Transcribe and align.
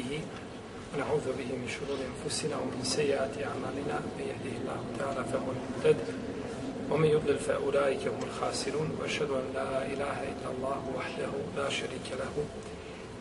نستهديه 0.00 0.20
ونعوذ 0.94 1.26
به 1.38 1.50
من 1.60 1.68
شرور 1.68 1.98
أنفسنا 2.10 2.56
ومن 2.56 2.84
سيئات 2.84 3.34
أعمالنا. 3.38 3.96
من 4.18 4.24
يهده 4.30 4.54
الله 4.60 4.80
تعالى 4.98 5.24
فهو 5.32 5.48
المهتد 5.56 5.96
ومن 6.90 7.08
يضلل 7.08 7.38
فأولئك 7.38 8.08
هم 8.08 8.22
الخاسرون. 8.22 8.90
وأشهد 9.00 9.30
أن 9.30 9.46
لا 9.54 9.86
إله 9.86 10.16
إلا 10.32 10.48
الله 10.54 10.80
وحده 10.96 11.32
لا 11.56 11.68
شريك 11.68 12.08
له. 12.18 12.34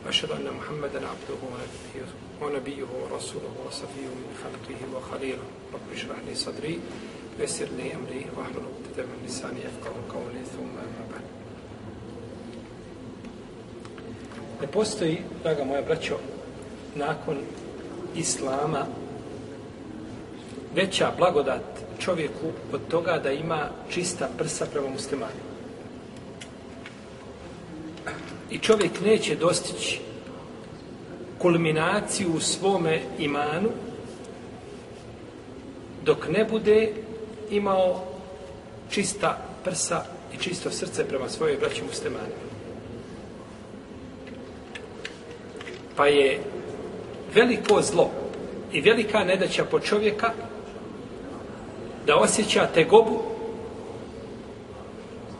وأشهد 0.05 0.31
أن 0.31 0.47
محمدا 0.59 0.99
عبده 1.07 1.39
ونبيه, 1.51 2.09
ونبيه 2.41 2.89
ورسوله 3.01 3.53
وصفيه 3.67 4.09
من 4.23 4.33
خلقه 4.43 4.79
وخليله. 4.95 5.47
رب 5.73 5.87
اشرح 5.95 6.17
لي 6.27 6.35
صدري 6.35 6.79
ويسر 7.39 7.69
لي 7.77 7.95
أمري 7.95 8.25
واحلل 8.37 8.65
عقدة 8.71 9.03
من 9.09 9.17
لساني 9.27 9.59
يفقه 9.59 9.93
قولي. 10.13 10.43
ثم 10.55 10.73
أما 10.85 11.03
بعد. 11.11 11.25
Ne 14.61 14.67
postoji, 14.67 15.21
draga 15.43 15.63
moja 15.65 15.81
braćo, 15.81 16.17
nakon 16.95 17.37
Islama 18.15 18.85
veća 20.75 21.11
blagodat 21.17 21.63
čovjeku 21.99 22.51
od 22.73 22.81
toga 22.87 23.19
da 23.23 23.31
ima 23.31 23.69
čista 23.89 24.29
prsa 24.37 24.65
prema 24.71 24.89
muslimanima. 24.89 25.49
I 28.51 28.57
čovjek 28.57 29.01
neće 29.05 29.35
dostići 29.35 29.99
kulminaciju 31.39 32.33
u 32.33 32.39
svome 32.39 33.01
imanu 33.19 33.69
dok 36.05 36.27
ne 36.29 36.45
bude 36.45 36.93
imao 37.49 38.03
čista 38.89 39.37
prsa 39.63 40.03
i 40.33 40.37
čisto 40.37 40.71
srce 40.71 41.07
prema 41.07 41.29
svojoj 41.29 41.57
braći 41.57 41.83
muslimanima. 41.83 42.49
Pa 45.95 46.07
je 46.07 46.39
veliko 47.33 47.81
zlo 47.81 48.09
i 48.73 48.81
velika 48.81 49.23
nedaća 49.23 49.65
po 49.65 49.79
čovjeka 49.79 50.31
da 52.07 52.15
osjeća 52.15 52.67
tegobu 52.73 53.19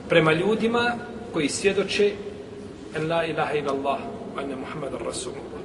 prema 0.09 0.33
ljudima 0.33 0.95
koji 1.33 1.49
svjedoče 1.49 2.13
en 2.95 3.11
la 3.11 3.25
ilaha 3.25 3.53
ila 3.53 3.73
Allah 3.73 3.99
wa 4.35 4.43
ene 4.43 4.55
Muhammed 4.55 4.93
Rasulullah. 5.05 5.61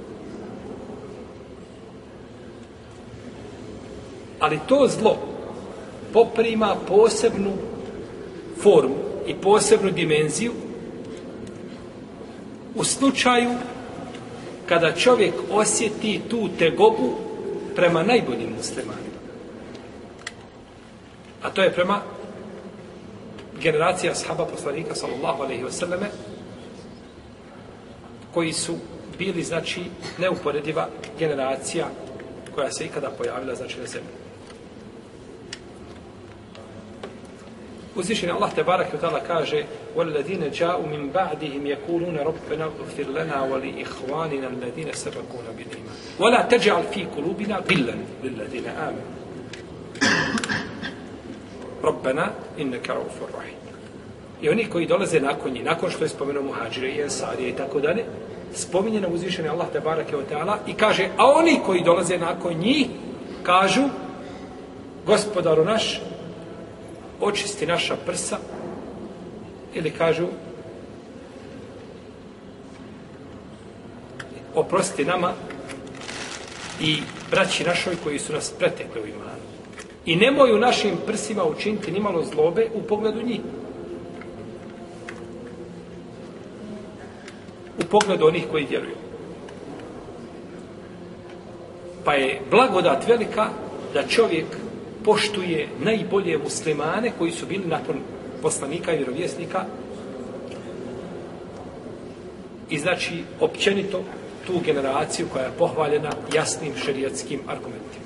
Ali 4.41 4.59
to 4.69 4.89
zlo 4.89 5.17
poprima 6.13 6.77
posebnu 6.89 7.53
formu 8.63 8.95
i 9.27 9.35
posebnu 9.35 9.91
dimenziju 9.91 10.53
u 12.75 12.85
slučaju 12.85 13.51
kada 14.69 14.93
čovjek 14.93 15.35
osjeti 15.51 16.21
tu 16.31 16.49
tegobu 16.59 17.15
prema 17.77 18.03
najboljim 18.03 18.51
muslimanima. 18.57 19.15
A 21.43 21.51
to 21.51 21.63
je 21.63 21.73
prema 21.73 22.01
generacija 23.61 24.15
sahaba 24.15 24.47
poslanika 24.47 24.95
sallallahu 24.95 25.43
alaihi 25.43 25.65
wasallame 25.65 26.07
koji 28.35 28.53
su 28.53 28.75
bili 29.19 29.43
znači 29.43 29.81
neuporediva 30.19 30.89
generacija 31.19 31.87
koja 32.55 32.73
se 32.73 32.85
ikada 32.85 33.11
pojavila 33.11 33.55
znači 33.55 33.79
na 33.81 33.87
zemlji. 33.87 34.24
Uzvišen 37.96 38.32
Allah 38.32 38.54
te 38.56 38.64
barak 38.64 38.94
i 38.94 38.98
ta'ala 38.98 39.20
kaže 39.20 39.64
وَالَّذِينَ 39.96 40.52
جَاءُوا 40.52 40.88
مِنْ 40.88 41.12
بَعْدِهِمْ 41.12 41.68
يَقُولُونَ 41.68 42.18
رَبَّنَا 42.18 42.66
اغْفِرْ 42.66 43.08
لَنَا 43.10 43.42
وَلِإِخْوَانِنَا 43.42 44.48
الَّذِينَ 44.48 44.94
سَبَقُونَ 44.94 45.46
بِالْإِيمَانِ 45.58 45.96
وَلَا 46.20 46.42
تَجْعَلْ 46.42 46.84
فِي 46.94 47.06
قُلُوبِنَا 47.16 47.56
غِلًّا 47.70 47.96
لِلَّذِينَ 48.24 48.68
آمَنُوا 48.68 49.20
رَبَّنَا 51.84 52.34
إِنَّكَ 52.60 52.90
رَؤُوفٌ 52.90 53.18
رَحِيمٌ 53.34 53.60
I 54.42 54.50
oni 54.50 54.66
koji 54.66 54.88
dolaze 54.88 55.20
nakon 55.20 55.52
njih, 55.52 55.64
nakon 55.64 55.90
što 55.90 56.04
je 56.04 56.10
spomenuo 56.10 56.44
muhađire 56.44 56.90
i 56.90 57.02
ensarije 57.02 57.50
i 57.50 57.56
tako 57.56 57.80
dalje, 57.80 58.06
spominje 58.54 59.02
nam 59.02 59.14
uzvišeni 59.14 59.50
Allah 59.50 59.68
te 59.74 59.80
barake 59.80 60.18
od 60.18 60.28
teala 60.28 60.58
i 60.68 60.74
kaže, 60.74 61.08
a 61.18 61.26
oni 61.26 61.60
koji 61.66 61.84
dolaze 61.84 62.18
nakon 62.18 62.54
njih, 62.54 62.88
kažu, 63.44 63.84
gospodaru 65.06 65.66
naš, 65.66 66.02
očisti 67.21 67.67
naša 67.67 67.97
prsa 67.97 68.39
ili 69.75 69.91
kažu 69.91 70.27
oprosti 74.55 75.05
nama 75.05 75.33
i 76.81 76.97
braći 77.31 77.65
našoj 77.65 77.97
koji 78.05 78.19
su 78.19 78.33
nas 78.33 78.51
pretekli 78.59 79.03
u 79.03 79.07
imanu. 79.07 79.45
I 80.07 80.17
nemoj 80.17 80.53
u 80.53 80.59
našim 80.59 80.97
prsima 81.07 81.45
učiniti 81.45 81.93
nimalo 81.93 82.25
zlobe 82.25 82.69
u 82.75 82.83
pogledu 82.83 83.23
njih. 83.23 83.41
U 87.79 87.85
pogledu 87.91 88.27
onih 88.27 88.45
koji 88.51 88.67
vjeruju. 88.67 88.97
Pa 92.05 92.15
je 92.15 92.41
blagodat 92.51 93.09
velika 93.09 93.49
da 93.95 94.07
čovjek 94.07 94.47
poštuje 95.05 95.69
najbolje 95.79 96.39
muslimane 96.39 97.13
koji 97.19 97.33
su 97.33 97.47
bili 97.47 97.67
nakon 97.67 97.97
poslanika 98.43 98.93
i 98.93 98.97
vjerovjesnika 98.97 99.65
i 102.71 102.79
znači 102.79 103.23
općenito 103.41 104.05
tu 104.47 104.53
generaciju 104.65 105.27
koja 105.33 105.45
je 105.45 105.59
pohvaljena 105.59 106.11
jasnim 106.35 106.73
šerijatskim 106.85 107.41
argumentima. 107.47 108.05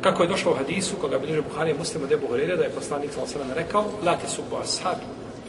Kako 0.00 0.22
je 0.22 0.28
došlo 0.28 0.52
u 0.52 0.54
hadisu, 0.54 0.96
koga 0.96 1.18
bi 1.18 1.26
liže 1.26 1.42
Buharije 1.42 1.74
muslima 1.78 2.06
debu 2.06 2.26
Horeira, 2.26 2.56
da 2.56 2.64
je 2.64 2.70
poslanik 2.70 3.12
sa 3.12 3.22
osalam 3.22 3.50
rekao, 3.54 3.84
la 4.04 4.16
te 4.16 4.28
subu 4.28 4.56
ashabi, 4.56 5.04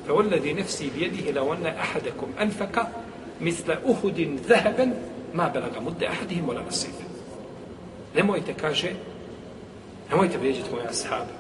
fe 0.06 0.12
ulladi 0.12 0.54
nefsi 0.54 0.92
bjedihi 0.98 1.32
la 1.32 1.44
onne 1.44 1.74
ahadekum 1.80 2.30
anfaka, 2.40 2.86
misle 3.40 3.78
uhudin 3.86 4.40
zeheben, 4.48 4.94
ma 5.34 5.50
belaga 5.50 5.80
mudde 5.80 6.08
ahadihim 6.08 6.50
ola 6.50 6.62
nasife. 6.62 7.04
Nemojte, 8.16 8.54
kaže, 8.54 8.92
nemojte 10.10 10.38
vrijeđati 10.38 10.72
moja 10.72 10.90
ashaba. 10.90 11.34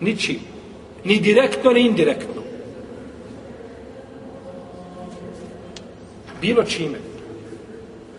Ničim. 0.00 0.40
Ni 1.04 1.20
direktno, 1.20 1.70
ni 1.70 1.80
indirektno. 1.80 2.42
Bilo 6.40 6.64
čime. 6.64 6.98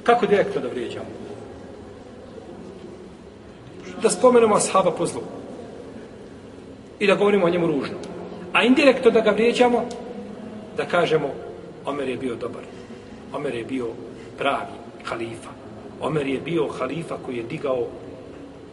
Kako 0.03 0.25
direktno 0.25 0.61
da 0.61 0.67
vrijeđamo? 0.67 1.05
Da 4.01 4.09
spomenemo 4.09 4.55
ashaba 4.55 4.91
po 4.91 5.05
zlu. 5.05 5.21
I 6.99 7.07
da 7.07 7.15
govorimo 7.15 7.45
o 7.45 7.49
njemu 7.49 7.67
ružno. 7.67 7.97
A 8.53 8.63
indirektno 8.63 9.11
da 9.11 9.21
ga 9.21 9.31
vrijeđamo, 9.31 9.85
da 10.77 10.85
kažemo, 10.85 11.33
Omer 11.87 12.09
je 12.09 12.17
bio 12.17 12.35
dobar. 12.35 12.63
Omer 13.33 13.55
je 13.55 13.63
bio 13.63 13.87
pravi 14.37 14.77
halifa. 15.03 15.49
Omer 16.01 16.27
je 16.27 16.39
bio 16.39 16.67
halifa 16.67 17.17
koji 17.25 17.37
je 17.37 17.43
digao 17.43 17.87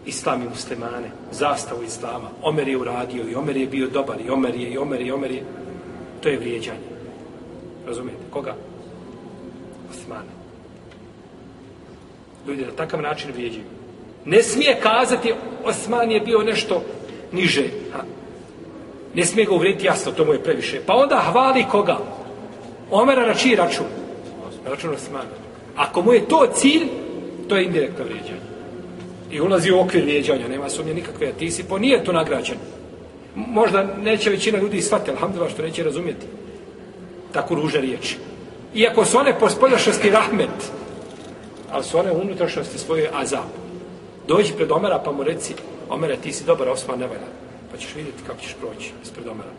islam 0.06 0.42
i 0.42 0.48
muslimane, 0.48 1.10
zastavu 1.32 1.82
islama. 1.82 2.28
Omer 2.42 2.68
je 2.68 2.76
uradio 2.76 3.24
i 3.30 3.34
Omer 3.34 3.56
je 3.56 3.66
bio 3.66 3.88
dobar 3.88 4.20
i 4.20 4.30
Omer 4.30 4.54
je 4.54 4.70
i 4.70 4.78
Omer 4.78 5.00
je 5.00 5.06
i 5.06 5.12
Omer 5.12 5.30
je. 5.30 5.42
To 6.20 6.28
je 6.28 6.38
vrijeđanje. 6.38 6.88
Razumijete? 7.86 8.22
Koga? 8.30 8.54
Osmane. 9.90 10.34
Ljudi 12.46 12.64
na 12.64 12.72
takav 12.76 13.02
način 13.02 13.30
vrijeđaju. 13.32 13.64
Ne 14.24 14.42
smije 14.42 14.80
kazati 14.80 15.34
Osman 15.64 16.10
je 16.10 16.20
bio 16.20 16.38
nešto 16.38 16.82
niže. 17.32 17.64
Ha? 17.92 18.02
Ne 19.14 19.24
smije 19.24 19.46
ga 19.46 19.54
uvrediti 19.54 19.86
jasno, 19.86 20.12
to 20.12 20.24
mu 20.24 20.32
je 20.32 20.42
previše. 20.42 20.80
Pa 20.86 20.94
onda 20.94 21.24
hvali 21.32 21.64
koga? 21.70 21.98
Omera 22.90 23.26
na 23.26 23.34
čiji 23.34 23.56
račun? 23.56 23.86
Na 24.64 24.70
račun 24.70 24.94
Osmana. 24.94 25.43
Ako 25.76 26.02
mu 26.02 26.12
je 26.12 26.28
to 26.28 26.46
cilj, 26.54 26.88
to 27.48 27.56
je 27.56 27.64
indirektno 27.64 28.04
vrijeđanje. 28.04 28.44
I 29.30 29.40
ulazi 29.40 29.72
u 29.72 29.80
okvir 29.80 30.02
vrijeđanja, 30.02 30.48
nema 30.48 30.68
sumnje 30.68 30.94
nikakve, 30.94 31.28
a 31.28 31.32
ti 31.32 31.50
si 31.50 31.64
po 31.64 31.78
nije 31.78 32.04
to 32.04 32.12
nagrađen. 32.12 32.56
Možda 33.34 33.82
neće 34.02 34.30
većina 34.30 34.58
ljudi 34.58 34.82
shvatiti, 34.82 35.10
alhamdulillah, 35.10 35.52
što 35.52 35.62
neće 35.62 35.82
razumjeti 35.82 36.26
tako 37.32 37.54
ruže 37.54 37.80
riječi. 37.80 38.16
Iako 38.74 39.04
su 39.04 39.18
one 39.18 39.38
po 39.38 39.48
spoljašnosti 39.50 40.10
rahmet, 40.10 40.72
ali 41.70 41.84
su 41.84 41.98
one 41.98 42.12
u 42.12 42.20
unutrašnosti 42.20 42.78
svoje 42.78 43.10
azab. 43.12 43.50
Dođi 44.28 44.52
pred 44.52 44.72
Omera 44.72 45.02
pa 45.04 45.12
mu 45.12 45.22
reci, 45.22 45.54
Omere, 45.88 46.16
ti 46.16 46.32
si 46.32 46.44
dobar, 46.44 46.68
Osman 46.68 46.98
ne 46.98 47.06
valja. 47.06 47.28
Pa 47.70 47.76
ćeš 47.76 47.94
vidjeti 47.94 48.22
kako 48.26 48.40
ćeš 48.40 48.54
proći 48.60 48.92
ispred 49.02 49.26
Omera. 49.26 49.50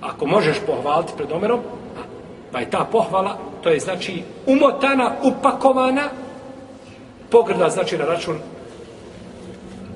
Ako 0.00 0.26
možeš 0.26 0.56
pohvaliti 0.66 1.12
pred 1.16 1.32
Omerom, 1.32 1.60
pa 2.52 2.60
je 2.60 2.70
ta 2.70 2.84
pohvala, 2.92 3.38
to 3.62 3.68
je 3.68 3.80
znači 3.80 4.22
umotana, 4.46 5.12
upakovana, 5.22 6.08
pogrda 7.30 7.70
znači 7.70 7.98
na 7.98 8.04
račun 8.04 8.38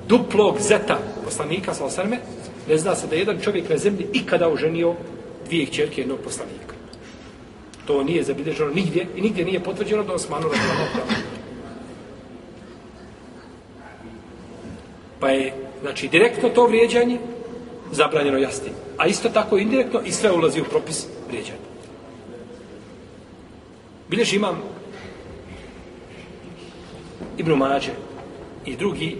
duplog 0.07 0.59
zeta 0.59 0.97
poslanika, 1.25 1.73
sa 1.73 1.85
osrme, 1.85 2.17
ne 2.67 2.77
zna 2.77 2.95
se 2.95 3.07
da 3.07 3.15
jedan 3.15 3.39
čovjek 3.41 3.69
na 3.69 3.77
zemlji 3.77 4.07
ikada 4.13 4.49
oženio 4.49 4.95
dvije 5.45 5.65
čerke 5.65 6.01
jednog 6.01 6.19
poslanika. 6.19 6.75
To 7.85 8.03
nije 8.03 8.23
zabilježeno 8.23 8.69
nigdje 8.69 9.07
i 9.15 9.21
nigdje 9.21 9.45
nije 9.45 9.63
potvrđeno 9.63 10.03
da 10.03 10.13
Osmanu 10.13 10.47
radijallahu. 10.49 11.11
Pa 15.19 15.29
je, 15.29 15.53
znači, 15.81 16.07
direktno 16.07 16.49
to 16.49 16.67
vrijeđanje 16.67 17.19
zabranjeno 17.91 18.37
jasnim. 18.37 18.73
A 18.97 19.07
isto 19.07 19.29
tako 19.29 19.57
indirektno 19.57 20.01
i 20.05 20.11
sve 20.11 20.31
ulazi 20.31 20.61
u 20.61 20.65
propis 20.65 21.07
vrijeđanja. 21.27 21.66
Bileži 24.09 24.35
imam 24.35 24.61
Ibnu 27.37 27.55
Mađe 27.55 27.91
i 28.65 28.75
drugi 28.75 29.17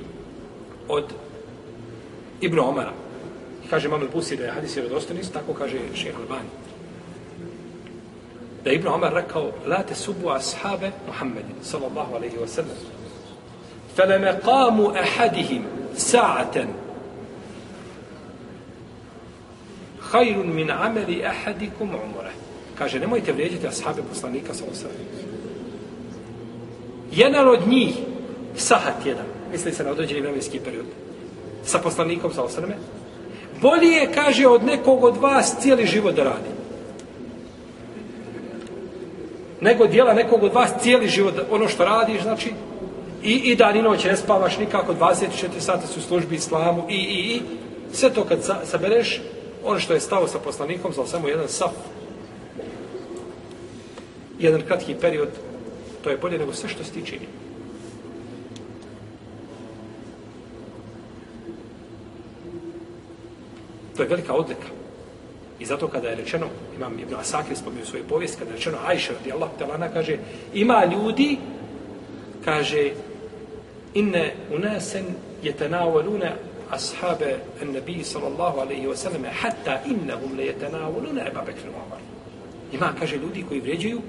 od 0.87 1.13
Ibnu 2.41 2.69
Omara. 2.69 2.93
I 3.65 3.67
kaže 3.67 3.89
Mamel 3.89 4.07
Busi 4.13 4.37
da 4.37 4.43
je 4.43 4.51
hadis 4.51 4.75
vjerodostojni, 4.75 5.21
tako 5.33 5.53
kaže 5.53 5.77
šeha 5.95 6.19
Albani. 6.19 6.49
Da 8.63 8.69
je 8.69 8.75
Ibnu 8.75 8.93
Omar 8.93 9.13
rekao, 9.13 9.51
la 9.65 9.83
te 9.83 9.95
subu 9.95 10.29
ashabe 10.29 10.91
Muhammedin, 11.07 11.55
sallallahu 11.61 12.15
alaihi 12.15 12.37
wa 12.37 12.47
sallam. 12.47 12.77
Feleme 13.95 14.39
qamu 14.45 14.93
ahadihim 14.95 15.63
sa'atan 15.95 16.67
hajrun 20.11 20.53
min 20.53 20.71
amali 20.71 21.25
ahadikum 21.25 21.89
umre. 21.89 22.46
Kaže, 22.77 22.99
nemojte 22.99 23.31
vrijeđati 23.31 23.67
ashabe 23.67 24.01
poslanika 24.09 24.53
sa 24.53 24.63
osrame. 24.71 24.95
Jedan 27.11 27.49
od 27.49 27.67
njih, 27.67 27.95
sahat 28.55 29.05
jedan, 29.05 29.25
misli 29.51 29.73
se 29.73 29.83
na 29.83 29.91
određeni 29.91 30.21
vremenski 30.21 30.59
period, 30.59 30.85
sa 31.63 31.79
poslanikom 31.79 32.33
sa 32.33 32.43
osrame, 32.43 32.75
bolje 33.61 33.87
je, 33.87 34.11
kaže, 34.13 34.47
od 34.47 34.63
nekog 34.63 35.03
od 35.03 35.17
vas 35.17 35.55
cijeli 35.59 35.85
život 35.85 36.15
da 36.15 36.23
radi. 36.23 36.49
Nego 39.61 39.87
dijela 39.87 40.13
nekog 40.13 40.43
od 40.43 40.53
vas 40.53 40.71
cijeli 40.81 41.07
život, 41.07 41.33
ono 41.51 41.67
što 41.67 41.85
radiš, 41.85 42.21
znači, 42.21 42.51
i, 43.23 43.33
i 43.33 43.55
dan 43.55 43.75
i 43.77 43.81
noć 43.81 44.05
ne 44.05 44.17
spavaš 44.17 44.57
nikako, 44.57 44.93
24 44.93 45.59
sata 45.59 45.87
su 45.87 45.99
u 45.99 46.03
službi 46.03 46.35
islamu, 46.35 46.85
i, 46.89 46.95
i, 46.95 47.35
i, 47.35 47.41
sve 47.93 48.09
to 48.13 48.23
kad 48.23 48.39
sabereš, 48.63 49.21
ono 49.65 49.79
što 49.79 49.93
je 49.93 49.99
stao 49.99 50.27
sa 50.27 50.39
poslanikom, 50.39 50.93
za 50.93 51.05
samo 51.05 51.27
jedan 51.27 51.47
saf, 51.47 51.71
jedan 54.39 54.61
kratki 54.61 54.95
period, 55.01 55.29
to 56.03 56.09
je 56.09 56.17
bolje 56.17 56.37
nego 56.37 56.53
sve 56.53 56.69
što 56.69 56.83
si 56.83 56.93
ti 56.93 57.05
čini. 57.05 57.27
To 63.97 64.03
je 64.03 64.09
velika 64.09 64.33
odlika. 64.33 64.67
I 65.59 65.65
zato 65.65 65.87
kada 65.87 66.09
je 66.09 66.15
rečeno, 66.15 66.47
imam 66.75 66.99
Ibn 66.99 67.15
Asakir 67.15 67.57
spomenuo 67.57 67.85
svoje 67.85 68.03
povijest, 68.03 68.39
kada 68.39 68.51
je 68.51 68.55
rečeno 68.57 68.77
Ajša 68.87 69.13
radi 69.13 69.31
Allah, 69.31 69.49
talana 69.59 69.89
kaže, 69.89 70.17
ima 70.53 70.85
ljudi, 70.85 71.37
kaže, 72.45 72.91
inne 73.93 74.33
unasen 74.53 75.05
je 75.43 75.53
ashabe 75.53 76.35
ashabe 76.71 77.39
nabi 77.73 78.03
sallallahu 78.03 78.59
alaihi 78.59 78.87
wa 78.87 78.95
sallam 78.95 79.23
hatta 79.41 79.81
innahum 79.85 80.37
le 80.37 80.45
jetenavalune 80.45 81.27
Eba 81.27 81.41
Bekr 81.41 81.69
Umar. 81.69 81.99
Ima, 82.73 82.93
kaže, 82.99 83.17
ljudi 83.17 83.45
koji 83.47 83.59
vređuju 83.59 84.01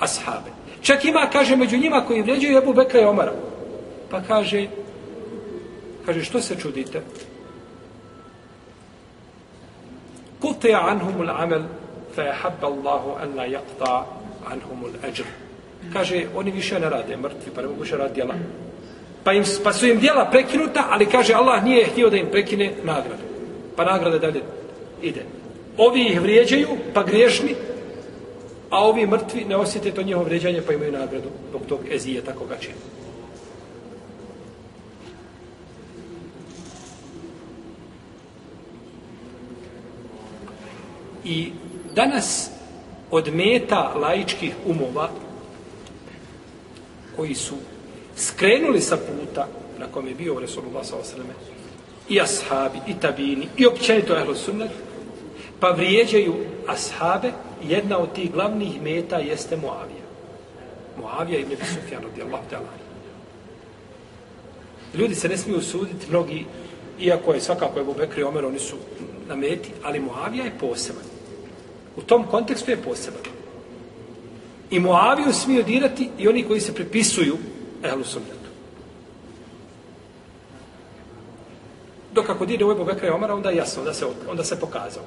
ashabe. 0.00 0.50
Čak 0.82 1.04
ima, 1.04 1.28
kaže, 1.32 1.56
među 1.56 1.78
njima 1.78 2.04
koji 2.06 2.22
vređaju 2.22 2.58
Ebu 2.58 2.72
Bekra 2.72 3.00
i 3.00 3.04
Omara. 3.04 3.32
Pa 4.10 4.20
kaže, 4.20 4.66
kaže, 6.06 6.24
što 6.24 6.40
se 6.40 6.56
čudite? 6.56 7.02
Kute 10.40 10.72
anhumul 10.74 11.30
amel, 11.30 11.62
fe 12.14 12.22
je 12.22 12.32
habba 12.32 12.66
Allahu 12.66 13.10
an 13.22 13.36
la 13.36 13.46
yaqta 13.46 14.02
anhumul 14.52 14.90
ajr. 15.04 15.24
Kaže, 15.92 16.26
oni 16.36 16.50
više 16.50 16.80
ne 16.80 16.90
rade, 16.90 17.16
mrtvi, 17.16 17.52
pa 17.54 17.62
ne 17.62 17.68
mogu 17.68 17.80
više 17.80 17.96
raditi 17.96 18.14
djela. 18.14 18.34
Pa, 19.24 19.32
im, 19.32 19.44
pa 19.64 19.72
su 19.72 19.86
im 19.86 19.98
djela 19.98 20.24
prekinuta, 20.30 20.86
ali 20.90 21.06
kaže, 21.06 21.34
Allah 21.34 21.64
nije 21.64 21.86
htio 21.86 22.10
da 22.10 22.16
im 22.16 22.26
prekine 22.30 22.72
nagradu. 22.84 23.22
Pa 23.76 23.84
nagrada 23.84 24.18
dalje 24.18 24.42
ide. 25.02 25.22
Ovi 25.76 26.06
ih 26.06 26.20
vrijeđaju, 26.20 26.68
pa 26.94 27.02
griješni, 27.02 27.54
a 28.70 28.84
ovi 28.84 29.06
mrtvi 29.06 29.44
ne 29.44 29.56
osjete 29.56 29.90
to 29.90 30.02
njihovo 30.02 30.24
vređanje 30.24 30.62
pa 30.66 30.72
imaju 30.72 30.92
nagradu 30.92 31.28
dok 31.52 31.62
tog 31.68 31.80
ezije 31.90 32.24
tako 32.24 32.46
ga 32.46 32.56
čini. 32.56 32.74
I 41.24 41.52
danas 41.94 42.50
od 43.10 43.34
meta 43.34 43.94
laičkih 43.94 44.54
umova 44.66 45.10
koji 47.16 47.34
su 47.34 47.54
skrenuli 48.16 48.80
sa 48.80 48.96
puta 48.96 49.48
na 49.78 49.86
kom 49.86 50.08
je 50.08 50.14
bio 50.14 50.40
Resulullah 50.40 50.86
s.a.v. 50.86 51.22
i 52.08 52.20
ashabi, 52.20 52.78
i 52.86 52.94
tabini, 53.00 53.48
i 53.56 53.66
općenito 53.66 54.16
ehlu 54.16 54.34
sunnet, 54.34 54.70
pa 55.60 55.70
vrijeđaju 55.70 56.34
ashabe, 56.66 57.32
jedna 57.68 57.98
od 57.98 58.12
tih 58.12 58.32
glavnih 58.32 58.82
meta 58.82 59.16
jeste 59.18 59.56
Moavija. 59.56 60.06
Moavija 61.00 61.38
ibn 61.38 61.56
Sufjan 61.56 62.02
radijallahu 62.02 62.44
ta'ala. 62.50 62.86
Ljudi 64.94 65.14
se 65.14 65.28
ne 65.28 65.36
smiju 65.36 65.60
suditi, 65.60 66.06
mnogi, 66.10 66.44
iako 67.00 67.32
je 67.32 67.40
svakako 67.40 67.80
Ebu 67.80 67.94
Bekri 67.94 68.20
i 68.20 68.24
Omer, 68.24 68.44
oni 68.44 68.58
su 68.58 68.76
na 69.28 69.36
meti, 69.36 69.70
ali 69.82 70.00
Moavija 70.00 70.44
je 70.44 70.58
poseban. 70.60 71.04
U 71.96 72.02
tom 72.02 72.24
kontekstu 72.24 72.70
je 72.70 72.82
poseban. 72.82 73.20
I 74.70 74.80
Moaviju 74.80 75.32
smiju 75.32 75.62
dirati 75.62 76.10
i 76.18 76.28
oni 76.28 76.42
koji 76.42 76.60
se 76.60 76.74
prepisuju 76.74 77.36
ehlu 77.84 78.04
sunnetu. 78.04 78.46
Dok 82.12 82.28
ako 82.28 82.46
dire 82.46 82.64
u 82.64 82.72
Ebu 82.72 82.84
Bekra 82.84 83.08
i 83.08 83.10
Omara, 83.10 83.34
onda 83.34 83.50
je 83.50 83.56
jasno, 83.56 83.82
onda 83.82 83.94
se, 83.94 84.06
onda 84.28 84.44
se 84.44 84.60
pokazao. 84.60 85.02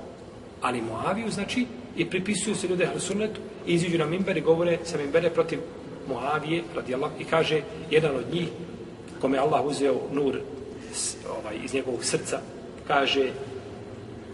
Ali 0.62 0.82
Moaviju, 0.82 1.32
znači, 1.32 1.66
i 2.00 2.06
pripisuju 2.06 2.56
se 2.56 2.68
ljude 2.68 2.86
Hrusunetu 2.86 3.42
i 3.68 3.74
iziđu 3.74 3.98
na 3.98 4.06
Mimber 4.06 4.38
i 4.38 4.42
govore 4.42 4.78
sa 4.84 4.98
Mimbere 4.98 5.30
protiv 5.30 5.60
Moavije, 6.08 6.64
radijallahu 6.76 7.14
i 7.20 7.26
kaže 7.26 7.62
jedan 7.92 8.16
od 8.16 8.34
njih, 8.34 8.48
kome 9.22 9.38
Allah 9.38 9.66
uzeo 9.66 9.96
nur 10.12 10.40
ovaj, 11.40 11.56
iz 11.66 11.74
njegovog 11.74 12.06
srca, 12.06 12.40
kaže, 12.88 13.32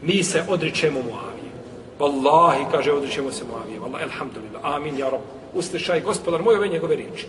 mi 0.02 0.24
se 0.24 0.44
odričemo 0.48 1.00
Moavije. 1.00 1.52
Wallahi, 2.00 2.72
kaže, 2.72 2.92
odričemo 2.92 3.32
se 3.32 3.44
Moavije. 3.52 3.80
Wallahi, 3.80 4.04
alhamdulillah, 4.04 4.62
amin, 4.64 4.98
ja 4.98 5.10
rob. 5.10 5.22
Uslišaj, 5.54 6.02
gospodar 6.02 6.42
moj, 6.42 6.56
ove 6.56 6.68
njegove 6.68 6.96
riječi. 6.96 7.28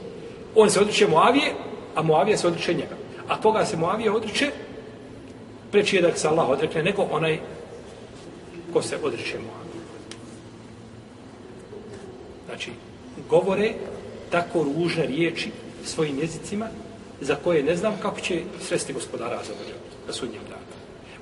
On 0.55 0.71
se 0.71 0.81
odriče 0.81 1.07
Moavije, 1.07 1.55
a 1.95 2.03
Moavija 2.03 2.37
se 2.37 2.47
odriče 2.47 2.75
njega. 2.75 2.97
A 3.29 3.41
koga 3.41 3.65
se 3.65 3.77
Muavija 3.77 4.15
odriče, 4.15 4.51
preći 5.73 5.97
je 5.97 6.03
da 6.03 6.17
se 6.17 6.29
Allah 6.29 6.49
odrekne, 6.49 6.83
nego 6.83 7.03
onaj 7.11 7.39
ko 8.73 8.83
se 8.83 8.97
odriče 9.03 9.39
Muhammed. 9.39 9.66
Znači, 12.57 12.71
govore 13.31 13.73
tako 14.31 14.63
ružne 14.63 15.07
riječi 15.07 15.51
svojim 15.85 16.19
jezicima 16.19 16.67
za 17.21 17.35
koje 17.45 17.63
ne 17.63 17.77
znam 17.77 17.95
kako 18.03 18.21
će 18.21 18.41
sresti 18.61 18.93
gospodara 18.93 19.39
za 19.47 19.53
na 20.07 20.13
sudnjem 20.13 20.43
danu. 20.49 20.63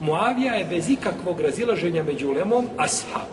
Muavija 0.00 0.54
je 0.54 0.64
bez 0.64 0.90
ikakvog 0.90 1.40
razilaženja 1.40 2.02
među 2.02 2.28
ulemom 2.28 2.66
ashab. 2.76 3.26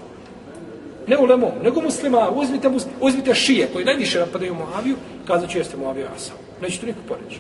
Ne 1.08 1.18
ulemom, 1.18 1.52
nego 1.64 1.82
muslima. 1.82 2.30
Uzmite, 2.30 2.70
uzmite 3.02 3.36
šije 3.36 3.70
koji 3.74 3.86
najviše 3.86 4.20
napadaju 4.20 4.56
Muaviju, 4.56 4.96
kazat 5.28 5.50
ću 5.50 5.58
jeste 5.58 5.78
Muavija 5.78 6.08
ashab. 6.16 6.38
Neće 6.62 6.80
to 6.80 6.86
niko 6.86 7.00
poreći. 7.08 7.40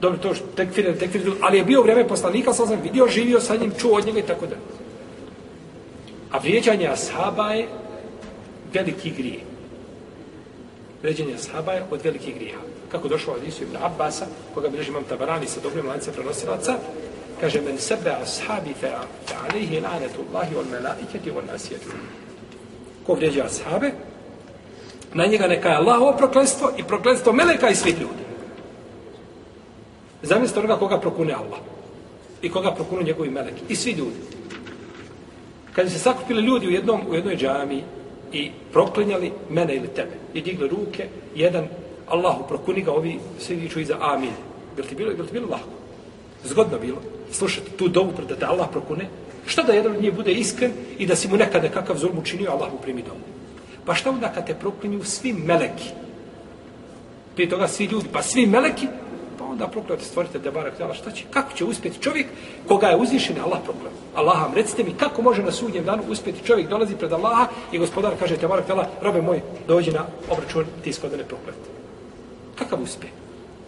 Dobro, 0.00 0.18
to 0.18 0.34
što 0.34 0.46
tekfir, 0.46 0.98
tekfir, 0.98 1.32
ali 1.40 1.58
je 1.58 1.64
bio 1.64 1.82
vreme 1.82 2.08
poslanika, 2.08 2.52
sam 2.52 2.66
sam 2.66 2.80
vidio, 2.82 3.08
živio 3.08 3.40
sa 3.40 3.56
njim, 3.56 3.72
čuo 3.80 3.96
od 3.96 4.06
njega 4.06 4.18
i 4.18 4.26
tako 4.26 4.46
dalje. 4.46 4.62
A 6.30 6.38
vrijeđanje 6.38 6.88
ashaba 6.88 7.52
je 7.52 7.68
veliki 8.74 9.10
grijeh 9.10 9.51
vređenje 11.02 11.34
ashaba 11.34 11.72
je 11.72 11.84
od 11.90 12.04
velikih 12.04 12.34
grija. 12.34 12.58
Kako 12.88 13.08
došlo 13.08 13.34
od 13.34 13.48
Isu 13.48 13.62
ibn 13.62 13.76
Abbasa, 13.76 14.26
koga 14.54 14.68
bilježi 14.68 14.90
imam 14.90 15.04
tabarani 15.04 15.46
sa 15.46 15.60
dobrim 15.60 15.86
lance 15.86 16.12
prenosilaca, 16.12 16.74
kaže, 17.40 17.60
men 17.60 17.78
sebe 17.78 18.10
ashabi 18.10 18.74
fe, 18.80 18.90
fe 19.26 19.34
alihi 19.48 19.80
lanetu 19.80 20.20
Allahi 20.30 20.56
on 20.56 20.66
melaiketi 20.70 21.30
on 21.30 21.44
nasijetu. 21.52 21.88
Ko 23.06 23.14
vrijeđa 23.14 23.44
ashabe, 23.44 23.90
na 25.14 25.26
njega 25.26 25.46
neka 25.46 25.68
je 25.68 25.76
Allahovo 25.76 26.12
proklenstvo 26.16 26.70
i 26.78 26.84
proklenstvo 26.84 27.32
meleka 27.32 27.68
i 27.68 27.74
svih 27.74 28.00
ljudi. 28.00 28.22
Zamislite 30.22 30.60
onoga 30.60 30.78
koga 30.78 31.00
prokune 31.00 31.32
Allah. 31.32 31.58
I 32.42 32.50
koga 32.50 32.74
prokunu 32.74 33.02
njegovi 33.02 33.30
meleki. 33.30 33.62
I 33.68 33.76
svi 33.76 33.90
ljudi. 33.90 34.20
Kad 35.72 35.90
se 35.90 35.98
sakupili 35.98 36.42
ljudi 36.42 36.66
u 36.66 36.70
jednom 36.70 37.00
u 37.10 37.14
jednoj 37.14 37.36
džami 37.36 37.82
i 38.32 38.50
proklinjali 38.72 39.32
mene 39.50 39.76
ili 39.76 39.88
tebe 39.88 40.12
i 40.34 40.40
digli 40.40 40.68
ruke, 40.68 41.08
jedan 41.34 41.68
Allahu 42.06 42.48
prokuni 42.48 42.82
ga, 42.82 42.92
ovi 42.92 43.18
svi 43.38 43.54
viču 43.56 43.80
iza 43.80 43.96
amin. 44.00 44.30
Jel 44.76 44.86
ti 44.86 44.94
bilo, 44.94 45.10
jel 45.10 45.26
ti 45.26 45.32
bilo 45.32 45.48
lahko? 45.48 45.68
Zgodno 46.44 46.78
bilo. 46.78 46.98
Slušati 47.30 47.70
tu 47.70 47.88
dovu 47.88 48.12
da 48.28 48.36
te 48.36 48.44
Allah 48.44 48.68
prokune. 48.72 49.08
Šta 49.46 49.62
da 49.62 49.72
jedan 49.72 49.92
od 49.92 50.02
njih 50.02 50.14
bude 50.14 50.32
iskren 50.32 50.72
i 50.98 51.06
da 51.06 51.16
si 51.16 51.28
mu 51.28 51.36
nekada 51.36 51.68
kakav 51.68 51.96
zulm 51.96 52.18
učinio, 52.18 52.50
Allah 52.50 52.72
mu 52.72 52.78
primi 52.78 53.02
dovu. 53.02 53.20
Pa 53.84 53.94
šta 53.94 54.10
onda 54.10 54.28
kad 54.28 54.46
te 54.46 54.54
proklinju 54.54 55.04
svi 55.04 55.32
meleki? 55.32 55.88
Prije 57.34 57.50
toga 57.50 57.68
svi 57.68 57.84
ljudi, 57.84 58.06
pa 58.12 58.22
svi 58.22 58.46
meleki, 58.46 58.86
onda 59.52 59.68
proklinjate 59.68 60.04
stvorite 60.04 60.38
te 60.38 60.50
barak 60.50 60.76
tjela, 60.76 60.94
šta 60.94 61.10
će, 61.10 61.24
kako 61.30 61.52
će 61.52 61.64
uspjeti 61.64 62.02
čovjek 62.02 62.26
koga 62.68 62.86
je 62.86 62.96
uzvišen, 62.96 63.36
Allah 63.44 63.60
proklinju. 63.64 63.96
Allah 64.14 64.54
recite 64.54 64.84
mi, 64.84 64.94
kako 64.94 65.22
može 65.22 65.42
na 65.42 65.52
sudnjem 65.52 65.84
danu 65.84 66.02
uspjeti 66.08 66.46
čovjek, 66.46 66.68
dolazi 66.68 66.96
pred 66.96 67.12
Allaha 67.12 67.46
i 67.72 67.78
gospodar 67.78 68.12
kaže, 68.18 68.36
te 68.36 68.48
barak 68.48 68.66
tjela, 68.66 68.88
robe 69.02 69.22
moj, 69.22 69.40
dođi 69.68 69.90
na 69.90 70.06
obračun, 70.30 70.64
ti 70.84 70.92
skod 70.92 71.12
ne. 71.12 71.24
Kakav 72.58 72.82
uspjeh? 72.82 73.12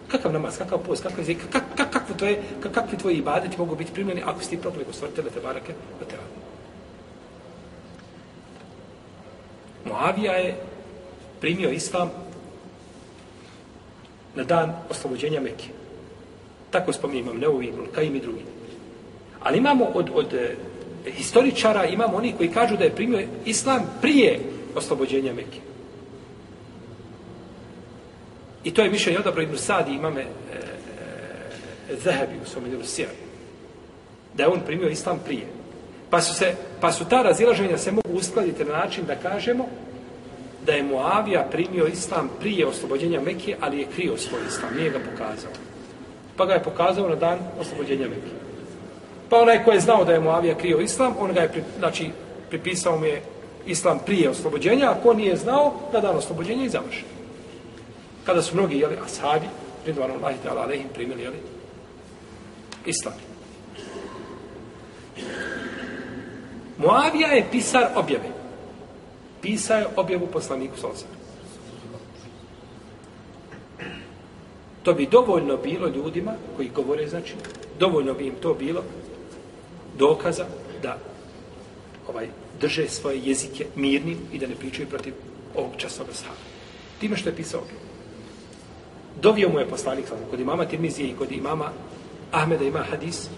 Kakav 0.07 0.33
namaz, 0.33 0.57
kakav 0.57 0.79
post, 0.79 1.03
kakav 1.03 1.19
jezik, 1.19 1.37
kak, 1.51 1.63
kak, 1.75 1.91
kakvo 1.91 2.15
to 2.15 2.25
je, 2.25 2.41
kak, 2.59 2.71
kakvi 2.71 2.97
tvoji 2.97 3.17
ibadeti 3.17 3.57
mogu 3.57 3.75
biti 3.75 3.93
primljeni 3.93 4.21
ako 4.25 4.41
si 4.41 4.49
ti 4.49 4.57
proklinju 4.57 4.93
stvorite 4.93 5.21
te 5.21 5.39
barake, 5.43 5.73
od 6.01 6.07
te 6.07 6.15
Muavija 9.85 10.33
je 10.33 10.57
primio 11.41 11.69
islam 11.69 12.09
na 14.35 14.43
dan 14.43 14.73
oslobođenja 14.89 15.41
Mekke. 15.41 15.74
Tako 16.75 16.93
spominje 16.93 17.21
imam 17.21 17.37
Neuvi, 17.37 17.73
Kaim 17.95 18.15
i 18.15 18.19
drugi. 18.19 18.41
Ali 19.39 19.57
imamo 19.57 19.85
od, 19.85 20.09
od 20.13 20.33
e, 20.33 20.55
historičara, 21.11 21.85
imamo 21.85 22.17
oni 22.17 22.33
koji 22.37 22.49
kažu 22.49 22.77
da 22.77 22.83
je 22.83 22.95
primio 22.95 23.27
islam 23.45 23.81
prije 24.01 24.39
oslobođenja 24.75 25.33
Mekke. 25.33 25.59
I 28.63 28.73
to 28.73 28.81
je 28.81 28.89
mišljenje 28.89 29.19
odabro 29.19 29.41
Ibn 29.41 29.57
Sadi 29.57 29.93
imame 29.93 30.21
eh, 30.21 30.25
eh, 30.25 30.61
e, 31.89 31.93
e, 31.93 31.97
Zahebi 32.03 32.33
u 32.43 32.49
svom 32.49 32.65
idelu 32.65 32.83
Da 34.33 34.43
je 34.43 34.49
on 34.49 34.61
primio 34.65 34.89
islam 34.89 35.19
prije. 35.25 35.47
Pa 36.09 36.21
su, 36.21 36.33
se, 36.33 36.55
pa 36.81 36.91
su 36.91 37.05
ta 37.09 37.21
razilaženja 37.21 37.77
se 37.77 37.91
mogu 37.91 38.17
uskladiti 38.17 38.65
na 38.65 38.77
način 38.77 39.05
da 39.05 39.15
kažemo 39.15 39.67
da 40.65 40.71
je 40.71 40.83
Muavija 40.83 41.47
primio 41.51 41.87
islam 41.87 42.29
prije 42.39 42.67
oslobođenja 42.67 43.21
Mekije, 43.21 43.57
ali 43.61 43.79
je 43.79 43.87
krio 43.95 44.17
svoj 44.17 44.41
islam, 44.47 44.75
nije 44.77 44.89
ga 44.89 44.99
pokazao. 45.11 45.51
Pa 46.37 46.45
ga 46.45 46.53
je 46.53 46.63
pokazao 46.63 47.09
na 47.09 47.15
dan 47.15 47.39
oslobođenja 47.59 48.07
Mekke. 48.07 48.35
Pa 49.29 49.41
onaj 49.41 49.63
ko 49.63 49.71
je 49.71 49.79
znao 49.79 50.05
da 50.05 50.13
je 50.13 50.19
Muavija 50.19 50.55
krio 50.55 50.79
islam, 50.79 51.13
on 51.19 51.33
ga 51.33 51.41
je, 51.41 51.51
pri, 51.51 51.63
znači, 51.79 52.09
pripisao 52.49 52.97
mu 52.97 53.05
je 53.05 53.21
islam 53.65 53.99
prije 54.05 54.29
oslobođenja, 54.29 54.91
a 54.91 55.01
ko 55.03 55.13
nije 55.13 55.35
znao, 55.35 55.73
na 55.93 55.99
dan 55.99 56.15
oslobođenja 56.17 56.65
i 56.65 56.69
završi. 56.69 57.03
Kada 58.25 58.41
su 58.41 58.55
mnogi, 58.55 58.77
jeli, 58.77 58.97
ashabi, 59.05 59.45
ridvanu 59.85 60.13
Allahi 60.13 60.35
ta'ala, 60.45 60.63
alehim, 60.63 60.87
primili, 60.93 61.23
jeli, 61.23 61.37
islam. 62.85 63.13
Muavija 66.77 67.27
je 67.27 67.45
pisar 67.51 67.87
objave. 67.95 68.29
Pisao 69.41 69.77
je 69.77 69.87
objavu 69.95 70.27
poslaniku 70.27 70.77
Salosa. 70.77 71.14
To 74.85 74.93
bi 74.93 75.05
dovoljno 75.05 75.57
bilo 75.57 75.87
ljudima 75.87 76.33
koji 76.55 76.69
govore, 76.69 77.07
znači, 77.07 77.33
dovoljno 77.79 78.13
bi 78.13 78.27
im 78.27 78.35
to 78.41 78.53
bilo 78.53 78.83
dokaza 79.97 80.45
da 80.81 80.97
ovaj 82.07 82.27
drže 82.59 82.89
svoje 82.89 83.19
jezike 83.23 83.65
mirni 83.75 84.17
i 84.33 84.39
da 84.39 84.47
ne 84.47 84.55
pričaju 84.55 84.87
protiv 84.87 85.13
ovog 85.55 85.71
časnog 85.77 86.07
sahaba. 86.11 86.37
Time 86.99 87.17
što 87.17 87.29
je 87.29 87.35
pisao 87.35 87.61
objavu. 87.61 87.79
Dovio 89.21 89.49
mu 89.49 89.59
je 89.59 89.69
poslanik 89.69 90.05
Kod 90.29 90.39
imama 90.39 90.65
Tirmizije 90.65 91.09
i 91.09 91.15
kod 91.15 91.31
imama 91.31 91.71
Ahmeda 92.31 92.65
ima 92.65 92.79
hadis 92.79 93.29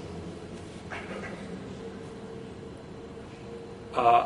a 3.96 4.26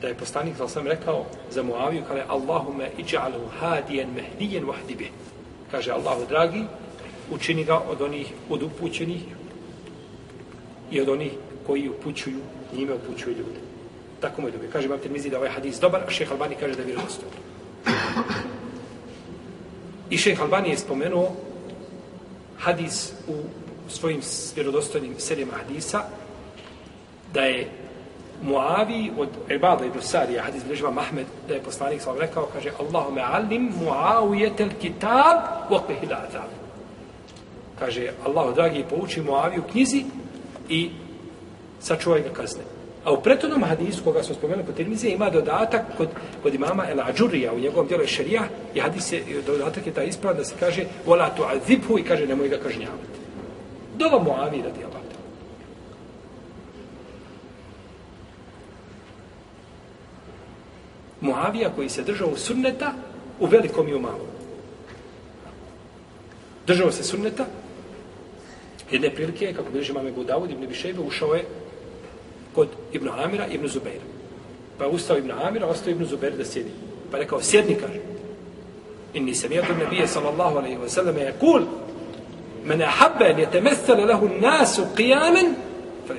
da 0.00 0.08
je 0.08 0.14
poslanik 0.14 0.56
sa 0.56 0.68
sam 0.68 0.86
rekao 0.86 1.24
za 1.50 1.62
Muaviju 1.62 2.02
kaže 2.08 2.22
Allahume 2.28 2.90
iđa'alu 2.98 3.48
hadijen 3.60 4.08
mehdijen 4.14 4.64
wahdibe 4.64 5.06
kaže 5.70 5.92
Allahu 5.92 6.26
dragi 6.28 6.64
učini 7.30 7.64
ga 7.64 7.78
od 7.78 8.02
onih 8.02 8.32
od 8.50 8.62
upućenih 8.62 9.22
i 10.90 11.00
od 11.00 11.08
onih 11.08 11.32
koji 11.66 11.88
upućuju 11.88 12.40
njime 12.72 12.94
upućuju 12.94 13.36
ljude 13.36 13.60
tako 14.20 14.40
mu 14.40 14.48
je 14.48 14.52
dobio. 14.52 14.70
kaže 14.72 14.86
Imam 14.86 14.98
te 14.98 15.30
da 15.30 15.38
ovaj 15.38 15.50
hadis 15.50 15.80
dobar 15.80 16.02
a 16.06 16.10
šeha 16.10 16.32
Albani 16.32 16.54
kaže 16.60 16.74
da 16.74 16.82
je 16.82 16.86
vjerodostojan 16.86 17.32
i 20.10 20.18
šeha 20.18 20.42
Albani 20.42 20.70
je 20.70 20.78
spomenuo 20.78 21.32
hadis 22.58 23.12
u 23.28 23.34
svojim 23.88 24.20
vjerodostojnim 24.54 25.14
serijama 25.18 25.52
hadisa 25.52 26.02
da 27.34 27.40
je 27.40 27.68
Muavi 28.42 29.12
od 29.18 29.28
Ibada 29.50 29.84
ibn 29.84 30.00
Sarija, 30.00 30.42
hadis 30.42 30.62
bilježiva 30.64 30.90
Mahmed, 30.90 31.26
da 31.48 31.54
je 31.54 31.62
poslanik 31.62 32.02
sam 32.02 32.18
rekao, 32.18 32.48
kaže, 32.52 32.70
Allahume 32.80 33.22
alim 33.22 33.72
muavijetel 33.84 34.68
kitab 34.80 35.70
vokvehil 35.70 36.12
azab. 36.12 36.50
Kaže, 37.78 38.10
Allahu 38.26 38.54
dragi, 38.54 38.84
pouči 38.90 39.20
Muaviju 39.22 39.62
knjizi 39.72 40.04
i 40.68 40.90
sačuvaj 41.80 42.22
ga 42.22 42.30
kazne. 42.30 42.62
A 43.04 43.12
u 43.12 43.22
pretodnom 43.22 43.62
hadisu, 43.62 44.04
koga 44.04 44.22
smo 44.22 44.34
spomenuli 44.34 44.66
po 44.66 44.72
Tirmizije, 44.72 45.14
ima 45.14 45.30
dodatak 45.30 45.82
kod, 45.96 46.08
kod 46.42 46.54
imama 46.54 46.84
El 46.90 47.00
Ađurija, 47.00 47.52
u 47.52 47.58
njegovom 47.58 47.86
djelu 47.86 48.02
je 48.02 48.08
šarija, 48.08 48.42
i 48.74 48.80
hadis 48.80 49.12
je, 49.12 49.22
dodatak 49.46 49.86
je 49.86 49.92
ta 49.92 50.02
isprava 50.02 50.36
da 50.36 50.44
se 50.44 50.54
kaže, 50.60 50.84
vola 51.06 51.30
tu 51.36 51.42
azibhu 51.44 51.98
i 51.98 52.02
kaže, 52.02 52.26
nemoj 52.26 52.48
ga 52.48 52.58
kažnjavati. 52.58 53.18
Dova 53.98 54.22
Muavi 54.22 54.62
radi 54.62 54.84
Allah. 54.84 54.95
Muavija 61.20 61.70
koji 61.76 61.88
se 61.88 62.02
držao 62.02 62.28
u 62.28 62.36
sunneta 62.36 62.92
u 63.40 63.46
velikom 63.46 63.88
i 63.88 63.94
u 63.94 64.00
malom. 64.00 64.26
Držao 66.66 66.92
se 66.92 67.04
sunneta 67.04 67.46
jedne 68.90 69.10
prilike, 69.10 69.52
kako 69.52 69.70
bi 69.70 69.86
imame 69.88 70.12
Budavud, 70.12 70.50
Ibn 70.50 70.66
Bišejbe, 70.66 71.00
ušao 71.00 71.34
je 71.34 71.44
kod 72.54 72.68
Ibn 72.92 73.08
Amira, 73.08 73.46
Ibn 73.46 73.68
Zubeira. 73.68 74.04
Pa 74.78 74.84
je 74.84 74.90
ustao 74.90 75.18
Ibn 75.18 75.30
Amira, 75.30 75.66
ostao 75.66 75.90
Ibn 75.90 76.04
Zubeir 76.04 76.36
da 76.36 76.44
sjedi. 76.44 76.70
Pa 77.10 77.16
je 77.16 77.22
rekao, 77.22 77.42
sjedni, 77.42 77.74
kaže. 77.74 78.00
Inni 79.14 79.34
sam 79.34 79.52
jedu 79.52 79.74
nebije, 79.78 80.08
sallallahu 80.08 80.58
alaihi 80.58 80.76
wa 80.76 80.88
sallam, 80.88 81.16
je 81.16 81.34
kul, 81.40 81.62
men 82.64 82.82
ahabbe, 82.82 83.24
je 83.24 83.50
temestale 83.50 84.04
lehu 84.04 84.28
nasu 84.40 84.82
qijamen, 84.96 85.54
fa 86.06 86.14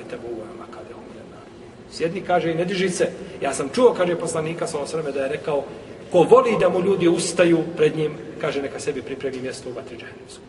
Sjedni, 1.98 2.20
kaže, 2.20 2.52
i 2.52 2.54
ne 2.54 2.64
diži 2.64 2.88
se. 2.88 3.10
Ja 3.42 3.50
sam 3.54 3.68
čuo, 3.74 3.94
kaže 3.94 4.14
poslanika 4.14 4.66
sa 4.66 4.78
osrame, 4.78 5.10
da 5.12 5.24
je 5.24 5.28
rekao, 5.28 5.64
ko 6.12 6.22
voli 6.22 6.54
da 6.60 6.68
mu 6.68 6.80
ljudi 6.80 7.08
ustaju 7.08 7.58
pred 7.76 7.96
njim, 7.96 8.14
kaže, 8.40 8.62
neka 8.62 8.80
sebi 8.80 9.02
pripremi 9.02 9.40
mjesto 9.42 9.70
u 9.70 9.72
vatri 9.72 9.96
džahnemsku. 9.96 10.44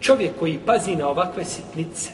Čovjek 0.00 0.38
koji 0.38 0.60
pazi 0.66 0.96
na 0.96 1.08
ovakve 1.08 1.44
sitnice, 1.44 2.10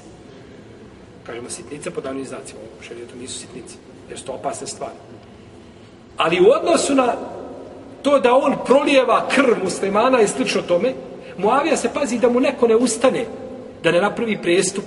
kažemo 1.27 1.51
sitnice 1.51 1.91
po 1.91 2.01
davnim 2.01 2.27
znacima, 2.27 2.61
u 2.81 2.83
šarijetu 2.83 3.17
nisu 3.21 3.39
sitnice, 3.39 3.77
jer 4.09 4.19
su 4.19 4.27
to 4.27 4.33
opasne 4.33 4.67
stvari. 4.67 4.99
Ali 6.17 6.41
u 6.41 6.51
odnosu 6.51 6.95
na 6.95 7.15
to 8.03 8.19
da 8.19 8.35
on 8.35 8.57
prolijeva 8.67 9.29
krv 9.29 9.63
muslimana 9.63 10.21
i 10.21 10.29
slično 10.29 10.63
tome, 10.63 10.95
Muavija 11.39 11.77
se 11.77 11.91
pazi 11.95 12.19
da 12.19 12.29
mu 12.29 12.41
neko 12.41 12.67
ne 12.67 12.77
ustane, 12.77 13.25
da 13.83 13.93
ne 13.93 14.01
napravi 14.01 14.39
prestup, 14.43 14.85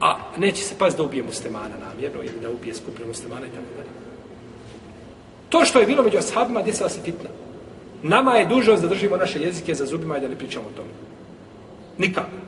a 0.00 0.16
neće 0.36 0.64
se 0.64 0.74
pas 0.78 0.96
da 0.96 1.02
ubije 1.02 1.22
muslimana 1.22 1.74
namjerno 1.88 2.22
ili 2.22 2.40
da 2.42 2.50
ubije 2.50 2.74
skupinu 2.74 3.08
muslimana 3.08 3.46
i 3.46 3.50
tako 3.50 3.72
dalje. 3.76 3.88
To 5.48 5.64
što 5.64 5.80
je 5.80 5.86
bilo 5.86 6.02
među 6.02 6.18
ashabima, 6.18 6.62
desila 6.62 6.88
se 6.88 7.00
fitna. 7.04 7.30
Nama 8.02 8.36
je 8.36 8.46
dužnost 8.46 8.82
da 8.82 8.88
držimo 8.88 9.16
naše 9.16 9.40
jezike 9.40 9.74
za 9.74 9.86
zubima 9.86 10.18
i 10.18 10.20
da 10.20 10.28
ne 10.28 10.36
pričamo 10.36 10.66
o 10.66 10.76
tome. 10.76 10.88
Nikako. 11.98 12.46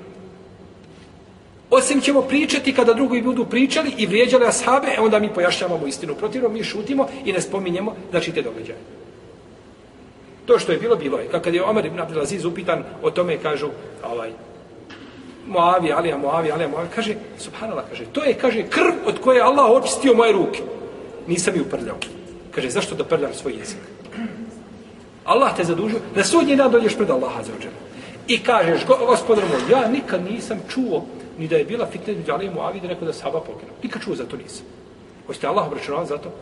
Osim 1.70 2.00
ćemo 2.00 2.22
pričati 2.22 2.74
kada 2.74 2.94
drugi 2.94 3.22
budu 3.22 3.44
pričali 3.44 3.92
i 3.98 4.06
vrijeđali 4.06 4.46
ashabe, 4.46 4.86
e 4.96 5.00
onda 5.00 5.18
mi 5.18 5.34
pojašnjavamo 5.34 5.86
istinu. 5.86 6.14
Protivno 6.14 6.48
mi 6.48 6.64
šutimo 6.64 7.08
i 7.24 7.32
ne 7.32 7.40
spominjemo 7.40 7.96
znači 8.10 8.32
te 8.32 8.42
događaje. 8.42 8.78
To 10.46 10.58
što 10.58 10.72
je 10.72 10.78
bilo, 10.78 10.96
bilo 10.96 11.18
je. 11.18 11.28
Kad 11.28 11.54
je 11.54 11.64
Omer 11.64 11.86
ibn 11.86 12.00
Abdelaziz 12.00 12.44
upitan 12.44 12.84
o 13.02 13.10
tome, 13.10 13.38
kažu, 13.38 13.68
ovaj, 14.04 14.30
Moavija, 15.48 15.96
Alija, 15.96 16.18
Moavija, 16.18 16.54
Alija, 16.54 16.68
Moavija, 16.68 16.90
kaže, 16.94 17.14
subhanallah, 17.38 17.84
kaže, 17.88 18.04
to 18.12 18.24
je, 18.24 18.34
kaže, 18.34 18.62
krv 18.68 19.06
od 19.06 19.20
koje 19.20 19.42
Allah 19.42 19.70
očistio 19.70 20.14
moje 20.14 20.32
ruke. 20.32 20.62
Nisam 21.26 21.56
ju 21.56 21.64
prljao. 21.64 21.96
Kaže, 22.54 22.70
zašto 22.70 22.94
da 22.94 23.04
prljam 23.04 23.34
svoj 23.34 23.52
jezik? 23.52 23.80
Allah 25.24 25.56
te 25.56 25.64
zadužio, 25.64 26.00
na 26.16 26.24
sudnji 26.24 26.56
dan 26.56 26.70
dođeš 26.72 26.96
pred 26.96 27.10
Allaha 27.10 27.42
za 27.42 27.52
ođer. 27.58 27.70
I 28.28 28.38
kažeš, 28.42 28.86
gospodar 28.86 29.44
moj, 29.44 29.70
ja 29.70 29.88
nikad 29.88 30.24
nisam 30.24 30.60
čuo 30.68 31.04
ni 31.38 31.48
da 31.48 31.56
je 31.56 31.64
bila 31.64 31.86
fitna 31.86 32.14
među 32.14 32.32
Alija 32.32 32.52
Moavija 32.52 32.82
da 32.82 32.88
neko 32.88 33.04
da 33.04 33.12
saba 33.12 33.40
pokinu. 33.40 33.72
Nikad 33.82 34.02
čuo 34.02 34.14
za 34.14 34.24
to 34.24 34.36
nisam. 34.36 34.66
Hoćete 35.26 35.46
Allah 35.46 35.66
obračunavati 35.66 36.08
za 36.08 36.18
to? 36.18 36.32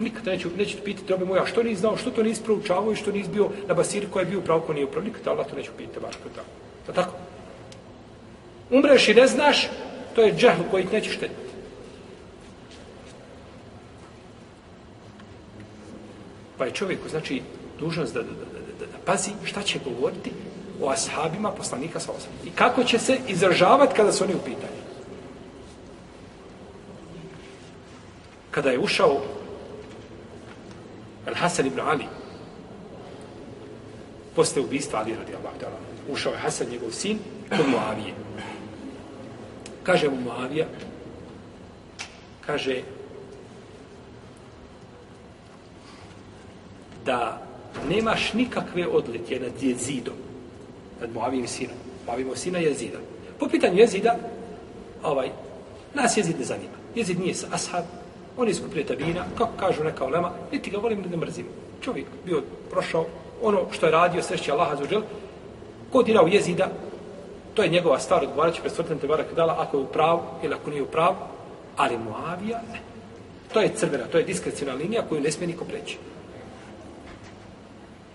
Nikad 0.00 0.26
neću, 0.26 0.48
neću 0.56 0.76
pitati, 0.84 1.12
robe 1.12 1.24
moja, 1.24 1.46
što 1.46 1.62
nisi 1.62 1.80
znao, 1.80 1.96
što 1.96 2.10
to 2.10 2.22
nisi 2.22 2.42
proučavao 2.42 2.92
i 2.92 2.96
što 2.96 3.12
nisi 3.12 3.30
bio 3.30 3.48
na 3.68 3.74
basiri 3.74 4.06
koja 4.12 4.20
je 4.20 4.30
bio 4.30 4.40
pravo, 4.40 4.60
ko 4.60 4.72
nije 4.72 4.84
upravo. 4.84 5.04
Nikad 5.04 5.28
Allah 5.28 5.46
to 5.46 5.56
neću 5.56 5.70
pitati, 5.76 6.00
baš 6.00 6.16
kod 6.16 6.32
tako. 6.32 6.69
Pa 6.90 6.94
tako? 7.02 7.14
Umreš 8.70 9.08
i 9.08 9.14
ne 9.14 9.26
znaš, 9.26 9.68
to 10.14 10.22
je 10.22 10.34
džehl 10.34 10.62
koji 10.70 10.86
ti 10.86 10.92
neće 10.92 11.10
štetiti. 11.10 11.50
Pa 16.58 16.64
je 16.64 16.70
čovjeku, 16.70 17.08
znači, 17.08 17.42
dužnost 17.78 18.14
da, 18.14 18.22
da, 18.22 18.28
da, 18.28 18.60
da, 18.78 18.86
da 18.86 18.98
pazi 19.04 19.30
šta 19.44 19.62
će 19.62 19.78
govoriti 19.84 20.32
o 20.82 20.90
ashabima 20.90 21.50
poslanika 21.50 22.00
sa 22.00 22.12
osam. 22.12 22.32
I 22.44 22.50
kako 22.50 22.84
će 22.84 22.98
se 22.98 23.18
izražavati 23.28 23.94
kada 23.94 24.12
su 24.12 24.24
oni 24.24 24.34
u 24.34 24.44
pitanju. 24.44 24.80
Kada 28.50 28.70
je 28.70 28.78
ušao 28.78 29.22
Al-Hasan 31.26 31.66
ibn 31.66 31.80
Ali 31.80 32.04
posle 34.36 34.62
ubistva 34.62 34.98
Ali 34.98 35.16
radi 35.16 35.32
Allah. 35.34 35.52
Da 35.60 35.66
Allah 35.66 35.89
ušao 36.12 36.32
je 36.32 36.38
Hasan 36.38 36.66
njegov 36.70 36.90
sin 36.90 37.18
kod 37.48 37.68
Muavije. 37.68 38.14
Kaže 39.82 40.08
mu 40.08 40.16
Muavija 40.20 40.66
kaže 42.46 42.82
da 47.04 47.42
nemaš 47.88 48.32
nikakve 48.32 48.86
odlike 48.86 49.40
nad 49.40 49.62
jezidom 49.62 50.14
nad 51.00 51.12
Muavijim 51.14 51.46
sinom. 51.46 51.76
Muavijim 52.06 52.36
sina 52.36 52.58
jezida. 52.58 52.98
Po 53.38 53.48
pitanju 53.48 53.78
jezida 53.78 54.16
ovaj, 55.02 55.28
nas 55.94 56.16
jezid 56.16 56.38
ne 56.38 56.44
zanima. 56.44 56.76
Jezid 56.94 57.20
nije 57.20 57.34
sa 57.34 57.46
ashab 57.52 57.84
on 58.36 58.48
je 58.48 58.54
skupio 58.54 58.84
tabina 58.84 59.24
kako 59.38 59.52
kažu 59.56 59.84
neka 59.84 60.04
olema 60.04 60.32
niti 60.52 60.70
ga 60.70 60.78
volim 60.78 61.04
ne 61.10 61.16
mrzim. 61.16 61.46
Čovjek 61.80 62.06
bio 62.26 62.42
prošao 62.70 63.06
ono 63.42 63.60
što 63.72 63.86
je 63.86 63.92
radio 63.92 64.22
sreće 64.22 64.52
Allaha 64.52 64.76
za 64.76 64.84
Ko 65.90 65.98
ko 65.98 66.02
dirao 66.02 66.26
jezida 66.26 66.68
to 67.54 67.62
je 67.62 67.68
njegova 67.68 67.98
stvar 67.98 68.22
odgovarat 68.24 68.54
će 68.54 68.62
pred 68.62 69.00
te 69.00 69.06
barak 69.06 69.34
dala 69.36 69.56
ako 69.58 69.76
je 69.76 69.82
u 69.82 69.86
pravu 69.86 70.20
ili 70.42 70.54
ako 70.54 70.70
nije 70.70 70.82
u 70.82 70.86
pravu 70.86 71.16
ali 71.76 71.98
Muavija 71.98 72.60
ne 72.72 72.80
to 73.52 73.60
je 73.60 73.74
crvena, 73.74 74.04
to 74.04 74.18
je 74.18 74.24
diskrecijna 74.24 74.74
linija 74.74 75.02
koju 75.08 75.20
ne 75.20 75.30
smije 75.30 75.46
niko 75.46 75.64
preći 75.64 75.96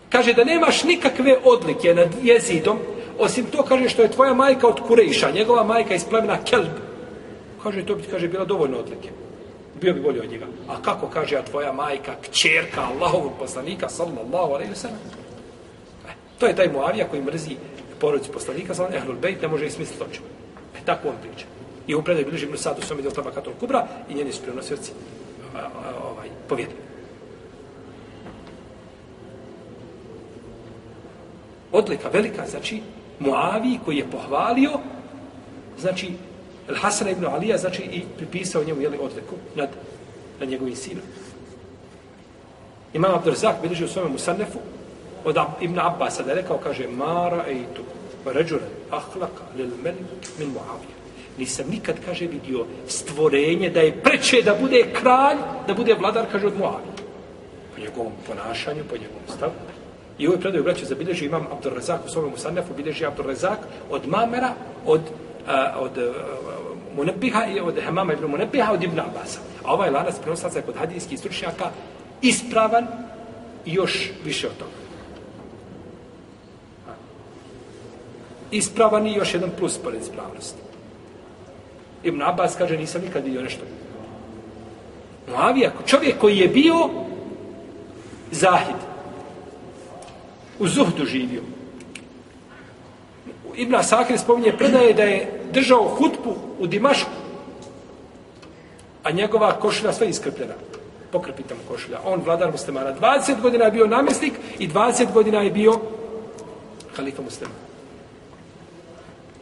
Kaže 0.09 0.33
da 0.33 0.43
nemaš 0.43 0.83
nikakve 0.83 1.37
odlike 1.43 1.93
nad 1.93 2.09
jezidom, 2.23 2.77
osim 3.19 3.45
to 3.45 3.63
kaže 3.63 3.89
što 3.89 4.01
je 4.01 4.11
tvoja 4.11 4.33
majka 4.33 4.67
od 4.67 4.79
Kurejša, 4.87 5.31
njegova 5.31 5.63
majka 5.63 5.95
iz 5.95 6.05
plemena 6.09 6.37
Kelb. 6.43 6.71
Kaže, 7.63 7.85
to 7.85 7.95
bi 7.95 8.03
kaže, 8.11 8.27
bila 8.27 8.45
dovoljno 8.45 8.77
odlike. 8.77 9.09
Bio 9.81 9.93
bi 9.93 10.01
bolje 10.01 10.21
od 10.21 10.29
njega. 10.31 10.45
A 10.69 10.81
kako 10.81 11.07
kaže, 11.07 11.35
a 11.37 11.41
tvoja 11.41 11.71
majka, 11.71 12.15
kćerka 12.21 12.81
Allahovog 12.81 13.31
poslanika, 13.39 13.89
sallallahu 13.89 14.53
alaihi 14.53 14.71
wa 14.71 14.75
sallam? 14.75 15.24
To 16.39 16.47
je 16.47 16.55
taj 16.55 16.71
Muavija 16.71 17.07
koji 17.07 17.21
mrzi 17.21 17.55
porodicu 17.99 18.31
poslanika, 18.31 18.75
sa 18.75 18.83
alaihi 18.83 18.99
Ahlul 18.99 19.17
Bejt 19.21 19.41
ne 19.41 19.47
može 19.47 19.65
ismisliti 19.65 19.97
smisliti 19.97 20.11
to 20.11 20.15
čemu. 20.15 20.27
E, 20.77 20.85
tako 20.85 21.09
on 21.09 21.15
priča. 21.21 21.45
I 21.87 21.95
u 21.95 22.03
je 22.07 22.25
bliži 22.25 22.45
Ibn 22.45 22.57
Sadu, 22.57 22.81
svom 22.81 22.99
tabakatul 23.15 23.53
kubra 23.59 23.87
i 24.09 24.13
njeni 24.13 24.31
su 24.31 24.41
prenosioci 24.41 24.91
ovaj, 26.03 26.29
povjedili. 26.47 26.85
odlika 31.75 32.09
velika, 32.09 32.47
znači 32.47 32.81
Muavi 33.19 33.79
koji 33.85 33.97
je 33.97 34.11
pohvalio, 34.11 34.71
znači 35.79 36.11
El 36.67 36.75
Hasan 36.75 37.09
ibn 37.09 37.25
Alija, 37.25 37.57
znači 37.57 37.81
i 37.81 38.03
pripisao 38.17 38.63
njemu 38.63 38.81
jeli, 38.81 38.97
odliku 38.97 39.35
nad, 39.55 39.69
nad 40.39 40.49
njegovim 40.49 40.75
sinom. 40.75 41.03
Imam 42.93 43.15
Abdurzak 43.15 43.55
bilježi 43.61 43.85
u 43.85 43.87
svojom 43.87 44.11
Musannefu 44.11 44.59
od 45.25 45.37
Ibn 45.61 45.79
Abbas 45.79 46.21
da 46.25 46.31
je 46.31 46.35
rekao, 46.35 46.57
kaže, 46.57 46.87
Mara 46.87 47.47
i 47.51 47.63
tu, 47.75 47.81
ređuren, 48.25 48.67
ahlaka, 48.91 49.43
lil 49.57 49.69
men, 49.83 49.95
min 50.39 50.49
Muavija. 50.49 50.95
Nisam 51.37 51.65
nikad, 51.69 51.95
kaže, 52.05 52.27
vidio 52.27 52.65
stvorenje 52.87 53.69
da 53.69 53.81
je 53.81 54.01
preče 54.01 54.41
da 54.41 54.55
bude 54.61 54.85
kralj, 54.93 55.37
da 55.67 55.73
bude 55.73 55.93
vladar, 55.93 56.25
kaže, 56.31 56.47
od 56.47 56.57
Muavija. 56.57 56.95
Po 57.75 57.81
njegovom 57.81 58.13
ponašanju, 58.27 58.83
po 58.89 58.97
njegovom 58.97 59.27
stavu. 59.37 59.51
I 60.17 60.27
ovaj 60.27 60.39
predaj 60.39 60.61
braću 60.61 60.85
zabilježi 60.85 61.25
imam 61.25 61.47
Abdurrazak 61.51 62.05
u 62.05 62.09
svojom 62.09 62.31
Musannefu, 62.31 62.73
bilježi 62.73 63.05
Abdurrazak 63.05 63.59
od 63.89 64.07
Mamera, 64.07 64.53
od, 64.85 65.01
a, 65.47 65.75
od 65.79 65.97
a, 65.97 66.13
Munebiha 66.95 67.45
i 67.45 67.59
od 67.59 67.75
Hemama 67.85 68.13
ibn 68.13 68.25
Munebiha, 68.25 68.73
od 68.73 68.83
Ibn 68.83 68.99
Abasa. 68.99 69.39
A 69.63 69.73
ovaj 69.73 69.89
lanac 69.89 70.15
prenosaca 70.21 70.59
je 70.59 70.65
kod 70.65 70.75
hadijskih 70.75 71.19
stručnjaka 71.19 71.69
ispravan 72.21 72.87
i 73.65 73.73
još 73.73 74.11
više 74.25 74.47
od 74.47 74.57
toga. 74.57 74.84
Ispravan 78.51 79.07
i 79.07 79.13
još 79.13 79.33
jedan 79.33 79.49
plus 79.59 79.77
pored 79.77 80.01
ispravnosti. 80.01 80.59
Ibn 82.03 82.21
Abbas 82.21 82.55
kaže, 82.57 82.77
nisam 82.77 83.01
nikad 83.01 83.23
vidio 83.23 83.41
nešto. 83.41 83.65
Muavija, 85.29 85.71
čovjek 85.85 86.17
koji 86.17 86.37
je 86.37 86.47
bio 86.47 86.89
zahid, 88.31 88.75
u 90.59 90.67
Zuhdu 90.67 91.05
živio. 91.05 91.41
Ibn 93.55 93.75
Asakir 93.75 94.17
spominje 94.19 94.57
predaje 94.57 94.93
da 94.93 95.03
je 95.03 95.41
držao 95.53 95.87
hutbu 95.87 96.35
u 96.59 96.67
Dimašku, 96.67 97.09
a 99.03 99.11
njegova 99.11 99.59
košulja 99.59 99.93
sve 99.93 100.09
iskrpljena. 100.09 100.53
Pokrpita 101.11 101.55
mu 101.55 101.61
košulja. 101.75 101.99
On, 102.05 102.21
vladar 102.25 102.51
muslimana, 102.51 102.95
20 103.01 103.41
godina 103.41 103.65
je 103.65 103.71
bio 103.71 103.87
namjesnik 103.87 104.33
i 104.59 104.67
20 104.67 105.13
godina 105.13 105.41
je 105.41 105.51
bio 105.51 105.79
halifa 106.95 107.21
muslimana. 107.21 107.64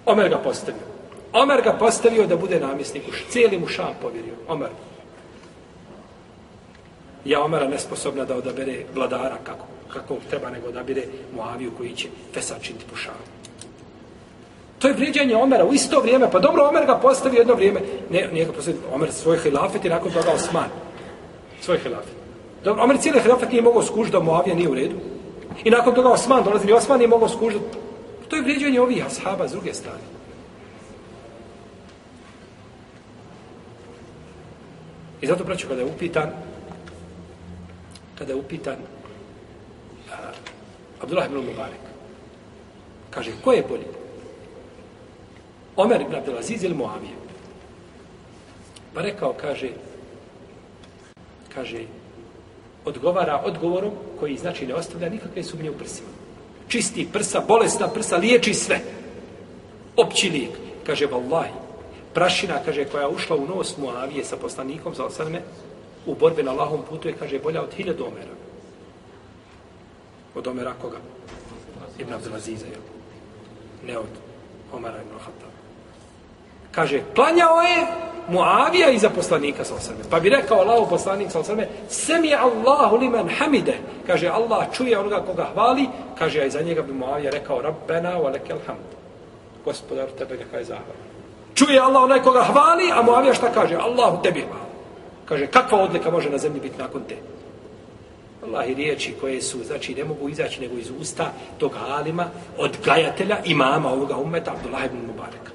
Omer 0.05 0.29
ga 0.29 0.37
postavio. 0.37 0.81
Omer 1.33 1.61
ga 1.61 1.73
postavio 1.73 2.27
da 2.27 2.37
bude 2.37 2.59
namjesnik. 2.59 3.03
Cijeli 3.29 3.59
mu 3.59 3.67
šam 3.67 3.93
povjerio. 4.01 4.33
Omer. 4.47 4.69
Ja 7.25 7.43
Omera 7.43 7.67
nesposobna 7.67 8.25
da 8.25 8.35
odabere 8.35 8.85
vladara 8.95 9.37
kako 9.43 9.65
kako 9.93 10.15
treba 10.29 10.49
nego 10.49 10.71
da 10.71 10.83
Moaviju 11.35 11.71
koji 11.77 11.95
će 11.95 12.07
Fesad 12.33 12.61
činiti 12.61 12.85
po 12.89 12.95
šamu. 12.95 13.25
To 14.79 14.87
je 14.87 14.93
vrijeđanje 14.93 15.35
Omera 15.35 15.65
u 15.65 15.73
isto 15.73 15.99
vrijeme. 15.99 16.31
Pa 16.31 16.39
dobro, 16.39 16.67
Omer 16.67 16.85
ga 16.85 16.99
postavi 17.01 17.37
jedno 17.37 17.53
vrijeme. 17.53 17.81
Ne, 18.09 18.29
nije 18.33 18.45
ga 18.45 18.51
postavio. 18.51 18.81
Omer 18.93 19.11
svoj 19.11 19.37
hilafet 19.37 19.85
i 19.85 19.89
nakon 19.89 20.11
toga 20.11 20.31
Osman. 20.31 20.69
Svoj 21.61 21.79
hilafet. 21.79 22.13
Dobro, 22.63 22.83
Omer 22.83 22.97
cijeli 22.97 23.21
hilafet 23.21 23.49
nije 23.49 23.61
mogao 23.61 23.83
skužiti 23.83 24.17
da 24.17 24.23
Moavija 24.23 24.55
nije 24.55 24.69
u 24.69 24.73
redu. 24.73 24.95
I 25.63 25.69
nakon 25.69 25.95
toga 25.95 26.09
Osman 26.09 26.43
dolazi, 26.43 26.69
I 26.69 26.73
Osman 26.73 26.97
nije 26.97 27.07
mogao 27.07 27.29
skužiti. 27.29 27.65
Pa 28.23 28.29
to 28.29 28.35
je 28.35 28.41
vrijeđanje 28.41 28.81
ovih 28.81 29.05
ashaba 29.05 29.47
s 29.47 29.51
druge 29.51 29.73
strane. 29.73 30.03
I 35.21 35.27
zato, 35.27 35.43
braću, 35.43 35.67
kada 35.67 35.81
je 35.81 35.87
upitan, 35.87 36.29
kada 38.17 38.31
je 38.31 38.39
upitan 38.39 38.77
Abdullah 41.01 41.25
ibn 41.27 41.35
Mubarak. 41.35 41.83
Kaže, 43.11 43.31
ko 43.43 43.51
je 43.51 43.63
bolji? 43.69 43.87
Omer 45.75 46.01
ibn 46.01 46.15
Abdelaziz 46.15 46.63
ili 46.63 46.75
Moavije? 46.75 47.15
Pa 48.93 49.01
rekao, 49.01 49.33
kaže, 49.33 49.69
kaže, 51.53 51.83
odgovara 52.85 53.41
odgovorom 53.45 53.91
koji 54.19 54.37
znači 54.37 54.67
ne 54.67 54.73
ostavlja 54.73 55.09
nikakve 55.09 55.43
sumnje 55.43 55.71
u 55.71 55.77
prsima. 55.77 56.12
Čisti 56.73 57.07
prsa, 57.13 57.39
bolesna 57.47 57.87
prsa, 57.87 58.17
liječi 58.17 58.53
sve. 58.53 58.79
Opći 59.97 60.29
lijek. 60.29 60.51
Kaže, 60.85 61.05
vallahi, 61.05 61.53
prašina, 62.13 62.59
kaže, 62.65 62.85
koja 62.85 63.09
ušla 63.09 63.35
u 63.35 63.47
nos 63.47 63.77
Muavije 63.77 64.25
sa 64.25 64.37
poslanikom 64.37 64.95
za 64.95 65.05
osadme, 65.05 65.41
u 66.05 66.15
borbi 66.15 66.43
na 66.43 66.51
Allahom 66.51 66.81
putu 66.89 67.07
je, 67.07 67.13
kaže, 67.13 67.39
bolja 67.39 67.61
od 67.61 67.73
hiljada 67.73 68.03
omera. 68.03 68.33
Od 70.35 70.47
Omera 70.47 70.73
koga? 70.81 70.97
Ibn 71.99 72.13
Abdelaziza, 72.13 72.65
jel? 72.65 72.81
Ne 73.87 73.97
od 73.97 74.13
Omara 74.73 74.97
ibn 75.01 75.17
Khattab. 75.17 75.52
Kaže, 76.75 77.01
klanjao 77.15 77.61
je 77.61 77.87
Muavija 78.27 78.89
iza 78.89 79.09
poslanika 79.09 79.63
sa 79.63 79.75
osrme. 79.75 79.99
Pa 80.09 80.19
bi 80.19 80.29
rekao 80.29 80.57
Allah 80.57 80.89
poslanik 80.89 81.31
sa 81.31 81.39
osrme, 81.39 81.67
sem 81.89 82.23
je 82.23 82.37
Allahu 82.37 82.97
liman 82.97 83.29
hamide. 83.29 83.73
Kaže, 84.07 84.27
Allah 84.27 84.67
čuje 84.73 84.97
onoga 84.99 85.21
koga 85.21 85.47
hvali. 85.53 85.87
Kaže, 86.19 86.41
a 86.41 86.45
iza 86.45 86.61
njega 86.61 86.81
bi 86.81 86.93
Muavija 86.93 87.31
rekao, 87.31 87.61
Rabbena 87.61 88.17
wa 88.19 88.33
lekel 88.33 88.57
hamd. 88.67 88.89
Gospodar, 89.65 90.07
tebe 90.17 90.37
neka 90.37 90.57
je 90.57 90.63
zahval. 90.63 90.95
Čuje 91.55 91.79
Allah 91.79 92.03
onaj 92.03 92.21
koga 92.21 92.43
hvali, 92.43 92.91
a 92.93 93.01
Muavija 93.01 93.33
šta 93.33 93.51
kaže? 93.53 93.75
Allahu 93.75 94.23
tebi 94.23 94.41
hvala. 94.41 94.65
Kaže, 95.25 95.47
kakva 95.47 95.77
odlika 95.83 96.11
može 96.11 96.29
na 96.29 96.37
zemlji 96.37 96.59
biti 96.59 96.77
nakon 96.77 97.01
te? 97.09 97.15
Allah 98.45 98.69
i 98.69 98.73
riječi 98.73 99.15
koje 99.21 99.41
su, 99.41 99.63
znači 99.63 99.95
ne 99.95 100.03
mogu 100.03 100.29
izaći 100.29 100.61
nego 100.61 100.77
iz 100.77 100.91
usta 100.99 101.31
tog 101.57 101.71
alima, 101.89 102.25
odgajatelja, 102.57 103.37
imama 103.45 103.89
ovoga 103.89 104.17
umeta, 104.17 104.51
Abdullah 104.51 104.85
ibn 104.85 104.97
Mubarak. 105.07 105.53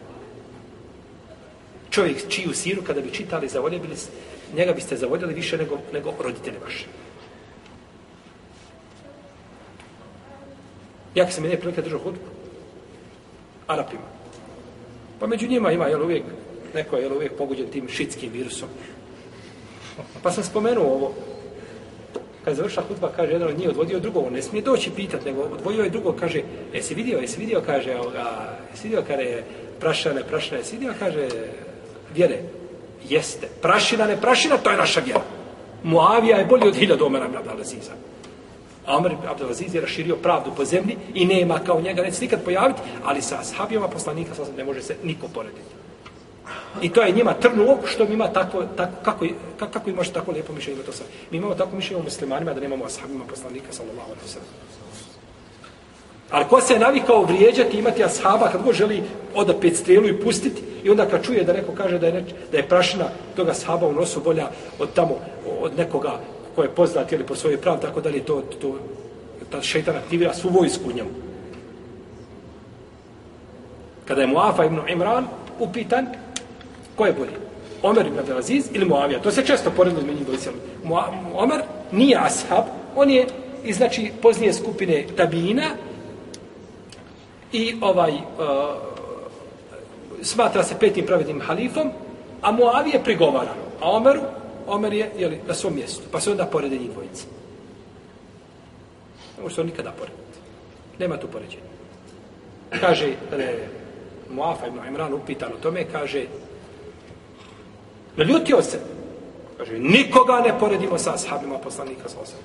Čovjek 1.91 2.29
čiju 2.29 2.55
siru, 2.55 2.83
kada 2.83 3.01
bi 3.01 3.13
čitali, 3.13 3.49
zavoljeli, 3.49 3.89
njega 4.57 4.73
biste 4.73 4.97
zavoljeli 4.97 5.35
više 5.35 5.59
nego, 5.59 5.79
nego 5.93 6.15
roditelji 6.21 6.57
vaše. 6.65 6.87
Jak 11.15 11.33
se 11.33 11.41
mi 11.41 11.49
ne 11.49 11.57
prilike 11.57 11.83
držao 11.83 11.99
hudbu? 11.99 12.21
Arapima. 13.67 14.03
Pa 15.21 15.27
među 15.27 15.49
njima 15.49 15.73
ima, 15.73 15.87
jel 15.87 16.03
uvijek, 16.03 16.25
neko 16.75 16.97
je 16.97 17.03
jel 17.03 17.13
uvijek 17.13 17.33
poguđen 17.33 17.67
tim 17.67 17.89
šitskim 17.89 18.33
virusom. 18.33 18.69
Pa 20.23 20.31
sam 20.31 20.45
spomenuo 20.45 20.95
ovo, 20.95 21.15
kad 22.45 22.57
završa 22.57 22.83
hudba, 22.89 23.13
kaže, 23.17 23.33
jedan 23.33 23.49
od 23.49 23.59
njih 23.59 23.69
odvodio 23.69 24.01
drugog, 24.01 24.27
on 24.27 24.33
ne 24.33 24.43
smije 24.43 24.63
doći 24.63 24.91
pitat, 24.97 25.25
nego 25.25 25.43
odvojio 25.43 25.85
je 25.85 25.91
drugog, 25.91 26.17
kaže, 26.21 26.43
jesi 26.73 26.95
vidio, 26.95 27.19
jesi 27.19 27.41
vidio, 27.41 27.63
kaže, 27.67 27.97
ovoga, 27.97 28.57
jesi 28.71 28.89
vidio, 28.89 29.05
kaže, 29.07 29.23
je 29.23 29.45
prašana, 29.81 30.21
prašana, 30.29 30.59
jesi 30.59 30.77
vidio, 30.77 30.95
kaže, 30.99 31.29
vjere, 32.15 32.43
jeste, 33.09 33.49
prašina, 33.63 34.07
ne 34.07 34.17
prašina, 34.21 34.57
to 34.57 34.71
je 34.71 34.77
naša 34.77 35.01
vjera. 35.01 35.23
Muavija 35.83 36.37
je 36.37 36.45
bolji 36.45 36.69
od 36.69 36.77
hiljada 36.77 37.05
Omera 37.05 37.27
ibn 37.27 37.37
Abdelaziza. 37.37 37.93
A 38.87 38.97
Omer 38.97 39.13
ibn 39.13 39.29
Abdelaziz 39.29 39.75
je 39.75 39.81
raširio 39.81 40.17
pravdu 40.17 40.51
po 40.57 40.65
zemlji 40.65 40.97
i 41.15 41.27
nema 41.27 41.59
kao 41.59 41.81
njega, 41.81 42.03
neće 42.03 42.21
nikad 42.21 42.45
pojaviti, 42.45 42.81
ali 43.05 43.23
sa 43.23 43.39
ashabijama 43.41 43.89
poslanika 43.89 44.35
sa 44.35 44.43
ne 44.57 44.65
može 44.65 44.83
se 44.83 44.97
niko 45.03 45.29
porediti. 45.29 45.79
I 46.83 46.89
to 46.89 47.03
je 47.03 47.13
njima 47.13 47.35
trnu 47.35 47.65
u 47.65 47.87
što 47.87 48.05
mi 48.05 48.15
ima 48.15 48.29
tako, 48.33 48.65
tako 48.77 48.93
kako, 49.05 49.27
kako, 49.59 49.73
kako 49.73 49.91
može 49.91 50.13
tako 50.13 50.33
lijepo 50.33 50.53
mišljenje 50.53 50.83
to 50.83 50.93
sve. 50.93 51.07
Mi 51.31 51.37
imamo 51.37 51.55
tako 51.55 51.77
mišljenje 51.77 52.01
o 52.01 52.05
muslimanima 52.05 52.55
da 52.55 52.61
nemamo 52.61 52.85
ashabima 52.85 53.25
poslanika 53.25 53.73
sallallahu 53.73 54.11
alaihi 54.11 54.29
sallam. 54.29 54.49
Ali 56.31 56.45
ko 56.45 56.61
se 56.61 56.73
je 56.73 56.79
navikao 56.79 57.23
vrijeđati, 57.23 57.79
imati 57.79 58.05
ashaba 58.05 58.49
kad 58.53 58.63
god 58.63 58.75
želi 58.75 59.03
oda 59.35 59.55
pet 59.61 59.77
strelu 59.77 60.09
i 60.09 60.21
pustiti 60.21 60.63
i 60.85 60.91
onda 60.91 61.07
kad 61.07 61.25
čuje 61.25 61.45
da 61.45 61.53
neko 61.53 61.73
kaže 61.73 61.99
da 61.99 62.07
je, 62.07 62.13
neč, 62.13 62.25
da 62.53 62.57
je 62.57 62.69
prašina 62.69 63.05
toga 63.37 63.51
ashaba 63.51 63.87
u 63.87 63.93
nosu 63.93 64.21
bolja 64.21 64.49
od 64.79 64.93
tamo, 64.95 65.17
od 65.61 65.77
nekoga 65.77 66.21
ko 66.55 66.63
je 66.63 66.75
poznat 66.75 67.13
ili 67.13 67.25
po 67.25 67.35
svojoj 67.35 67.61
pravi, 67.61 67.81
tako 67.81 68.01
da 68.01 68.11
li 68.11 68.21
to, 68.21 68.43
to, 68.61 68.75
ta 69.51 69.63
šeitan 69.63 69.97
aktivira 69.97 70.35
svu 70.35 70.51
vojsku 70.51 70.91
u 70.91 70.93
njemu. 70.93 71.11
Kada 74.05 74.21
je 74.21 74.27
Muafa 74.27 74.65
ibn 74.65 74.81
Imran 74.89 75.27
upitan, 75.59 76.07
ko 76.97 77.07
je 77.07 77.13
bolji? 77.13 77.37
Omer 77.83 78.07
ibn 78.07 78.19
Abdelaziz 78.19 78.67
ili 78.73 78.85
Muavija? 78.85 79.23
To 79.23 79.31
se 79.31 79.47
često 79.47 79.71
poredno 79.71 80.01
između 80.01 80.25
dvojice. 80.25 80.51
Omer 81.35 81.63
nije 81.93 82.19
ashab, 82.19 82.65
on 82.97 83.11
je 83.11 83.27
iz 83.65 83.77
znači 83.77 84.11
poznije 84.23 84.53
skupine 84.53 85.07
tabina 85.17 85.71
i 87.53 87.77
ovaj 87.81 88.13
e, 88.13 88.21
smatra 90.23 90.63
se 90.63 90.79
petim 90.81 91.07
pravednim 91.07 91.41
halifom, 91.41 91.91
a 92.43 92.53
Muavije 92.53 93.05
prigovara. 93.05 93.55
A 93.81 93.91
Omeru, 93.91 94.21
Omer 94.67 94.93
je 94.93 95.13
jeli, 95.19 95.41
na 95.47 95.55
svom 95.55 95.75
mjestu. 95.75 96.03
Pa 96.13 96.21
se 96.21 96.31
onda 96.31 96.47
porede 96.47 96.79
njih 96.79 96.91
dvojice. 96.91 97.25
Ne 99.37 99.43
može 99.43 99.55
se 99.55 99.61
on 99.61 99.67
nikada 99.67 99.93
porediti. 99.93 100.39
Nema 100.99 101.17
tu 101.17 101.27
poređenja. 101.27 101.63
Kaže, 102.81 103.09
e, 103.33 103.69
Muafa 104.31 104.67
ibn 104.67 104.79
Imran 104.89 105.15
upitan 105.15 105.53
o 105.53 105.63
tome, 105.63 105.85
kaže, 105.93 106.27
naljutio 108.17 108.63
se. 108.63 108.81
Kaže, 109.59 109.79
nikoga 109.79 110.41
ne 110.41 110.59
poredimo 110.59 110.99
sa 110.99 111.15
ashabima 111.15 111.59
poslanika 111.59 112.09
sa 112.09 112.21
osam. 112.23 112.39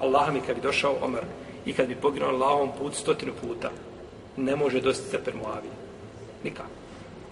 Allah 0.00 0.32
mi 0.32 0.40
kad 0.40 0.56
bi 0.56 0.62
došao 0.62 0.96
Omer 1.02 1.24
i 1.66 1.72
kad 1.72 1.88
bi 1.88 1.94
poginuo 1.94 2.28
Allahom 2.28 2.70
put 2.78 2.94
stotinu 2.94 3.32
puta, 3.40 3.70
ne 4.36 4.56
može 4.56 4.80
dosti 4.80 5.08
stepen 5.08 5.34
Muavije. 5.36 5.72
Nikako. 6.44 6.68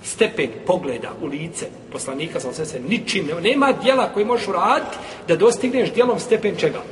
Stepen 0.03 0.51
pogleda 0.67 1.11
u 1.23 1.27
lice 1.27 1.67
poslanika 1.93 2.41
sa 2.41 2.53
sve 2.53 2.67
se 2.67 2.81
ničim 2.81 3.27
nema. 3.27 3.41
Nema 3.41 3.73
dijela 3.73 4.09
koji 4.15 4.27
možeš 4.27 4.49
uraditi 4.49 4.97
da 5.29 5.37
dostigneš 5.37 5.93
dijelom 5.93 6.19
stepen 6.19 6.57
čega. 6.57 6.83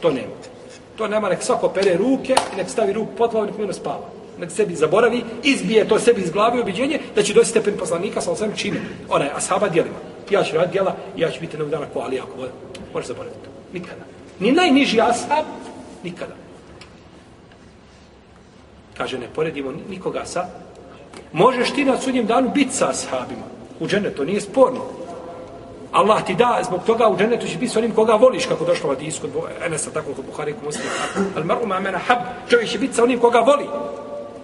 To 0.00 0.10
nema. 0.10 0.40
To 0.96 1.08
nema, 1.08 1.28
nek 1.28 1.42
svako 1.42 1.68
pere 1.68 1.96
ruke, 1.96 2.34
nek 2.56 2.68
stavi 2.68 2.92
ruku 2.92 3.12
potlavu, 3.18 3.46
nek 3.46 3.58
mirno 3.58 3.72
spava. 3.72 4.08
Nek 4.38 4.50
sebi 4.50 4.74
zaboravi, 4.74 5.24
izbije 5.44 5.88
to 5.88 5.98
sebi 5.98 6.20
iz 6.20 6.30
glave 6.30 6.62
ubiđenje, 6.62 7.00
da 7.14 7.22
će 7.22 7.34
doći 7.34 7.50
stepen 7.50 7.76
poslanika 7.78 8.20
sa 8.20 8.32
osam 8.32 8.52
čime. 8.56 8.80
Ona 9.08 9.24
je 9.24 9.32
ashaba 9.34 9.68
dijelima. 9.68 9.96
Ja 10.30 10.44
ću 10.44 10.56
raditi 10.56 10.72
dijela, 10.72 10.96
ja 11.16 11.30
ću 11.30 11.40
biti 11.40 11.54
jednog 11.54 11.70
dana 11.70 11.86
ko 11.92 12.00
Ali, 12.00 12.18
ako 12.18 12.32
možeš 12.94 13.08
zaboraviti 13.08 13.44
to. 13.44 13.50
Nikada. 13.72 14.04
Ni 14.40 14.52
najniži 14.52 15.00
ashab, 15.00 15.44
nikada. 16.04 16.34
Kaže, 18.96 19.18
ne 19.18 19.26
poredimo 19.34 19.72
nikoga 19.88 20.24
sa... 20.24 20.46
Možeš 21.32 21.70
ti 21.70 21.84
na 21.84 21.96
sudnjem 21.96 22.26
danu 22.26 22.50
biti 22.54 22.74
sa 22.74 22.90
ashabima. 22.90 23.42
U 23.80 23.86
džene, 23.88 24.10
to 24.10 24.24
nije 24.24 24.40
sporno. 24.40 24.80
Allah 25.92 26.24
ti 26.24 26.34
da, 26.34 26.60
zbog 26.64 26.80
toga 26.86 27.08
u 27.08 27.16
dženetu 27.16 27.46
će 27.46 27.58
biti 27.58 27.72
s 27.72 27.76
onim 27.76 27.94
koga 27.94 28.14
voliš, 28.14 28.46
kako 28.46 28.64
došlo 28.64 28.90
u 28.90 28.92
Adisku, 28.92 29.26
Enesa, 29.66 29.90
tako 29.90 30.12
kod 30.14 30.24
Buhari, 30.24 30.52
kod 30.52 30.64
Muslima. 30.64 30.90
Al 31.36 31.44
maru 31.44 31.66
ma 31.66 31.80
mena 31.80 31.98
hab, 31.98 32.18
čovjek 32.50 32.68
će 32.70 32.78
biti 32.78 32.94
sa 32.94 33.04
onim 33.04 33.18
koga 33.18 33.38
voli. 33.38 33.66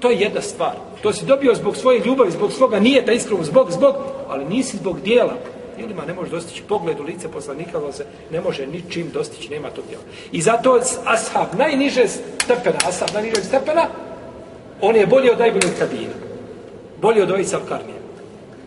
To 0.00 0.10
je 0.10 0.20
jedna 0.20 0.40
stvar. 0.40 0.72
To 1.02 1.12
si 1.12 1.26
dobio 1.26 1.54
zbog 1.54 1.76
svoje 1.76 2.00
ljubavi, 2.00 2.30
zbog 2.30 2.52
svoga 2.52 2.80
nijeta 2.80 3.12
iskreno, 3.12 3.44
zbog, 3.44 3.70
zbog, 3.70 3.94
ali 4.28 4.44
nisi 4.44 4.76
zbog 4.76 5.00
dijela. 5.00 5.34
Dijelima 5.76 6.04
ne 6.04 6.14
može 6.14 6.30
dostići 6.30 6.62
pogled 6.68 7.00
u 7.00 7.02
lice 7.02 7.28
poslanika, 7.28 7.78
ali 7.78 7.92
se 7.92 8.06
ne 8.30 8.40
može 8.40 8.66
ničim 8.66 9.10
dostići, 9.12 9.50
nema 9.50 9.70
tog 9.70 9.84
djela. 9.88 10.02
I 10.32 10.42
zato 10.42 10.80
ashab 11.04 11.58
najniže 11.58 12.08
stepena, 12.08 12.78
ashab 12.88 13.08
najniže 13.14 13.44
stepena, 13.44 13.86
on 14.80 14.96
je 14.96 15.06
bolji 15.06 15.30
od 15.30 15.38
najboljeg 15.38 15.78
tabina. 15.78 16.14
Bolji 17.00 17.22
od 17.22 17.30
ovih 17.30 17.46
Karnije 17.68 17.96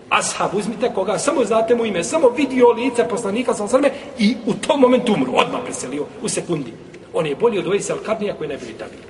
ashab, 0.10 0.56
uzmite 0.56 0.92
koga, 0.96 1.18
samo 1.18 1.46
znate 1.46 1.76
mu 1.76 1.86
ime, 1.86 2.04
samo 2.04 2.30
vidio 2.30 2.72
lice 2.72 3.08
poslanika 3.08 3.54
sa 3.54 3.64
osrme 3.64 3.92
i 4.18 4.36
u 4.46 4.54
tom 4.54 4.80
momentu 4.80 5.14
umru, 5.14 5.32
odmah 5.36 5.62
preselio, 5.64 6.06
u 6.22 6.30
sekundi. 6.30 6.74
On 7.14 7.26
je 7.26 7.36
bolji 7.36 7.60
od 7.60 7.68
ovih 7.68 7.82
Al-Karnija 7.82 8.34
koji 8.38 8.46
je 8.46 8.50
najbolji 8.50 8.74
tabina. 8.74 9.04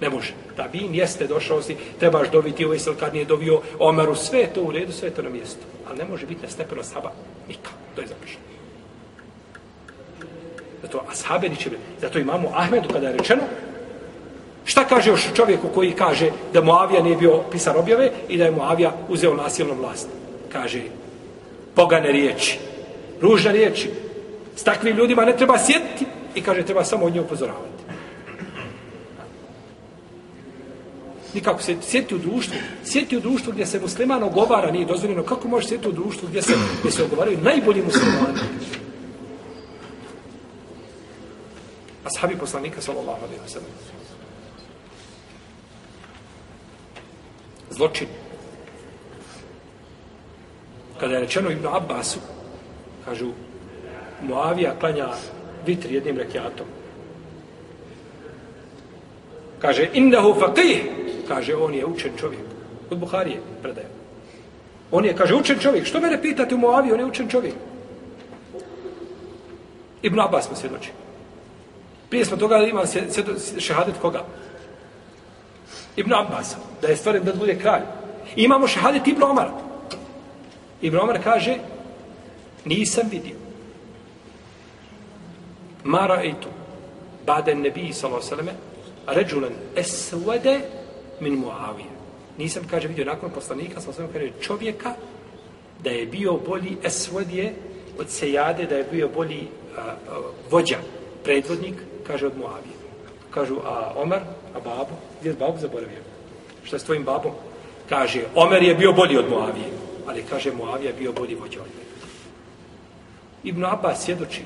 Ne 0.00 0.10
može. 0.10 0.32
Tabin 0.56 0.94
jeste, 0.94 1.26
došao 1.26 1.62
si, 1.62 1.76
trebaš 2.00 2.30
dobiti 2.30 2.64
ovaj 2.64 2.74
Ojsa 2.74 2.90
kad 3.00 3.14
nije 3.14 3.24
dovio 3.24 3.60
Omeru, 3.78 4.14
sve 4.14 4.38
je 4.38 4.52
to 4.52 4.62
u 4.62 4.70
redu, 4.70 4.92
sve 4.92 5.08
je 5.08 5.14
to 5.14 5.22
na 5.22 5.30
mjestu. 5.30 5.60
Ali 5.88 5.98
ne 5.98 6.04
može 6.04 6.26
biti 6.26 6.42
na 6.42 6.48
stepeno 6.48 6.82
sahaba 6.82 7.12
nikak. 7.48 7.72
To 7.94 8.00
je 8.00 8.06
zapišeno. 8.06 8.46
Zato 10.82 11.02
ashabe 11.12 11.48
niče 11.48 11.70
Zato 12.00 12.18
imamo 12.18 12.52
Ahmedu 12.54 12.88
kada 12.88 13.06
je 13.06 13.16
rečeno, 13.16 13.42
Šta 14.66 14.84
kaže 14.84 15.10
još 15.10 15.28
čovjeku 15.34 15.68
koji 15.74 15.92
kaže 15.92 16.30
da 16.52 16.60
Moavija 16.60 17.02
nije 17.02 17.16
bio 17.16 17.42
pisar 17.50 17.76
objave 17.76 18.10
i 18.28 18.38
da 18.38 18.44
je 18.44 18.50
Moavija 18.50 18.92
uzeo 19.08 19.34
nasilno 19.34 19.74
vlast? 19.74 20.08
Kaže, 20.52 20.82
pogane 21.74 22.12
riječi, 22.12 22.58
ružne 23.20 23.52
riječi. 23.52 23.90
S 24.56 24.64
takvim 24.64 24.96
ljudima 24.96 25.24
ne 25.24 25.36
treba 25.36 25.58
sjetiti 25.58 26.06
i 26.34 26.42
kaže, 26.42 26.62
treba 26.62 26.84
samo 26.84 27.06
od 27.06 27.14
nje 27.14 27.20
upozoravati. 27.20 27.75
Nikako 31.36 31.62
se 31.62 31.76
sjeti 31.82 32.14
u 32.14 32.18
društvu. 32.18 32.56
Sjeti 32.84 33.16
u 33.16 33.20
društvu 33.20 33.52
gdje 33.52 33.66
se 33.66 33.80
musliman 33.80 34.22
ogovara, 34.22 34.70
nije 34.70 34.86
dozvoljeno. 34.86 35.22
Kako 35.22 35.48
može 35.48 35.68
sjeti 35.68 35.88
u 35.88 35.92
društvu 35.92 36.28
gdje 36.28 36.42
se, 36.42 36.52
gdje 36.80 36.92
se 36.92 37.04
ogovaraju 37.04 37.38
najbolji 37.42 37.82
muslimani? 37.82 38.40
Ashabi 42.04 42.38
poslanika, 42.38 42.80
sallallahu 42.80 43.24
alaihi 43.24 43.42
wa 43.46 43.48
sallam. 43.48 43.70
zločin. 47.76 48.08
Kada 51.00 51.14
je 51.14 51.20
rečeno 51.20 51.50
Ibn 51.50 51.66
Abbasu, 51.66 52.20
kažu, 53.04 53.32
Muavija 54.22 54.78
klanja 54.80 55.08
vitri 55.66 55.94
jednim 55.94 56.16
rekiatom. 56.18 56.66
Kaže, 59.58 59.88
innehu 59.92 60.34
faqih, 60.34 60.82
kaže, 61.28 61.56
on 61.56 61.74
je 61.74 61.86
učen 61.86 62.12
čovjek. 62.20 62.42
Od 62.90 62.98
Buharije 62.98 63.40
predaje. 63.62 63.88
On 64.90 65.04
je, 65.04 65.16
kaže, 65.16 65.34
učen 65.34 65.58
čovjek. 65.58 65.86
Što 65.86 66.00
mene 66.00 66.22
pitate 66.22 66.54
u 66.54 66.58
Moavi, 66.58 66.92
on 66.92 67.00
je 67.00 67.06
učen 67.06 67.28
čovjek. 67.28 67.54
Ibn 70.02 70.20
Abbas 70.20 70.50
mu 70.50 70.56
svjedoči. 70.56 70.90
Prije 72.08 72.24
smo 72.24 72.36
toga 72.36 72.56
ima 72.56 72.82
šehadet 73.58 73.94
koga? 74.00 74.24
Ibn 75.96 76.14
Abbas, 76.14 76.56
da 76.82 76.88
je 76.88 76.96
stvoren 76.96 77.24
da 77.24 77.32
bude 77.32 77.58
kralj. 77.58 77.82
I 78.36 78.42
imamo 78.42 78.68
šehadet 78.68 79.06
Ibn 79.06 79.22
Omar. 79.22 79.48
Ibn 80.80 80.96
Omar 80.96 81.22
kaže, 81.24 81.56
nisam 82.64 83.08
vidio. 83.10 83.36
Mara 85.84 86.22
etu, 86.24 86.48
baden 87.26 87.60
nebi, 87.60 87.92
sallahu 87.92 88.22
sallam, 88.22 88.48
ređulen 89.06 89.52
esvede 89.76 90.60
min 91.20 91.34
muavije. 91.34 91.96
Nisam, 92.38 92.62
kaže, 92.70 92.88
vidio 92.88 93.04
nakon 93.04 93.30
poslanika, 93.30 93.80
sam 93.80 93.92
sam 93.92 94.04
ono 94.04 94.12
kaže, 94.12 94.30
čovjeka 94.40 94.94
da 95.82 95.90
je 95.90 96.06
bio 96.06 96.32
bolji 96.32 96.76
esvedije 96.84 97.54
od 97.98 98.10
sejade, 98.10 98.66
da 98.66 98.76
je 98.76 98.88
bio 98.92 99.08
bolji 99.08 99.48
a, 99.76 99.80
a, 99.80 99.94
vođa, 100.50 100.76
predvodnik, 101.24 101.74
kaže, 102.06 102.26
od 102.26 102.38
muavije. 102.38 102.76
Kažu, 103.30 103.56
a 103.64 103.92
Omar, 103.96 104.20
a 104.54 104.60
babo, 104.60 104.96
gdje 105.20 105.30
je 105.30 105.34
babo 105.34 105.58
zaboravio? 105.58 106.02
Šta 106.64 106.76
je 106.76 106.80
s 106.80 106.84
tvojim 106.84 107.04
babom? 107.04 107.32
Kaže, 107.88 108.22
Omer 108.34 108.62
je 108.62 108.74
bio 108.74 108.92
bolji 108.92 109.18
od 109.18 109.28
Muavije, 109.30 109.70
Ali 110.06 110.22
kaže, 110.30 110.52
Muavija 110.52 110.90
je 110.90 110.96
bio 110.98 111.12
bolji 111.12 111.34
vođa 111.34 111.60
od 111.60 111.66
njega. 111.66 111.96
Ibn 113.44 113.64
Abbas 113.64 114.04
svjedoči 114.04 114.42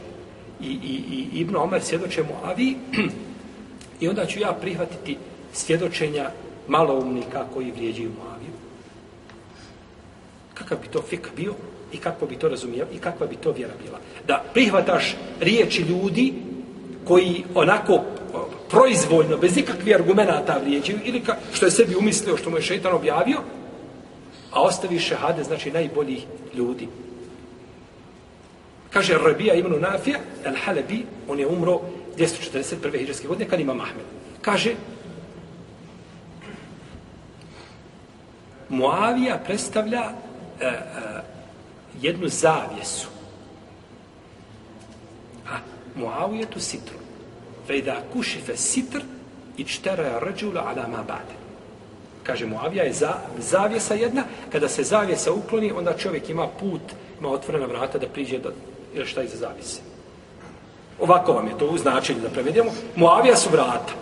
i, 0.60 0.66
i, 0.66 0.94
i 1.12 1.40
Ibn 1.40 1.56
Omer 1.56 1.82
svjedoče 1.82 2.22
Moaviji 2.22 2.76
i 4.00 4.08
onda 4.08 4.26
ću 4.26 4.40
ja 4.40 4.52
prihvatiti 4.52 5.16
svjedočenja 5.52 6.30
maloumnika 6.68 7.44
koji 7.54 7.70
vrijeđaju 7.70 8.10
Moaviju. 8.18 8.50
kakav 10.54 10.78
bi 10.82 10.88
to 10.88 11.02
fik 11.02 11.28
bio 11.36 11.54
i 11.92 11.96
kako 11.96 12.26
bi 12.26 12.36
to 12.36 12.48
razumio 12.48 12.86
i 12.94 12.98
kakva 12.98 13.26
bi 13.26 13.36
to 13.36 13.52
vjera 13.52 13.72
bila. 13.84 13.98
Da 14.26 14.44
prihvataš 14.54 15.16
riječi 15.40 15.82
ljudi 15.82 16.34
koji 17.04 17.44
onako 17.54 18.00
proizvoljno, 18.70 19.36
bez 19.36 19.56
ikakvih 19.56 19.94
argumenta 19.94 20.60
vrijeđaju, 20.64 20.98
ili 21.04 21.20
ka, 21.20 21.36
što 21.52 21.66
je 21.66 21.70
sebi 21.70 21.96
umislio, 21.96 22.36
što 22.36 22.50
mu 22.50 22.56
je 22.56 22.62
šeitan 22.62 22.92
objavio, 22.92 23.38
a 24.52 24.62
ostavi 24.62 24.98
šehade, 24.98 25.44
znači 25.44 25.70
najboljih 25.70 26.26
ljudi. 26.54 26.88
Kaže 28.90 29.18
Rabija 29.18 29.54
ibn 29.54 29.80
Nafija, 29.80 30.18
El 30.44 30.54
Halebi, 30.64 31.04
on 31.28 31.38
je 31.38 31.46
umro 31.46 31.80
241. 32.18 32.98
hiđarske 32.98 33.28
godine, 33.28 33.50
kad 33.50 33.60
ima 33.60 33.74
Mahmed. 33.74 34.04
Kaže, 34.42 34.74
Muavija 38.68 39.38
predstavlja 39.44 40.02
e, 40.60 40.66
e, 40.66 40.70
jednu 42.00 42.28
zavjesu. 42.28 43.08
A 45.48 45.58
Muavija 45.94 46.46
tu 46.46 46.60
sitru. 46.60 46.96
Fejda 47.66 48.02
kušife 48.12 48.56
sitr 48.56 49.00
i 49.56 49.64
čtera 49.64 50.18
rđula 50.22 50.60
ala 50.60 50.88
ma 50.88 51.02
bade. 51.02 51.34
Kaže 52.22 52.46
Muavija 52.46 52.84
je 52.84 52.92
za, 52.92 53.14
zavjesa 53.38 53.94
jedna. 53.94 54.24
Kada 54.52 54.68
se 54.68 54.82
zavjesa 54.82 55.32
ukloni, 55.32 55.72
onda 55.72 55.96
čovjek 55.96 56.30
ima 56.30 56.48
put, 56.60 56.82
ima 57.20 57.28
otvorena 57.28 57.66
vrata 57.66 57.98
da 57.98 58.08
priđe 58.08 58.38
do 58.38 58.52
ili 58.94 59.06
šta 59.06 59.22
iza 59.22 59.36
zavise. 59.36 59.89
Ovako 61.00 61.32
vam 61.32 61.46
je 61.46 61.58
to 61.58 61.66
u 61.66 61.78
značenju 61.78 62.20
da 62.20 62.28
prevedemo. 62.28 62.70
Moavija 62.96 63.36
su 63.36 63.50
vrata. 63.50 63.92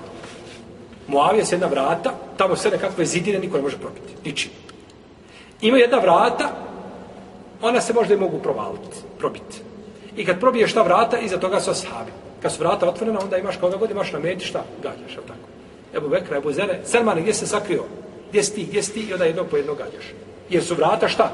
Moavija 1.08 1.44
su 1.44 1.54
jedna 1.54 1.66
vrata, 1.66 2.12
tamo 2.37 2.56
sve 2.56 2.70
nekakve 2.70 3.04
zidine, 3.04 3.38
niko 3.38 3.56
ne 3.56 3.62
može 3.62 3.78
probiti. 3.78 4.14
Ničim. 4.24 4.50
Ima 5.61 5.78
jedna 5.78 5.98
vrata, 5.98 6.48
ona 7.62 7.80
se 7.80 7.92
možda 7.92 8.14
i 8.14 8.16
mogu 8.16 8.38
provaliti, 8.38 8.96
probiti. 9.18 9.62
I 10.16 10.26
kad 10.26 10.40
probiješ 10.40 10.74
ta 10.74 10.82
vrata, 10.82 11.18
iza 11.18 11.40
toga 11.40 11.61
su 11.61 11.70
ashabi. 11.70 12.11
Kad 12.42 12.52
su 12.52 12.58
vrata 12.58 12.88
otvorena, 12.88 13.20
onda 13.22 13.37
imaš 13.37 13.56
koga 13.56 13.76
god 13.76 13.90
imaš 13.90 14.12
na 14.12 14.18
meti, 14.18 14.44
šta? 14.44 14.64
Gađaš, 14.82 15.12
je 15.12 15.26
tako? 15.26 15.48
Ebu 15.96 16.08
Bekra, 16.08 16.37
Ebu 16.37 16.52
Zere, 16.52 16.80
Selmane, 16.84 17.20
gdje 17.20 17.34
se 17.34 17.46
sakrio? 17.46 17.84
Gdje 18.28 18.42
si 18.42 18.54
ti, 18.54 18.64
gdje 18.64 18.82
si 18.82 18.92
ti? 18.92 19.00
I 19.00 19.12
onda 19.12 19.24
jedno 19.24 19.44
po 19.44 19.56
jedno 19.56 19.74
gađaš. 19.74 20.12
Jer 20.50 20.64
su 20.64 20.74
vrata 20.74 21.08
šta? 21.08 21.30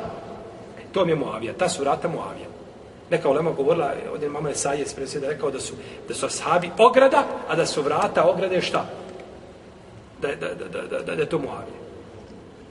E, 0.79 0.83
to 0.93 1.05
mi 1.05 1.13
je 1.13 1.17
Moavija, 1.17 1.53
ta 1.53 1.69
su 1.69 1.83
vrata 1.83 2.09
Moavija. 2.09 2.47
Neka 3.15 3.29
ulema 3.29 3.51
govorila, 3.51 3.95
ovdje 4.13 4.29
mama 4.29 4.49
je 4.49 4.55
Sajec 4.55 4.95
presjeda 4.95 5.29
rekao 5.29 5.51
da 5.51 5.61
su, 5.61 5.75
da 6.09 6.15
su 6.15 6.27
ashabi 6.27 6.71
ograda, 6.79 7.27
a 7.49 7.57
da 7.57 7.67
su 7.67 7.83
vrata 7.83 8.25
ograde 8.25 8.61
šta? 8.61 8.87
Da, 10.23 10.29
da, 10.29 10.55
da, 10.55 10.69
da, 10.69 10.99
da, 10.99 11.15
da, 11.15 11.23
je 11.23 11.29
to 11.29 11.39
Muavije. 11.39 11.79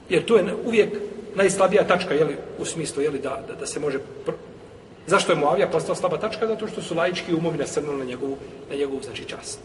Jer 0.08 0.24
to 0.24 0.36
je 0.36 0.54
uvijek 0.64 0.98
najslabija 1.34 1.86
tačka, 1.86 2.14
jeli, 2.14 2.36
u 2.58 2.64
smislu, 2.64 3.02
jeli, 3.02 3.18
da, 3.18 3.40
da, 3.48 3.54
da 3.54 3.66
se 3.66 3.80
može... 3.80 3.98
Pr... 3.98 4.32
Zašto 5.06 5.32
je 5.32 5.38
Muavija 5.38 5.68
postao 5.68 5.94
slaba 5.94 6.18
tačka? 6.18 6.46
Zato 6.46 6.68
što 6.68 6.82
su 6.82 6.94
laički 6.94 7.34
umovi 7.34 7.58
nasrnuli 7.58 7.98
na 7.98 8.04
njegovu, 8.04 8.36
na 8.70 8.76
njegovu 8.76 9.00
znači, 9.02 9.24
čast. 9.24 9.58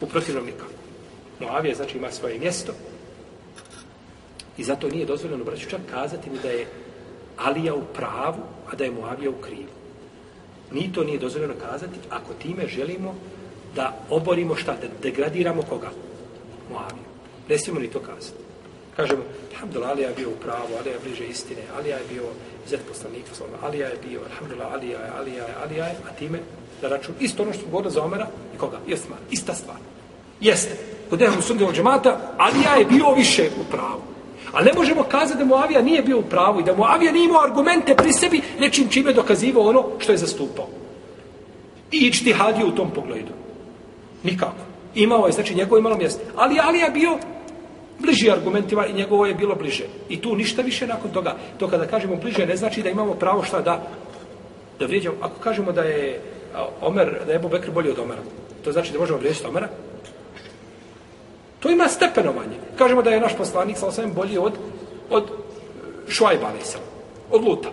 U 0.00 0.06
protivnom 0.06 0.46
nikako. 0.46 0.72
Muavija, 1.40 1.74
znači, 1.74 1.98
ima 1.98 2.10
svoje 2.10 2.38
mjesto 2.38 2.72
i 4.56 4.64
zato 4.64 4.88
nije 4.88 5.06
dozvoljeno, 5.06 5.44
braću, 5.44 5.70
čak 5.70 5.80
kazati 5.90 6.30
mi 6.30 6.38
da 6.42 6.50
je 6.50 6.66
Alija 7.38 7.74
u 7.74 7.82
pravu, 7.94 8.42
a 8.72 8.76
da 8.76 8.84
je 8.84 8.90
Moavija 8.90 9.30
u 9.30 9.42
krivu. 9.42 9.74
Ni 10.72 10.92
to 10.92 11.04
nije 11.04 11.18
dozvoljeno 11.18 11.54
kazati 11.70 11.98
ako 12.10 12.34
time 12.42 12.66
želimo 12.66 13.14
da 13.74 13.96
oborimo 14.10 14.56
šta, 14.56 14.72
da 14.72 14.88
degradiramo 15.02 15.62
koga? 15.62 15.90
Moaviju. 16.70 17.08
Ne 17.48 17.58
smijemo 17.58 17.80
ni 17.80 17.90
to 17.90 18.00
kazati. 18.00 18.42
Kažemo, 18.96 19.22
alhamdulillah, 19.54 19.90
Alija 19.90 20.08
je 20.08 20.14
bio 20.14 20.28
u 20.28 20.40
pravu, 20.42 20.76
Alija 20.78 20.92
je 20.92 21.00
bliže 21.04 21.26
istine, 21.26 21.62
Alija 21.76 21.96
je 21.96 22.04
bio 22.12 22.22
zet 22.68 22.80
poslanika, 22.88 23.30
Alija 23.62 23.88
je 23.88 23.98
bio, 24.08 24.20
alhamdulillah, 24.30 24.72
Alija 24.72 24.98
je, 25.00 25.10
Alija 25.18 25.44
je, 25.44 25.54
Alija 25.62 25.84
je, 25.86 25.96
a 26.10 26.12
time 26.18 26.38
da 26.80 26.88
račun, 26.88 27.14
isto 27.20 27.42
ono 27.42 27.52
što 27.52 27.66
govorio 27.66 27.90
za 27.90 28.02
Omera 28.02 28.26
i 28.54 28.58
koga? 28.58 28.78
Jeste, 28.86 29.08
ista 29.30 29.54
stvar. 29.54 29.76
Jeste. 30.40 30.76
Kod 31.10 31.22
Ehlu 31.22 31.68
od 31.68 31.74
džemata, 31.74 32.34
Alija 32.38 32.74
je 32.74 32.84
bio 32.84 33.14
više 33.16 33.50
u 33.60 33.64
pravu. 33.70 34.02
A 34.52 34.62
ne 34.62 34.72
možemo 34.76 35.02
kazati 35.02 35.38
da 35.38 35.44
Muavija 35.44 35.82
nije 35.82 36.02
bio 36.02 36.18
u 36.18 36.22
pravu 36.22 36.60
i 36.60 36.64
da 36.64 36.76
Muavija 36.76 37.12
nije 37.12 37.24
imao 37.24 37.42
argumente 37.42 37.94
pri 37.94 38.12
sebi 38.12 38.40
nečim 38.60 38.88
čime 38.88 39.12
dokazivao 39.12 39.68
ono 39.68 39.84
što 39.98 40.12
je 40.12 40.18
zastupao. 40.18 40.66
I 41.92 41.96
ičti 41.96 42.32
hadio 42.32 42.66
u 42.66 42.72
tom 42.72 42.90
pogledu. 42.90 43.32
Nikako. 44.22 44.62
Imao 44.94 45.26
je, 45.26 45.32
znači 45.32 45.54
njegovo 45.54 45.76
je 45.76 45.82
malo 45.82 45.96
mjesto. 45.96 46.20
Ali 46.36 46.58
Ali 46.62 46.78
je 46.78 46.90
bio 46.90 47.18
bliži 47.98 48.30
argumentima 48.30 48.86
i 48.86 48.92
njegovo 48.92 49.26
je 49.26 49.34
bilo 49.34 49.54
bliže. 49.54 49.84
I 50.08 50.20
tu 50.20 50.36
ništa 50.36 50.62
više 50.62 50.86
nakon 50.86 51.10
toga. 51.10 51.36
To 51.58 51.68
kada 51.68 51.86
kažemo 51.86 52.16
bliže 52.16 52.46
ne 52.46 52.56
znači 52.56 52.82
da 52.82 52.90
imamo 52.90 53.14
pravo 53.14 53.42
šta 53.42 53.60
da 53.60 53.82
da 54.78 54.86
vrijeđamo. 54.86 55.16
Ako 55.20 55.40
kažemo 55.40 55.72
da 55.72 55.82
je 55.82 56.20
Omer, 56.80 57.16
da 57.26 57.32
je 57.32 57.36
Ebu 57.36 57.48
Bekr 57.48 57.70
bolji 57.70 57.90
od 57.90 57.98
Omera, 57.98 58.22
to 58.64 58.72
znači 58.72 58.92
da 58.92 58.98
možemo 58.98 59.18
vrijeđati 59.18 59.46
Omera? 59.46 59.68
To 61.60 61.70
ima 61.70 61.88
stepenovanje. 61.88 62.56
Kažemo 62.78 63.02
da 63.02 63.10
je 63.10 63.20
naš 63.20 63.36
poslanik 63.36 63.76
sa 63.76 63.86
osvijem 63.86 64.12
bolji 64.12 64.38
od, 64.38 64.52
od 65.10 65.24
Šuajba, 66.08 66.46
ali 66.46 66.64
sam, 66.64 66.80
od 67.30 67.44
Luta. 67.44 67.68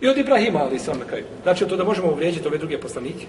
I 0.00 0.08
od 0.08 0.18
Ibrahima, 0.18 0.58
ali 0.58 0.78
sam 0.78 0.98
na 0.98 1.04
kraju. 1.04 1.24
Znači, 1.42 1.68
to 1.68 1.76
da 1.76 1.84
možemo 1.84 2.08
uvrijeđiti 2.08 2.48
ove 2.48 2.58
druge 2.58 2.80
poslanike. 2.80 3.26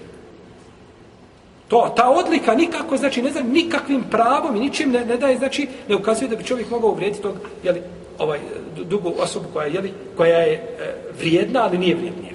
To, 1.68 1.92
ta 1.96 2.10
odlika 2.10 2.54
nikako, 2.54 2.96
znači, 2.96 3.22
ne 3.22 3.30
znam, 3.30 3.46
nikakvim 3.48 4.02
pravom 4.10 4.56
i 4.56 4.60
ničim 4.60 4.90
ne, 4.90 5.04
ne 5.04 5.16
daje, 5.16 5.38
znači, 5.38 5.68
ne 5.88 5.96
ukazuje 5.96 6.28
da 6.28 6.36
bi 6.36 6.44
čovjek 6.44 6.70
mogao 6.70 6.90
uvrijediti 6.90 7.22
tog, 7.22 7.34
jeli, 7.62 7.82
ovaj, 8.18 8.40
dugu 8.76 9.12
osobu 9.18 9.46
koja, 9.52 9.66
jeli, 9.66 9.92
koja 10.16 10.38
je 10.38 10.52
e, 10.52 10.94
vrijedna, 11.18 11.62
ali 11.62 11.78
nije 11.78 11.94
vrijednija. 11.94 12.33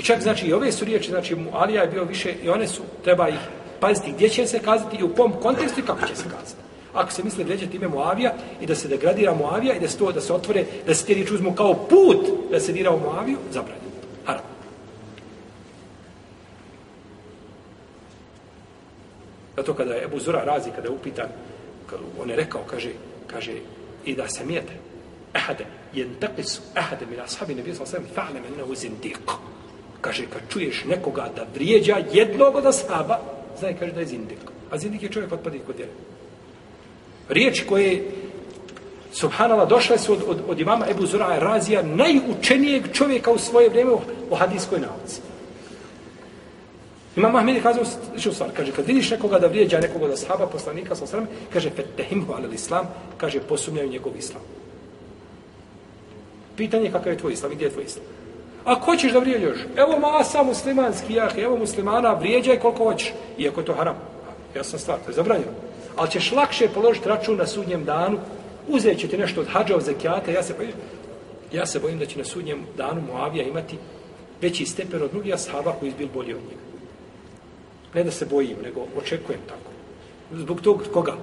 I 0.00 0.02
čak, 0.02 0.22
znači, 0.22 0.46
i 0.46 0.52
ove 0.52 0.72
su 0.72 0.84
riječi, 0.84 1.10
znači, 1.10 1.36
Alija 1.52 1.82
je 1.82 1.88
bio 1.88 2.04
više, 2.04 2.34
i 2.42 2.48
one 2.48 2.68
su, 2.68 2.82
treba 3.04 3.28
ih 3.28 3.38
paziti 3.80 4.12
gdje 4.12 4.28
će 4.28 4.46
se 4.46 4.58
kazati 4.58 4.96
i 4.96 5.02
u 5.02 5.14
kom 5.14 5.32
kontekstu 5.32 5.80
i 5.80 5.82
kako 5.82 6.06
će 6.06 6.16
se 6.16 6.22
kazati. 6.22 6.62
Ako 6.94 7.12
se 7.12 7.24
misle 7.24 7.44
vređati 7.44 7.76
ime 7.76 7.88
Moavija 7.88 8.32
i 8.60 8.66
da 8.66 8.74
se 8.74 8.88
degradira 8.88 9.34
Moavija 9.34 9.74
i 9.74 9.80
da 9.80 9.88
se 9.88 9.98
to, 9.98 10.12
da 10.12 10.20
se 10.20 10.32
otvore, 10.32 10.64
da 10.86 10.94
se 10.94 11.06
te 11.06 11.14
riječi 11.14 11.34
uzmu 11.34 11.54
kao 11.54 11.74
put 11.74 12.50
da 12.50 12.60
se 12.60 12.72
dira 12.72 12.90
u 12.90 13.00
Moaviju, 13.00 13.36
zabranjeno. 13.52 13.90
Haram. 14.24 14.42
Zato 19.56 19.74
kada 19.74 19.94
je 19.94 20.04
Ebu 20.04 20.20
Zura 20.20 20.44
razi, 20.44 20.70
kada 20.70 20.88
je 20.88 20.94
upitan, 20.94 21.28
on 22.22 22.30
je 22.30 22.36
rekao, 22.36 22.62
kaže, 22.70 22.90
kaže, 23.26 23.52
i 24.04 24.14
da 24.16 24.28
se 24.28 24.44
mijete, 24.44 24.72
ehade, 25.34 25.66
jen 25.94 26.14
tepisu, 26.20 26.62
ehade, 26.76 27.06
mi 27.06 27.20
ashabi 27.20 27.54
ne 27.54 27.62
bio 27.62 27.74
sam 27.74 27.86
sam, 27.86 28.06
fa'le 28.16 28.40
Kaže, 30.00 30.26
kad 30.32 30.42
čuješ 30.48 30.84
nekoga 30.84 31.28
da 31.36 31.46
vrijeđa 31.54 31.96
jednog 32.12 32.56
od 32.56 32.66
ashaba, 32.66 33.18
znaj, 33.58 33.76
kaže 33.78 33.92
da 33.92 34.00
je 34.00 34.06
zindik. 34.06 34.38
A 34.70 34.78
zindik 34.78 35.02
je 35.02 35.08
čovjek 35.08 35.32
otpadnik 35.32 35.62
kod 35.66 35.76
djela. 35.76 35.92
Riječi 37.28 37.66
koje, 37.66 38.10
subhanala, 39.12 39.64
došle 39.64 39.98
su 39.98 40.12
od, 40.12 40.22
od, 40.26 40.38
od 40.48 40.60
imama 40.60 40.86
Ebu 40.90 41.06
Zura 41.06 41.38
Razija, 41.38 41.82
najučenijeg 41.82 42.92
čovjeka 42.92 43.30
u 43.30 43.38
svoje 43.38 43.68
vrijeme 43.68 43.92
u 44.30 44.34
hadijskoj 44.34 44.80
nauci. 44.80 45.20
Imam 47.16 47.36
Ahmed 47.36 47.56
je 47.56 47.62
kazao 47.62 47.84
sličnu 47.84 48.32
stvar. 48.32 48.50
Kaže, 48.56 48.72
kad 48.72 48.86
vidiš 48.86 49.10
nekoga 49.10 49.38
da 49.38 49.46
vrijeđa 49.46 49.80
nekoga 49.80 50.08
da 50.08 50.16
sahaba, 50.16 50.46
poslanika, 50.46 50.96
sa 50.96 51.04
osram, 51.04 51.26
kaže, 51.52 51.70
fetehimhu 51.70 52.32
alel 52.32 52.54
islam, 52.54 52.86
kaže, 53.16 53.40
posumnjaju 53.40 53.90
njegov 53.90 54.12
islam. 54.18 54.42
Pitanje 56.56 56.84
je 56.84 56.92
kakav 56.92 57.12
je 57.12 57.18
tvoj 57.18 57.32
islam 57.32 57.52
i 57.52 57.54
gdje 57.54 57.64
je 57.64 57.70
tvoj 57.70 57.84
islam. 57.84 58.04
A 58.64 58.80
ko 58.80 58.96
ćeš 58.96 59.12
da 59.12 59.18
vrijeđaš? 59.18 59.58
Evo 59.76 59.98
masa 59.98 60.42
muslimanski 60.42 61.14
jah, 61.14 61.38
evo 61.38 61.56
muslimana, 61.56 62.12
vrijeđaj 62.12 62.58
koliko 62.58 62.84
hoćeš. 62.84 63.12
Iako 63.38 63.60
je 63.60 63.66
to 63.66 63.74
haram. 63.74 63.96
Ja 64.56 64.64
sam 64.64 64.78
stvar, 64.78 64.98
to 65.04 65.10
je 65.10 65.14
zabranjeno. 65.14 65.52
Ali 65.96 66.10
ćeš 66.10 66.32
lakše 66.32 66.68
položiti 66.68 67.08
račun 67.08 67.36
na 67.36 67.46
sudnjem 67.46 67.84
danu, 67.84 68.18
uzet 68.68 68.98
će 68.98 69.08
ti 69.08 69.18
nešto 69.18 69.40
od 69.40 69.46
hađa, 69.46 69.76
od 69.76 69.82
zekijata, 69.82 70.30
ja 70.30 70.42
se 70.42 70.54
bojim, 70.54 70.72
ja 71.52 71.66
se 71.66 71.80
bojim 71.80 71.98
da 71.98 72.06
će 72.06 72.18
na 72.18 72.24
sudnjem 72.24 72.66
danu 72.76 73.00
Moavija 73.12 73.44
imati 73.44 73.78
veći 74.42 74.66
stepen 74.66 75.02
od 75.02 75.10
drugih 75.10 75.34
ashaba 75.34 75.72
koji 75.72 75.88
je 75.90 75.94
bil 75.98 76.08
bolji 76.14 76.34
od 76.34 76.40
njega. 76.40 76.60
Ne 77.94 78.04
da 78.04 78.10
se 78.10 78.26
bojim, 78.26 78.56
nego 78.62 78.86
očekujem 78.96 79.40
tako. 79.48 79.70
Zbog 80.32 80.60
tog 80.60 80.82
koga? 80.92 81.14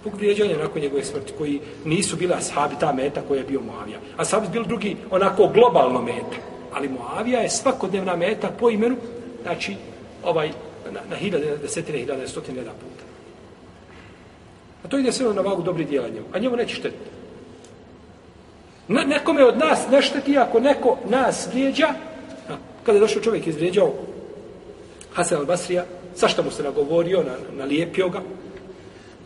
Zbog 0.00 0.14
vrijeđanja 0.14 0.56
nakon 0.56 0.82
njegove 0.82 1.04
smrti, 1.04 1.32
koji 1.38 1.60
nisu 1.84 2.16
bila 2.16 2.36
ashabi, 2.36 2.74
ta 2.80 2.92
meta 2.92 3.22
koja 3.28 3.38
je 3.38 3.44
bio 3.44 3.60
Moavija. 3.60 3.98
A 4.16 4.24
sad 4.24 4.52
bili 4.52 4.66
drugi 4.66 4.96
onako 5.10 5.46
globalno 5.46 6.02
meta. 6.02 6.36
Ali 6.72 6.88
Moavija 6.88 7.40
je 7.40 7.50
svakodnevna 7.50 8.16
meta 8.16 8.50
po 8.58 8.70
imenu, 8.70 8.96
znači, 9.42 9.76
ovaj, 10.24 10.50
na, 10.90 11.00
na 11.10 11.16
hiljade, 11.16 11.56
desetine, 11.56 11.98
hiljade, 11.98 12.28
stotine 12.28 12.58
jedan 12.58 12.74
puta. 12.74 13.04
A 14.84 14.88
to 14.88 14.98
ide 14.98 15.12
sve 15.12 15.34
na 15.34 15.40
vagu 15.40 15.62
dobri 15.62 15.84
dijela 15.84 16.08
njemu. 16.08 16.26
A 16.32 16.38
njemu 16.38 16.56
neće 16.56 16.74
štetiti. 16.74 17.10
Ne, 18.88 19.04
nekome 19.06 19.44
od 19.44 19.58
nas 19.58 19.88
ne 19.90 20.02
šteti 20.02 20.38
ako 20.38 20.60
neko 20.60 20.98
nas 21.08 21.48
vrijeđa. 21.52 21.88
A, 22.48 22.56
kada 22.86 22.96
je 22.96 23.00
došao 23.00 23.22
čovjek 23.22 23.46
izvrijeđao 23.46 23.92
Hasan 25.12 25.38
al-Basrija, 25.38 25.82
sa 26.14 26.28
što 26.28 26.42
mu 26.42 26.50
se 26.50 26.62
nagovorio, 26.62 27.22
na, 27.22 27.36
nalijepio 27.56 28.08
ga, 28.08 28.20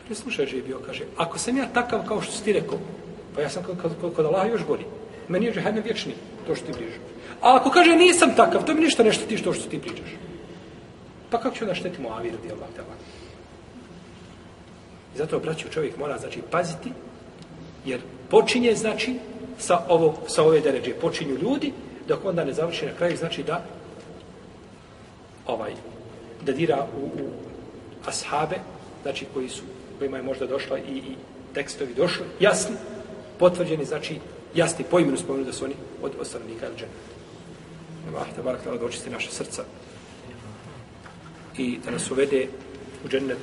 Ne 0.09 0.15
slušaj, 0.15 0.45
je 0.45 0.63
kaže, 0.87 1.05
ako 1.17 1.39
sam 1.39 1.57
ja 1.57 1.67
takav 1.75 2.05
kao 2.09 2.21
što 2.21 2.33
si 2.33 2.45
ti 2.45 2.53
rekao, 2.53 2.79
pa 3.35 3.41
ja 3.41 3.49
sam 3.49 3.63
kod, 3.63 3.77
kod, 3.83 4.15
kod 4.17 4.27
Allaha 4.27 4.49
još 4.49 4.67
gori. 4.67 4.85
Meni 5.29 5.47
je 5.47 5.53
džehennem 5.53 5.85
vječni, 5.85 6.15
to 6.47 6.55
što 6.55 6.67
ti 6.67 6.73
bližu. 6.79 6.99
A 7.41 7.57
ako 7.57 7.71
kaže, 7.71 7.97
nisam 7.97 8.35
takav, 8.37 8.65
to 8.65 8.75
mi 8.75 8.81
ništa 8.81 9.03
nešto 9.03 9.27
ti 9.27 9.39
što 9.39 9.53
što 9.53 9.69
ti 9.71 9.81
pričaš. 9.81 10.11
Pa 11.31 11.41
kako 11.41 11.57
ću 11.57 11.65
da 11.65 11.75
štetimo 11.75 12.09
Avi 12.09 12.31
radi 12.31 12.53
Allah 12.53 12.69
tela? 12.77 12.95
I 15.15 15.19
zato, 15.19 15.39
braću, 15.39 15.69
čovjek 15.69 15.97
mora, 15.97 16.19
znači, 16.19 16.41
paziti, 16.51 16.93
jer 17.85 18.01
počinje, 18.31 18.75
znači, 18.75 19.15
sa, 19.59 19.81
ovo, 19.89 20.15
sa 20.27 20.43
ove 20.43 20.61
deređe, 20.61 20.95
počinju 20.95 21.39
ljudi, 21.43 21.73
dok 22.09 22.25
onda 22.25 22.45
ne 22.45 22.53
završi 22.53 22.87
na 22.87 22.93
kraju, 22.93 23.17
znači 23.17 23.43
da 23.43 23.65
ovaj, 25.47 25.73
da 26.43 26.53
dira 26.53 26.87
u, 26.97 27.05
u 27.05 27.31
ashabe, 28.07 28.57
znači 29.03 29.27
koji 29.35 29.49
su, 29.49 29.63
kojima 29.99 30.17
je 30.17 30.23
možda 30.23 30.47
došla 30.47 30.79
i, 30.79 30.97
i 30.97 31.17
tekstovi 31.55 31.95
došli, 31.95 32.25
jasni, 32.41 32.77
potvrđeni, 33.39 33.85
znači 33.85 34.19
jasni 34.55 34.85
po 34.91 34.99
imenu 34.99 35.17
spomenu 35.17 35.45
da 35.45 35.53
su 35.53 35.65
oni 35.65 35.75
od 36.03 36.13
ostavnika 36.21 36.67
ili 36.67 36.77
džene. 36.77 36.93
Allah, 38.09 38.27
te 38.37 38.43
barak, 38.43 38.61
da 38.65 38.87
očisti 38.87 39.11
naše 39.11 39.31
srca 39.31 39.65
i 41.59 41.79
da 41.85 41.91
nas 41.91 42.11
uvede 42.11 42.49
u 43.05 43.09
džennet 43.09 43.39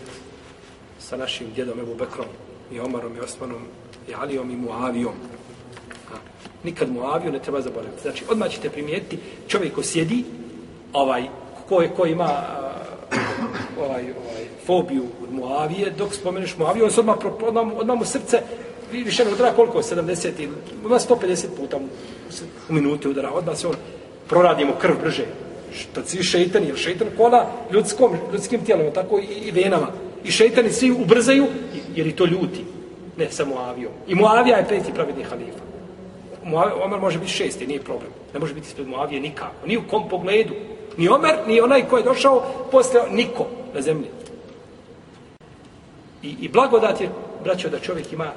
sa 1.00 1.18
našim 1.18 1.48
djedom 1.56 1.80
Ebu 1.80 1.96
Bekrom 1.96 2.28
i 2.72 2.80
Omarom 2.80 3.16
i 3.18 3.20
Osmanom 3.20 3.62
i 4.10 4.14
Alijom 4.14 4.52
i 4.52 4.56
Muavijom. 4.56 5.14
A, 6.14 6.16
nikad 6.64 6.92
Muaviju 6.92 7.32
ne 7.32 7.40
treba 7.40 7.62
zaboraviti. 7.62 8.02
Znači, 8.02 8.26
odmah 8.30 8.50
ćete 8.50 8.70
primijetiti 8.70 9.18
čovjek 9.48 9.76
ko 9.76 9.84
sjedi, 9.84 10.24
ovaj, 10.94 11.28
ko, 11.70 11.82
je, 11.82 11.90
ko 11.90 12.06
ima 12.06 12.30
ovaj, 13.80 14.04
ovaj, 14.04 14.46
fobiju 14.66 15.06
od 15.24 15.34
Muavije, 15.34 15.90
dok 15.98 16.14
spomeneš 16.14 16.58
Muaviju, 16.58 16.86
on 16.86 16.92
se 16.92 17.00
odmah, 17.00 17.18
odmah, 17.42 17.68
odmah 17.78 17.98
mu 17.98 18.06
srce 18.06 18.42
više 18.92 19.24
ne 19.24 19.30
ono, 19.30 19.36
udara 19.36 19.56
koliko, 19.56 19.82
70 19.82 20.30
ili 20.40 20.52
150 20.84 21.46
puta 21.58 21.78
u, 21.78 21.82
u 22.70 22.74
minuti 22.74 23.08
udara, 23.08 23.32
odmah 23.32 23.58
se 23.58 23.68
on 23.68 23.76
proradimo 24.30 24.74
krv 24.82 24.94
brže. 25.04 25.26
Što 25.74 26.02
svi 26.06 26.24
šeitani, 26.24 26.68
jer 26.68 26.78
šeitan 26.78 27.08
kola 27.18 27.52
ljudskom, 27.72 28.18
ljudskim 28.34 28.66
tijelom, 28.66 28.94
tako 28.94 29.20
i, 29.20 29.48
i 29.48 29.52
venama. 29.52 29.88
I 30.24 30.32
šeitani 30.32 30.72
svi 30.72 30.92
ubrzaju, 30.92 31.48
jer 31.96 32.08
i 32.08 32.16
to 32.16 32.26
ljuti. 32.26 32.66
Ne 33.18 33.32
samo 33.32 33.56
avio. 33.58 33.90
I 34.08 34.16
Muavija 34.16 34.58
je 34.58 34.68
peti 34.68 34.94
pravedni 34.94 35.24
halifa. 35.24 35.60
Omer 36.84 37.00
može 37.00 37.20
biti 37.20 37.32
šesti, 37.32 37.68
nije 37.68 37.82
problem. 37.82 38.12
Ne 38.34 38.40
može 38.40 38.54
biti 38.54 38.68
ispred 38.68 38.88
Muavije 38.88 39.22
nikako. 39.22 39.68
Ni 39.68 39.78
u 39.78 39.88
kom 39.90 40.10
pogledu. 40.10 40.54
Ni 40.98 41.10
Omer, 41.10 41.36
ni 41.48 41.62
onaj 41.62 41.88
ko 41.90 41.98
je 41.98 42.04
došao 42.04 42.44
posle 42.72 43.02
niko 43.12 43.48
na 43.74 43.82
zemlji. 43.82 44.08
I, 46.24 46.36
i 46.42 46.50
blagodat 46.50 47.02
je, 47.02 47.10
braćo, 47.44 47.70
da 47.70 47.80
čovjek 47.80 48.14
ima 48.14 48.32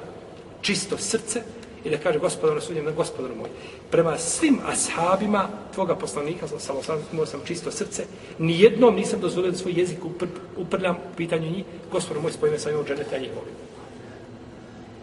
čisto 0.65 0.97
srce 0.97 1.41
i 1.85 1.89
da 1.89 1.97
kaže 1.97 2.19
gospodaru 2.19 2.61
sudjem 2.61 2.85
na 2.85 2.91
gospodaru 2.91 3.35
moj. 3.35 3.49
Prema 3.91 4.17
svim 4.17 4.59
ashabima 4.65 5.47
tvoga 5.73 5.95
poslanika, 5.95 6.47
sam 6.47 6.59
samo 6.59 6.83
sam, 6.83 6.97
sam 7.25 7.41
čisto 7.45 7.71
srce, 7.71 8.03
ni 8.39 8.59
jednom 8.59 8.95
nisam 8.95 9.19
dozvolio 9.19 9.51
da 9.51 9.57
svoj 9.57 9.73
jezik 9.77 10.05
upr, 10.05 10.25
uprljam 10.57 10.95
u 10.95 11.15
pitanju 11.17 11.49
njih, 11.49 11.65
gospodaru 11.91 12.21
moj 12.21 12.31
spojime 12.31 12.59
sa 12.59 12.71
njom 12.71 12.85
dženeta, 12.85 13.15
ja 13.15 13.21
njih 13.21 13.31
volim. 13.35 13.53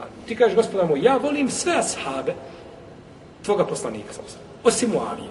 A 0.01 0.05
ti 0.27 0.37
kažeš 0.37 0.57
gospodaru 0.57 0.89
moj, 0.89 1.03
ja 1.03 1.17
volim 1.17 1.51
sve 1.51 1.77
ashabe 1.79 2.35
tvoga 3.45 3.67
poslanika, 3.67 4.13
sam 4.13 4.25
sam, 4.29 4.41
osim 4.65 4.91
Muavije. 4.91 5.29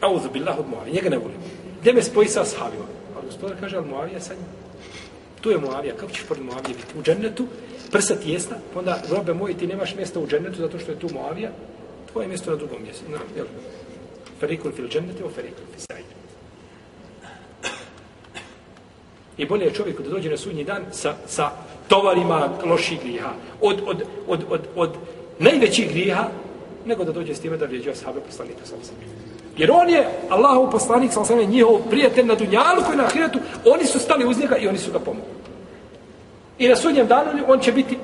Auzu 0.00 0.30
billah 0.32 0.58
od 0.58 0.68
Muavije, 0.68 0.94
njega 0.94 1.10
ne 1.10 1.18
volim. 1.18 1.38
Gde 1.80 1.92
me 1.92 2.02
spoji 2.02 2.28
sa 2.28 2.42
ashabima? 2.42 2.84
A 3.16 3.26
gospodar 3.26 3.56
kaže, 3.60 3.76
ali 3.76 3.88
Muavija 3.88 4.20
sa 4.20 4.34
njim. 4.34 4.46
Tu 5.40 5.50
je 5.50 5.58
Muavija, 5.58 5.96
kako 5.96 6.12
ćeš 6.12 6.24
pored 6.28 6.44
Muavije 6.44 6.74
biti? 6.74 6.98
U 6.98 7.02
džennetu, 7.02 7.46
prsa 7.90 8.14
tijesna, 8.14 8.56
pa 8.74 8.78
onda, 8.78 9.02
robe 9.10 9.34
moji, 9.34 9.54
ti 9.54 9.66
nemaš 9.66 9.94
mjesta 9.94 10.20
u 10.20 10.26
džennetu 10.26 10.60
zato 10.60 10.78
što 10.78 10.92
je 10.92 10.98
tu 10.98 11.08
Moavija, 11.14 11.50
tvoje 12.12 12.28
mjesto 12.28 12.50
na 12.50 12.56
drugom 12.56 12.82
mjestu. 12.82 13.04
Na, 13.10 13.18
jel? 13.36 13.46
Ferikul 14.40 14.72
fil 14.72 14.88
džennete, 14.88 15.24
o 15.24 15.30
ferikul 15.30 15.64
fil 15.72 15.80
sajde. 15.90 16.14
I 19.36 19.46
bolje 19.46 19.64
je 19.64 19.74
čovjeku 19.74 20.02
da 20.02 20.10
dođe 20.10 20.30
na 20.30 20.36
sudnji 20.36 20.64
dan 20.64 20.84
sa, 20.92 21.14
sa 21.26 21.50
tovarima 21.88 22.48
loših 22.64 23.00
griha. 23.02 23.32
Od, 23.60 23.80
od, 23.86 24.02
od, 24.26 24.44
od, 24.50 24.60
od 24.76 24.90
najvećih 25.38 25.90
griha, 25.90 26.28
nego 26.86 27.04
da 27.04 27.12
dođe 27.12 27.34
s 27.34 27.40
time 27.40 27.56
da 27.56 27.66
vrijeđa 27.66 27.94
sahabe 27.94 28.20
poslanika 28.20 28.66
sa 28.66 28.74
Jer 29.56 29.70
on 29.70 29.90
je 29.90 30.08
Allahov 30.28 30.70
poslanik, 30.70 31.12
sa 31.12 31.20
osam 31.20 31.38
njihov 31.38 31.80
prijatelj 31.90 32.26
na 32.26 32.34
Dunjalu 32.34 32.82
koji 32.86 32.98
na 32.98 33.04
Ahiretu, 33.04 33.38
oni 33.64 33.84
su 33.84 33.98
stali 33.98 34.26
uz 34.26 34.38
njega 34.38 34.56
i 34.56 34.68
oni 34.68 34.78
su 34.78 34.92
ga 34.92 34.98
pomogli. 34.98 35.39
I 36.60 36.68
na 36.68 36.76
sudnjem 36.76 37.06
danu 37.06 37.44
on 37.48 37.60
će 37.60 37.72
biti 37.72 37.96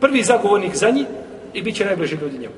prvi 0.00 0.22
zagovornik 0.22 0.76
za 0.76 0.90
njih 0.90 1.06
i 1.54 1.62
bit 1.62 1.76
će 1.76 1.84
najbliži 1.84 2.16
ljudi 2.16 2.38
njemu. 2.38 2.54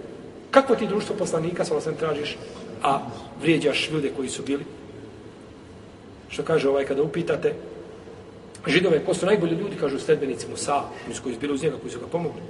Kako 0.51 0.77
ti 0.77 0.87
društvo 0.87 1.17
poslanika, 1.19 1.65
sa 1.65 1.77
osam 1.77 1.95
tražiš, 1.95 2.37
a 2.83 2.99
vrijeđaš 3.43 3.91
ljude 3.91 4.11
koji 4.17 4.29
su 4.29 4.43
bili? 4.43 4.65
Što 6.29 6.43
kaže 6.43 6.69
ovaj 6.69 6.85
kada 6.85 7.03
upitate, 7.03 7.55
židove, 8.67 9.05
ko 9.05 9.15
su 9.15 9.27
najbolji 9.27 9.57
ljudi, 9.57 9.77
kažu 9.77 9.99
sledbenici 9.99 10.47
Musa, 10.51 10.83
oni 11.07 11.15
su 11.15 11.23
koji 11.23 11.35
su 11.35 11.41
bili 11.41 11.55
uz 11.55 11.63
njega, 11.63 11.77
koji 11.81 11.93
su 11.93 12.01
ga 12.01 12.07
pomogli. 12.07 12.43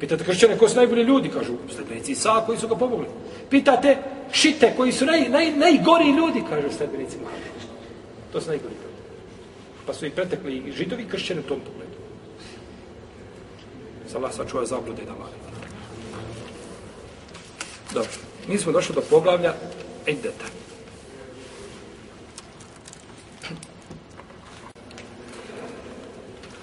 Pitate 0.00 0.24
kršćane, 0.24 0.58
ko 0.58 0.68
su 0.68 0.76
najbolji 0.76 1.02
ljudi, 1.02 1.28
kažu 1.28 1.52
sledbenici 1.74 2.12
Isa, 2.12 2.42
koji 2.46 2.58
su 2.58 2.68
ga 2.68 2.76
pomogli. 2.76 3.06
Pitate 3.50 3.96
šite, 4.32 4.72
koji 4.76 4.92
su 4.92 5.06
naj, 5.06 5.28
naj, 5.28 5.52
najgori 5.56 6.10
ljudi, 6.10 6.42
kažu 6.50 6.76
sledbenici 6.76 7.16
Muhammed. 7.18 7.62
To 8.32 8.40
su 8.40 8.48
najgori 8.48 8.74
ljudi. 8.74 8.98
Pa 9.86 9.94
su 9.94 10.06
i 10.06 10.10
pretekli 10.10 10.56
i 10.56 10.72
židovi 10.72 11.02
i 11.02 11.08
kršćani 11.08 11.40
u 11.40 11.48
tom 11.48 11.60
pogledu. 11.60 11.91
Sa 14.12 14.18
Allah 14.18 14.32
sačuva 14.34 14.66
zablude 14.66 15.04
da 15.04 15.12
mali. 15.12 15.32
Dobro, 17.94 18.10
mi 18.48 18.58
smo 18.58 18.72
došli 18.72 18.94
do 18.94 19.00
poglavlja 19.10 19.54
Iddeta. 20.06 20.44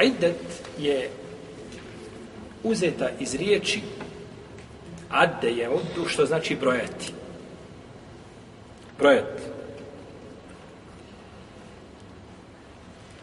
Iddet 0.02 0.62
je 0.78 1.10
uzeta 2.64 3.10
iz 3.20 3.36
riječi 3.36 3.82
adde 5.10 5.50
je 5.50 5.70
oddu, 5.70 6.08
što 6.08 6.26
znači 6.26 6.56
brojati. 6.56 7.14
Brojati. 8.98 9.44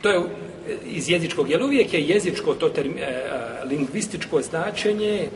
To 0.02 0.08
je 0.08 0.45
iz 0.86 1.10
jezičkog, 1.10 1.50
jer 1.50 1.62
uvijek 1.62 1.94
je 1.94 2.08
jezičko, 2.08 2.54
to 2.54 2.68
term, 2.68 2.98
e, 2.98 3.00
e, 3.00 3.64
lingvističko 3.64 4.42
značenje 4.42 5.28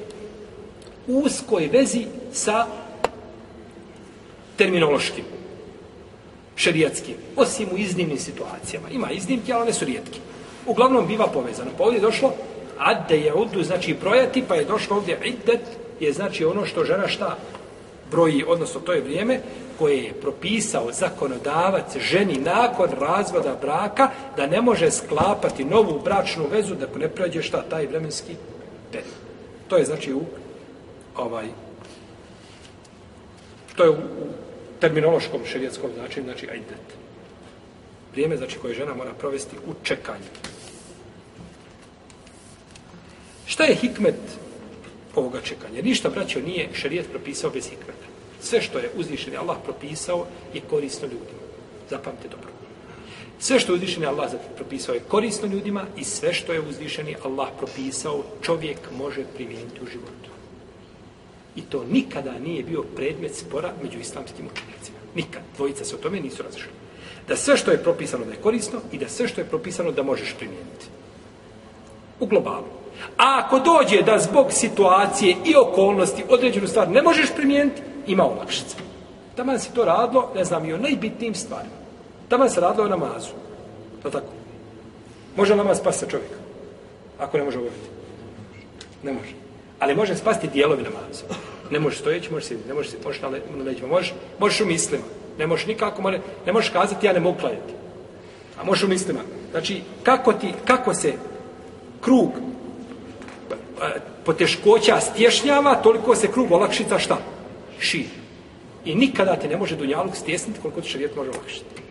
u 1.06 1.18
uskoj 1.18 1.68
vezi 1.72 2.04
sa 2.32 2.66
terminološkim, 4.56 5.24
šerijatskim, 6.56 7.14
osim 7.36 7.68
u 7.72 7.78
iznimnim 7.78 8.18
situacijama. 8.18 8.90
Ima 8.90 9.10
iznimke, 9.10 9.52
ali 9.52 9.62
one 9.62 9.72
su 9.72 9.84
rijetke. 9.84 10.18
Uglavnom 10.66 11.06
biva 11.06 11.26
povezano. 11.26 11.70
Pa 11.78 11.84
ovdje 11.84 11.98
je 11.98 12.02
došlo 12.02 12.32
adde 12.80 13.20
je 13.20 13.34
uddu, 13.34 13.62
znači 13.62 13.94
brojati, 14.00 14.44
pa 14.48 14.54
je 14.54 14.64
došlo 14.64 14.96
ovdje 14.96 15.18
iddet, 15.24 15.60
je 16.00 16.12
znači 16.12 16.44
ono 16.44 16.66
što 16.66 16.84
žena 16.84 17.08
šta 17.08 17.36
broji, 18.10 18.44
odnosno 18.46 18.80
to 18.80 18.92
je 18.92 19.00
vrijeme 19.00 19.40
koje 19.78 19.96
je 19.96 20.12
propisao 20.12 20.92
zakonodavac 20.92 21.96
ženi 21.96 22.38
nakon 22.38 22.88
razvoda 23.00 23.56
braka 23.60 24.10
da 24.36 24.46
ne 24.46 24.60
može 24.60 24.90
sklapati 24.90 25.64
novu 25.64 26.00
bračnu 26.04 26.44
vezu 26.50 26.74
da 26.74 26.86
ne 26.98 27.08
prođe 27.08 27.42
šta 27.42 27.62
taj 27.62 27.86
vremenski 27.86 28.36
period. 28.92 29.14
To 29.68 29.76
je 29.76 29.84
znači 29.84 30.12
u 30.14 30.20
ovaj 31.16 31.46
to 33.76 33.84
je 33.84 33.90
u, 33.90 33.94
u 33.94 34.26
terminološkom 34.80 35.40
šerijetskom 35.44 35.90
značenju, 35.94 36.24
znači 36.24 36.48
aidet. 36.50 36.86
Vrijeme 38.12 38.36
znači 38.36 38.58
koje 38.58 38.74
žena 38.74 38.94
mora 38.94 39.12
provesti 39.18 39.56
u 39.66 39.72
čekanju. 39.82 40.30
Šta 43.46 43.64
je 43.64 43.74
hikmet 43.74 44.20
ovoga 45.14 45.40
čekanja? 45.40 45.82
Ništa, 45.82 46.10
braćo, 46.10 46.40
nije 46.40 46.68
šerijat 46.74 47.06
propisao 47.10 47.50
bez 47.50 47.70
hikmeta. 47.70 47.99
Sve 48.40 48.60
što 48.60 48.78
je 48.78 48.90
uzvišeni 48.96 49.36
Allah 49.36 49.56
propisao 49.64 50.26
je 50.54 50.60
korisno 50.70 51.08
ljudima. 51.08 51.40
Zapamte 51.90 52.28
dobro. 52.28 52.48
Sve 53.38 53.60
što 53.60 53.72
je 53.72 53.76
uzvišeni 53.76 54.06
Allah 54.06 54.30
propisao 54.56 54.94
je 54.94 55.00
korisno 55.08 55.48
ljudima 55.48 55.84
i 55.96 56.04
sve 56.04 56.32
što 56.32 56.52
je 56.52 56.60
uzvišeni 56.60 57.16
Allah 57.24 57.48
propisao 57.58 58.22
čovjek 58.42 58.78
može 58.98 59.24
primijeniti 59.34 59.80
u 59.82 59.86
životu. 59.86 60.30
I 61.56 61.62
to 61.62 61.84
nikada 61.90 62.38
nije 62.38 62.62
bio 62.62 62.82
predmet 62.96 63.34
spora 63.34 63.72
među 63.82 63.98
islamskim 63.98 64.46
učenjacima. 64.52 64.98
Nikad. 65.14 65.42
Dvojica 65.56 65.84
se 65.84 65.94
o 65.94 65.98
tome 65.98 66.20
nisu 66.20 66.42
razišli. 66.42 66.70
Da 67.28 67.36
sve 67.36 67.56
što 67.56 67.70
je 67.70 67.82
propisano 67.82 68.24
da 68.24 68.30
je 68.30 68.42
korisno 68.42 68.80
i 68.92 68.98
da 68.98 69.08
sve 69.08 69.28
što 69.28 69.40
je 69.40 69.48
propisano 69.48 69.92
da 69.92 70.02
možeš 70.02 70.34
primijeniti. 70.38 70.86
U 72.20 72.26
globalu. 72.26 72.66
A 73.16 73.42
ako 73.44 73.58
dođe 73.58 74.02
da 74.02 74.18
zbog 74.18 74.46
situacije 74.52 75.36
i 75.46 75.54
okolnosti 75.56 76.24
određenu 76.28 76.66
stvar 76.66 76.90
ne 76.90 77.02
možeš 77.02 77.30
primijeniti, 77.36 77.82
ima 78.12 78.24
olakšice. 78.24 78.76
Taman 79.36 79.58
se 79.58 79.70
to 79.74 79.84
radilo, 79.84 80.32
ne 80.34 80.44
znam, 80.44 80.64
i 80.64 80.72
o 80.72 80.78
najbitnijim 80.78 81.34
stvarima. 81.34 81.74
Taman 82.28 82.50
se 82.50 82.60
radilo 82.60 82.86
o 82.86 82.88
namazu. 82.88 83.30
To 84.02 84.10
tako. 84.10 84.32
Može 85.36 85.56
namaz 85.56 85.78
spasiti 85.78 86.10
čovjeka. 86.10 86.34
Ako 87.18 87.38
ne 87.38 87.44
može 87.44 87.58
obaviti. 87.58 87.88
Ne 89.02 89.12
može. 89.12 89.34
Ali 89.78 89.94
može 89.94 90.16
spasti 90.16 90.48
dijelovi 90.52 90.82
namaza. 90.82 91.24
Ne 91.70 91.78
može 91.78 91.96
stojeći, 91.96 92.32
može 92.32 92.46
sjediti, 92.46 92.68
ne 92.68 92.74
može 92.74 92.90
se, 92.90 92.96
možeš 93.04 93.22
na, 93.22 93.28
leđima, 93.64 93.88
možeš, 93.88 94.14
možeš 94.38 94.60
u 94.60 94.66
mislima. 94.66 95.04
Ne 95.38 95.46
možeš 95.46 95.66
nikako, 95.66 96.02
more, 96.02 96.20
ne 96.46 96.52
možeš 96.52 96.70
kazati 96.70 97.06
ja 97.06 97.12
ne 97.12 97.20
mogu 97.20 97.38
klanjati. 97.38 97.72
A 98.60 98.64
možeš 98.64 98.84
u 98.84 98.88
mislima. 98.88 99.20
Znači, 99.50 99.82
kako 100.02 100.32
ti, 100.32 100.52
kako 100.64 100.94
se 100.94 101.12
krug 102.00 102.30
e, 103.82 104.00
poteškoća 104.24 105.00
stješnjava, 105.00 105.74
toliko 105.74 106.14
se 106.14 106.32
krug 106.32 106.52
olakšica 106.52 106.98
šta? 106.98 107.16
Šir. 107.80 108.06
I 108.84 108.94
nikada 108.94 109.36
te 109.36 109.48
ne 109.48 109.56
može 109.56 109.76
dunjaluk 109.76 110.16
stjesniti 110.16 110.60
koliko 110.60 110.80
ti 110.80 110.88
šarijet 110.88 111.16
može 111.16 111.30
olakšiti. 111.30 111.82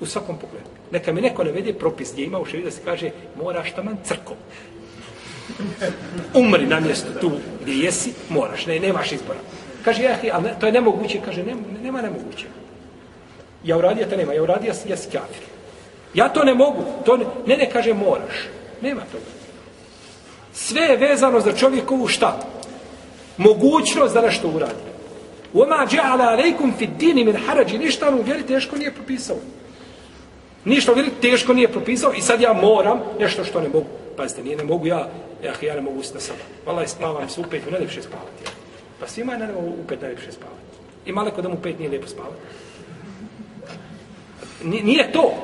U 0.00 0.06
svakom 0.06 0.36
pogledu. 0.36 0.66
Neka 0.90 1.12
mi 1.12 1.20
neko 1.20 1.44
navede 1.44 1.72
propis 1.72 2.12
gdje 2.12 2.24
ima 2.24 2.38
u 2.38 2.44
šarijetu 2.44 2.70
da 2.70 2.76
se 2.76 2.80
kaže 2.84 3.10
moraš 3.42 3.72
taman 3.72 3.96
crkom. 4.04 4.36
Umri 6.34 6.66
na 6.66 6.80
mjestu 6.80 7.08
tu 7.20 7.30
gdje 7.62 7.74
jesi, 7.74 8.12
moraš, 8.28 8.66
ne, 8.66 8.80
nemaš 8.80 9.12
izbora. 9.12 9.38
Kaže, 9.84 10.02
ja, 10.02 10.16
ali 10.32 10.48
to 10.60 10.66
je 10.66 10.72
nemoguće. 10.72 11.20
Kaže, 11.24 11.42
ne, 11.42 11.54
nema 11.82 12.02
nemoguće. 12.02 12.46
Ja 13.64 13.76
uradio 13.76 14.06
to 14.06 14.16
nema, 14.16 14.32
ja 14.32 14.42
uradio 14.42 14.72
jes 14.88 15.04
kafir. 15.04 15.44
Ja 16.14 16.28
to 16.28 16.44
ne 16.44 16.54
mogu, 16.54 16.84
to 17.04 17.16
ne, 17.16 17.24
ne, 17.46 17.56
ne 17.56 17.70
kaže 17.70 17.94
moraš. 17.94 18.34
Nema 18.80 19.00
toga. 19.00 19.24
Sve 20.52 20.80
je 20.80 20.96
vezano 20.96 21.40
za 21.40 21.52
čovjekovu 21.52 22.08
šta? 22.08 22.51
Mogućnost 23.36 24.14
da 24.14 24.20
nešto 24.20 24.48
uradi. 24.48 24.92
Oma 25.54 25.86
dja'ala 25.90 26.32
alejkum 26.32 26.72
fi 26.78 26.86
dini 26.86 27.24
min 27.24 27.36
harađi. 27.46 27.78
Ništa 27.78 28.08
ono 28.08 28.16
u 28.16 28.22
vjeri 28.22 28.42
teško 28.42 28.76
nije 28.76 28.94
propisao. 28.94 29.36
Ništa 30.64 30.92
u 30.92 30.94
vjeri 30.94 31.10
teško 31.20 31.52
nije 31.52 31.68
propisao 31.68 32.12
i 32.12 32.20
sad 32.20 32.40
ja 32.40 32.52
moram 32.52 33.00
nešto 33.20 33.44
što 33.44 33.60
ne 33.60 33.68
mogu. 33.68 33.86
Pazite, 34.16 34.42
nije 34.42 34.56
ne 34.56 34.64
mogu 34.64 34.86
ja, 34.86 35.08
ja, 35.44 35.52
ja 35.62 35.74
ne 35.74 35.80
mogu 35.80 36.00
usna 36.00 36.20
sada. 36.20 36.42
Vala 36.66 36.86
spavam 36.86 37.28
se 37.28 37.40
u 37.40 37.44
pet, 37.50 37.70
ne 37.70 37.80
ljepše 37.80 38.02
spavati. 38.02 38.44
Pa 39.00 39.08
svima 39.08 39.32
je 39.32 39.38
ne 39.38 39.52
mogu 39.52 39.68
u 39.68 39.86
pet 39.88 40.02
najljepše 40.02 40.32
spavati. 40.32 40.62
I 41.06 41.12
maleko 41.12 41.42
da 41.42 41.48
mu 41.48 41.56
pet 41.62 41.78
nije 41.78 41.90
lijepo 41.90 42.06
spavati. 42.06 42.40
Nije 44.64 45.12
to. 45.12 45.34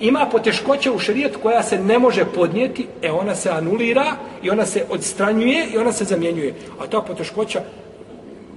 Ima 0.00 0.28
poteškoća 0.32 0.92
u 0.92 0.98
šerijetu 0.98 1.38
koja 1.42 1.62
se 1.62 1.78
ne 1.78 1.98
može 1.98 2.24
podnijeti, 2.24 2.86
e 3.02 3.10
ona 3.10 3.34
se 3.34 3.50
anulira 3.50 4.16
i 4.42 4.50
ona 4.50 4.66
se 4.66 4.84
odstranjuje 4.90 5.66
i 5.74 5.78
ona 5.78 5.92
se 5.92 6.04
zamjenjuje. 6.04 6.54
A 6.80 6.86
ta 6.86 7.00
poteškoća 7.00 7.62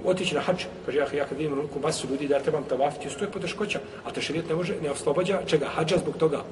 otići 0.04 0.34
na 0.34 0.40
hač, 0.40 0.64
kaže 0.86 0.98
ja, 0.98 1.06
ja 1.16 1.24
kad 1.24 1.38
vidim 1.38 1.54
ruku 1.54 1.80
masu 1.80 2.08
ljudi 2.10 2.28
da 2.28 2.34
ja 2.34 2.42
trebam 2.42 2.64
tavafiti, 2.64 3.14
to 3.18 3.24
je 3.24 3.30
poteškoća, 3.30 3.80
a 4.04 4.10
to 4.10 4.20
šerijet 4.20 4.48
ne 4.48 4.54
može, 4.54 4.74
ne 4.82 4.90
oslobađa 4.90 5.40
čega, 5.46 5.66
hađa 5.66 5.96
zbog 5.98 6.16
toga, 6.16 6.42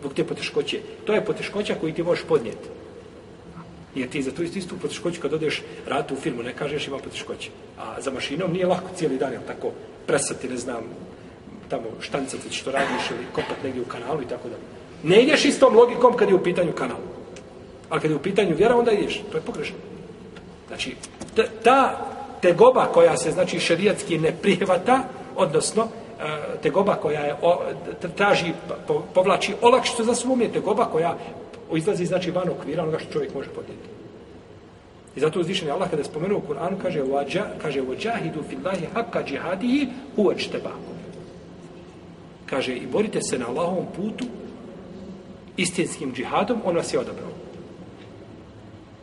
zbog 0.00 0.14
te 0.14 0.24
poteškoće. 0.24 0.80
To 1.04 1.14
je 1.14 1.24
poteškoća 1.24 1.74
koju 1.80 1.94
ti 1.94 2.02
možeš 2.02 2.24
podnijeti. 2.24 2.68
Jer 3.94 4.08
ti 4.08 4.22
za 4.22 4.30
tu 4.30 4.42
istu, 4.42 4.58
istu 4.58 4.74
poteškoću 4.82 5.20
kad 5.20 5.32
odeš 5.32 5.62
ratu 5.86 6.14
u 6.14 6.16
firmu, 6.16 6.42
ne 6.42 6.52
kažeš 6.52 6.86
ima 6.86 6.98
poteškoće. 6.98 7.50
A 7.78 8.00
za 8.00 8.10
mašinom 8.10 8.52
nije 8.52 8.66
lako 8.66 8.88
cijeli 8.96 9.18
dan, 9.18 9.32
jel 9.32 9.42
tako, 9.46 9.72
presati, 10.06 10.48
ne 10.48 10.56
znam, 10.56 10.84
tamo 11.69 11.83
štancati 11.99 12.55
što 12.55 12.71
radiš 12.71 13.11
ili 13.11 13.25
kopat 13.33 13.63
negdje 13.63 13.81
u 13.81 13.85
kanalu 13.85 14.21
i 14.21 14.27
tako 14.27 14.49
da. 14.49 14.55
Ne 15.03 15.23
ideš 15.23 15.45
istom 15.45 15.75
logikom 15.75 16.17
kad 16.17 16.29
je 16.29 16.35
u 16.35 16.43
pitanju 16.43 16.71
kanal. 16.71 16.97
Ali 17.89 18.01
kad 18.01 18.11
je 18.11 18.17
u 18.17 18.21
pitanju 18.21 18.55
vjera, 18.55 18.75
onda 18.75 18.91
ideš. 18.91 19.21
To 19.31 19.37
je 19.37 19.41
pogrešno. 19.41 19.75
Znači, 20.67 20.95
ta 21.63 22.07
tegoba 22.41 22.85
koja 22.85 23.17
se, 23.17 23.31
znači, 23.31 23.59
šerijatski 23.59 24.19
ne 24.19 24.31
prihvata, 24.41 25.03
odnosno, 25.35 25.83
e, 25.83 26.57
tegoba 26.61 26.95
koja 26.95 27.21
je, 27.21 27.35
traži, 28.15 28.53
povlači 29.13 29.53
olakšicu 29.61 30.03
za 30.03 30.15
svom 30.15 30.41
je 30.41 30.51
tegoba 30.51 30.85
koja 30.85 31.17
izlazi, 31.75 32.05
znači, 32.05 32.31
van 32.31 32.49
okvira 32.49 32.83
onoga 32.83 32.99
što 32.99 33.13
čovjek 33.13 33.33
može 33.33 33.49
podnijeti. 33.49 33.89
I 35.15 35.19
zato 35.19 35.39
uzvišen 35.39 35.67
je 35.67 35.73
Allah 35.73 35.89
kada 35.89 36.01
je 36.01 36.05
spomenuo 36.05 36.37
u 36.39 36.53
Kur'anu, 36.53 36.81
kaže, 36.81 37.01
kaže, 37.61 37.81
وَجَاهِدُ 37.81 38.35
فِي 38.49 38.55
اللَّهِ 38.55 38.79
حَقَّ 38.95 39.17
جِهَادِهِ 39.27 39.87
هُوَ 40.17 40.31
اجْتَبَاكُمْ 40.31 40.94
kaže 42.45 42.75
i 42.75 42.87
borite 42.87 43.21
se 43.21 43.39
na 43.39 43.47
Allahovom 43.47 43.85
putu 43.95 44.25
istinskim 45.57 46.13
džihadom, 46.13 46.61
on 46.65 46.75
vas 46.75 46.93
je 46.93 46.99
odabrao. 46.99 47.29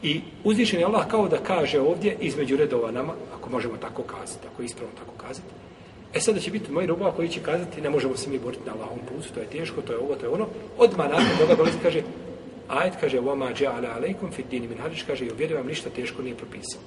I 0.02 0.20
uzvišen 0.44 0.80
je 0.80 0.86
Allah 0.86 1.06
kao 1.08 1.28
da 1.28 1.36
kaže 1.36 1.80
ovdje 1.80 2.16
između 2.20 2.56
redova 2.56 2.90
nama, 2.90 3.12
ako 3.38 3.50
možemo 3.50 3.76
tako 3.76 4.02
kazati, 4.02 4.46
ako 4.52 4.62
ispravno 4.62 4.94
tako 4.98 5.26
kazati, 5.26 5.46
e 6.14 6.20
sada 6.20 6.40
će 6.40 6.50
biti 6.50 6.72
moji 6.72 6.86
robova 6.86 7.12
koji 7.12 7.28
će 7.28 7.40
kazati 7.40 7.80
ne 7.80 7.90
možemo 7.90 8.16
se 8.16 8.30
mi 8.30 8.38
boriti 8.38 8.66
na 8.66 8.72
Allahovom 8.72 9.00
putu, 9.08 9.34
to 9.34 9.40
je 9.40 9.46
teško, 9.46 9.82
to 9.82 9.92
je 9.92 9.98
ovo, 9.98 10.14
to 10.14 10.26
je 10.26 10.32
ono. 10.32 10.46
Odmah 10.78 11.10
nakon 11.10 11.38
toga 11.38 11.54
dolazi 11.54 11.78
kaže 11.82 12.02
Ajet 12.68 12.94
kaže 13.00 13.18
وَمَا 13.20 13.52
جَعَلَ 13.52 13.84
عَلَيْكُمْ 13.86 14.30
فِي 14.30 14.42
الدِّينِ 14.42 14.68
مِنْ 14.68 14.78
حَدِشْ 14.84 15.06
kaže 15.06 15.24
i 15.24 15.30
uvjerujem 15.30 15.60
vam 15.60 15.66
ništa 15.66 15.90
teško 15.90 16.22
nije 16.22 16.36
propisao. 16.36 16.80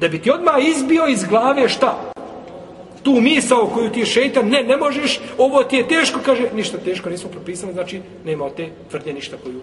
Da 0.00 0.08
bi 0.08 0.18
ti 0.18 0.30
odmah 0.30 0.54
izbio 0.58 1.06
iz 1.06 1.24
glave 1.24 1.68
šta? 1.68 2.12
Tu 3.03 3.21
misao 3.21 3.67
koju 3.67 3.91
ti 3.91 4.05
šeitan, 4.05 4.49
ne, 4.49 4.63
ne 4.63 4.77
možeš, 4.77 5.19
ovo 5.37 5.63
ti 5.63 5.75
je 5.75 5.87
teško, 5.87 6.19
kaže, 6.25 6.49
ništa 6.55 6.77
teško 6.77 7.09
nismo 7.09 7.29
propisali, 7.29 7.73
znači 7.73 8.01
nema 8.25 8.45
od 8.45 8.55
te 8.55 8.69
tvrdnje 8.89 9.13
ništa 9.13 9.37
koju, 9.43 9.61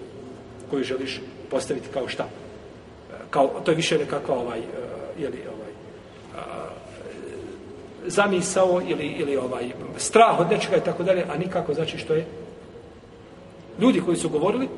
koju 0.70 0.84
želiš 0.84 1.20
postaviti 1.50 1.88
kao 1.92 2.08
šta. 2.08 2.24
E, 2.24 3.14
kao, 3.30 3.60
to 3.64 3.70
je 3.70 3.74
više 3.74 3.98
nekakva 3.98 4.34
ovaj, 4.34 4.58
e, 4.58 4.62
uh, 4.62 5.22
jeli, 5.22 5.38
ovaj, 5.38 5.72
uh, 6.34 6.42
zamisao 8.06 8.82
ili, 8.88 9.06
ili 9.06 9.36
ovaj, 9.36 9.70
strah 9.96 10.40
od 10.40 10.50
nečega 10.50 10.76
i 10.76 10.84
tako 10.84 11.02
dalje, 11.02 11.24
a 11.32 11.36
nikako 11.36 11.74
znači 11.74 11.98
što 11.98 12.14
je 12.14 12.26
ljudi 13.80 14.00
koji 14.00 14.16
su 14.16 14.28
govorili, 14.28 14.68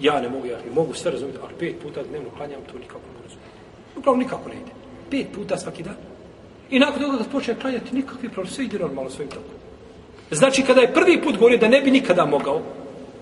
ja 0.00 0.20
ne 0.20 0.28
mogu, 0.28 0.46
ja 0.46 0.56
ne 0.56 0.74
mogu 0.74 0.94
sve 0.94 1.10
razumjeti, 1.10 1.38
ali 1.42 1.54
pet 1.58 1.82
puta 1.82 2.02
dnevno 2.02 2.30
klanjam, 2.36 2.60
to 2.72 2.78
nikako 2.78 3.04
ne 3.16 3.22
razumijem. 3.22 3.50
Uglavnom 3.96 4.22
nikako 4.22 4.48
ne 4.48 4.54
ide. 4.54 4.72
Pet 5.10 5.34
puta 5.34 5.58
svaki 5.58 5.82
dan. 5.82 6.13
I 6.70 6.78
nakon 6.78 7.02
toga 7.02 7.18
kad 7.18 7.28
počne 7.28 7.54
klanjati, 7.54 7.94
nikakvi 7.94 8.28
problem, 8.28 8.54
sve 8.54 8.64
ide 8.64 8.78
normalno 8.78 9.10
svojim 9.10 9.30
tokom. 9.30 9.54
Znači, 10.30 10.62
kada 10.62 10.80
je 10.80 10.94
prvi 10.94 11.22
put 11.22 11.36
govorio 11.36 11.58
da 11.58 11.68
ne 11.68 11.80
bi 11.80 11.90
nikada 11.90 12.24
mogao, 12.26 12.62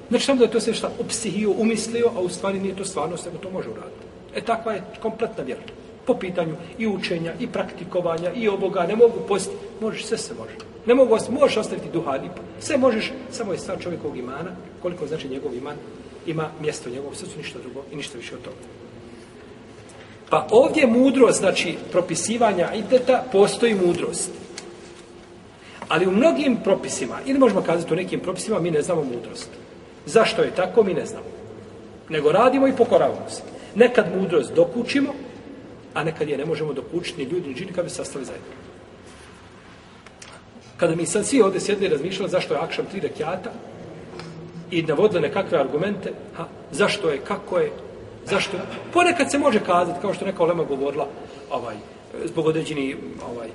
znači 0.09 0.25
samo 0.25 0.39
da 0.39 0.45
je 0.45 0.51
to 0.51 0.61
sve 0.61 0.75
šta 0.75 0.91
opsihio, 1.01 1.51
umislio, 1.51 2.11
a 2.17 2.21
u 2.21 2.29
stvari 2.29 2.61
nije 2.61 2.77
to 2.77 2.85
stvarnost, 2.85 3.27
nego 3.27 3.39
to 3.39 3.51
može 3.51 3.69
uraditi. 3.71 4.07
E 4.35 4.41
takva 4.41 4.73
je 4.73 4.85
kompletna 5.03 5.45
vjera. 5.45 5.63
Po 6.07 6.15
pitanju 6.15 6.55
i 6.79 6.87
učenja, 6.87 7.33
i 7.41 7.47
praktikovanja, 7.47 8.33
i 8.33 8.49
oboga, 8.49 8.87
ne 8.87 8.97
mogu 8.97 9.21
postiti, 9.29 9.57
možeš, 9.81 10.05
sve 10.05 10.19
se 10.19 10.35
može. 10.35 10.55
Ne 10.87 10.95
mogu 10.95 11.15
ostaviti, 11.15 11.41
možeš 11.41 11.57
ostaviti 11.57 11.89
duhani, 11.93 12.29
sve 12.61 12.77
možeš, 12.77 13.13
samo 13.31 13.53
je 13.53 13.59
stvar 13.59 13.81
čovjekovog 13.81 14.19
imana, 14.19 14.51
koliko 14.83 15.07
znači 15.07 15.29
njegov 15.29 15.55
iman 15.55 15.77
ima 16.27 16.51
mjesto 16.61 16.91
u 16.91 16.93
njegovom 16.93 17.15
srcu, 17.15 17.39
ništa 17.39 17.59
drugo 17.59 17.83
i 17.93 17.97
ništa 17.97 18.19
više 18.19 18.35
od 18.35 18.43
toga. 18.43 18.82
Pa 20.33 20.47
ovdje 20.51 20.87
mudrost, 20.87 21.39
znači 21.39 21.77
propisivanja 21.91 22.73
ideta, 22.75 23.25
postoji 23.33 23.75
mudrost. 23.75 24.31
Ali 25.89 26.07
u 26.07 26.11
mnogim 26.11 26.57
propisima, 26.65 27.19
ili 27.27 27.39
možemo 27.39 27.63
kazati 27.63 27.93
u 27.93 27.97
nekim 27.97 28.21
propisima, 28.21 28.61
mi 28.61 28.71
ne 28.71 28.83
znamo 28.83 29.05
mudrost. 29.05 29.51
Zašto 30.07 30.43
je 30.43 30.55
tako, 30.55 30.83
mi 30.83 30.95
ne 30.95 31.07
znamo. 31.07 31.27
Nego 32.09 32.33
radimo 32.33 32.69
i 32.69 32.77
pokoravamo 32.77 33.29
se. 33.29 33.43
Nekad 33.75 34.07
mudrost 34.17 34.55
dokučimo, 34.55 35.13
a 35.95 36.05
nekad 36.05 36.29
je 36.29 36.39
ne 36.39 36.45
možemo 36.45 36.73
dokučiti 36.73 37.25
ni 37.25 37.31
ljudi, 37.31 37.49
ni 37.49 37.55
džini, 37.55 37.73
kad 37.73 37.85
bi 37.85 37.91
sastali 37.91 38.25
zajedno. 38.25 38.55
Kada 40.77 40.95
mi 40.95 41.07
sad 41.07 41.27
svi 41.27 41.43
ovdje 41.43 41.61
sjedli 41.61 41.87
i 41.87 41.91
razmišljali 41.91 42.31
zašto 42.31 42.55
je 42.55 42.61
akšam 42.61 42.87
tri 42.87 43.01
rekiata 43.01 43.51
i 44.71 44.83
navodili 44.83 45.21
nekakve 45.21 45.59
argumente, 45.59 46.13
ha, 46.37 46.45
zašto 46.71 47.11
je, 47.11 47.19
kako 47.19 47.59
je, 47.59 47.71
Zašto? 48.25 48.57
Ponekad 48.93 49.31
se 49.31 49.39
može 49.39 49.61
kazati, 49.61 50.01
kao 50.01 50.15
što 50.15 50.25
neka 50.25 50.43
Olema 50.43 50.65
govorila, 50.65 51.07
ovaj, 51.51 51.77
zbog 52.25 52.47
određeni, 52.47 52.97
ovaj, 53.33 53.49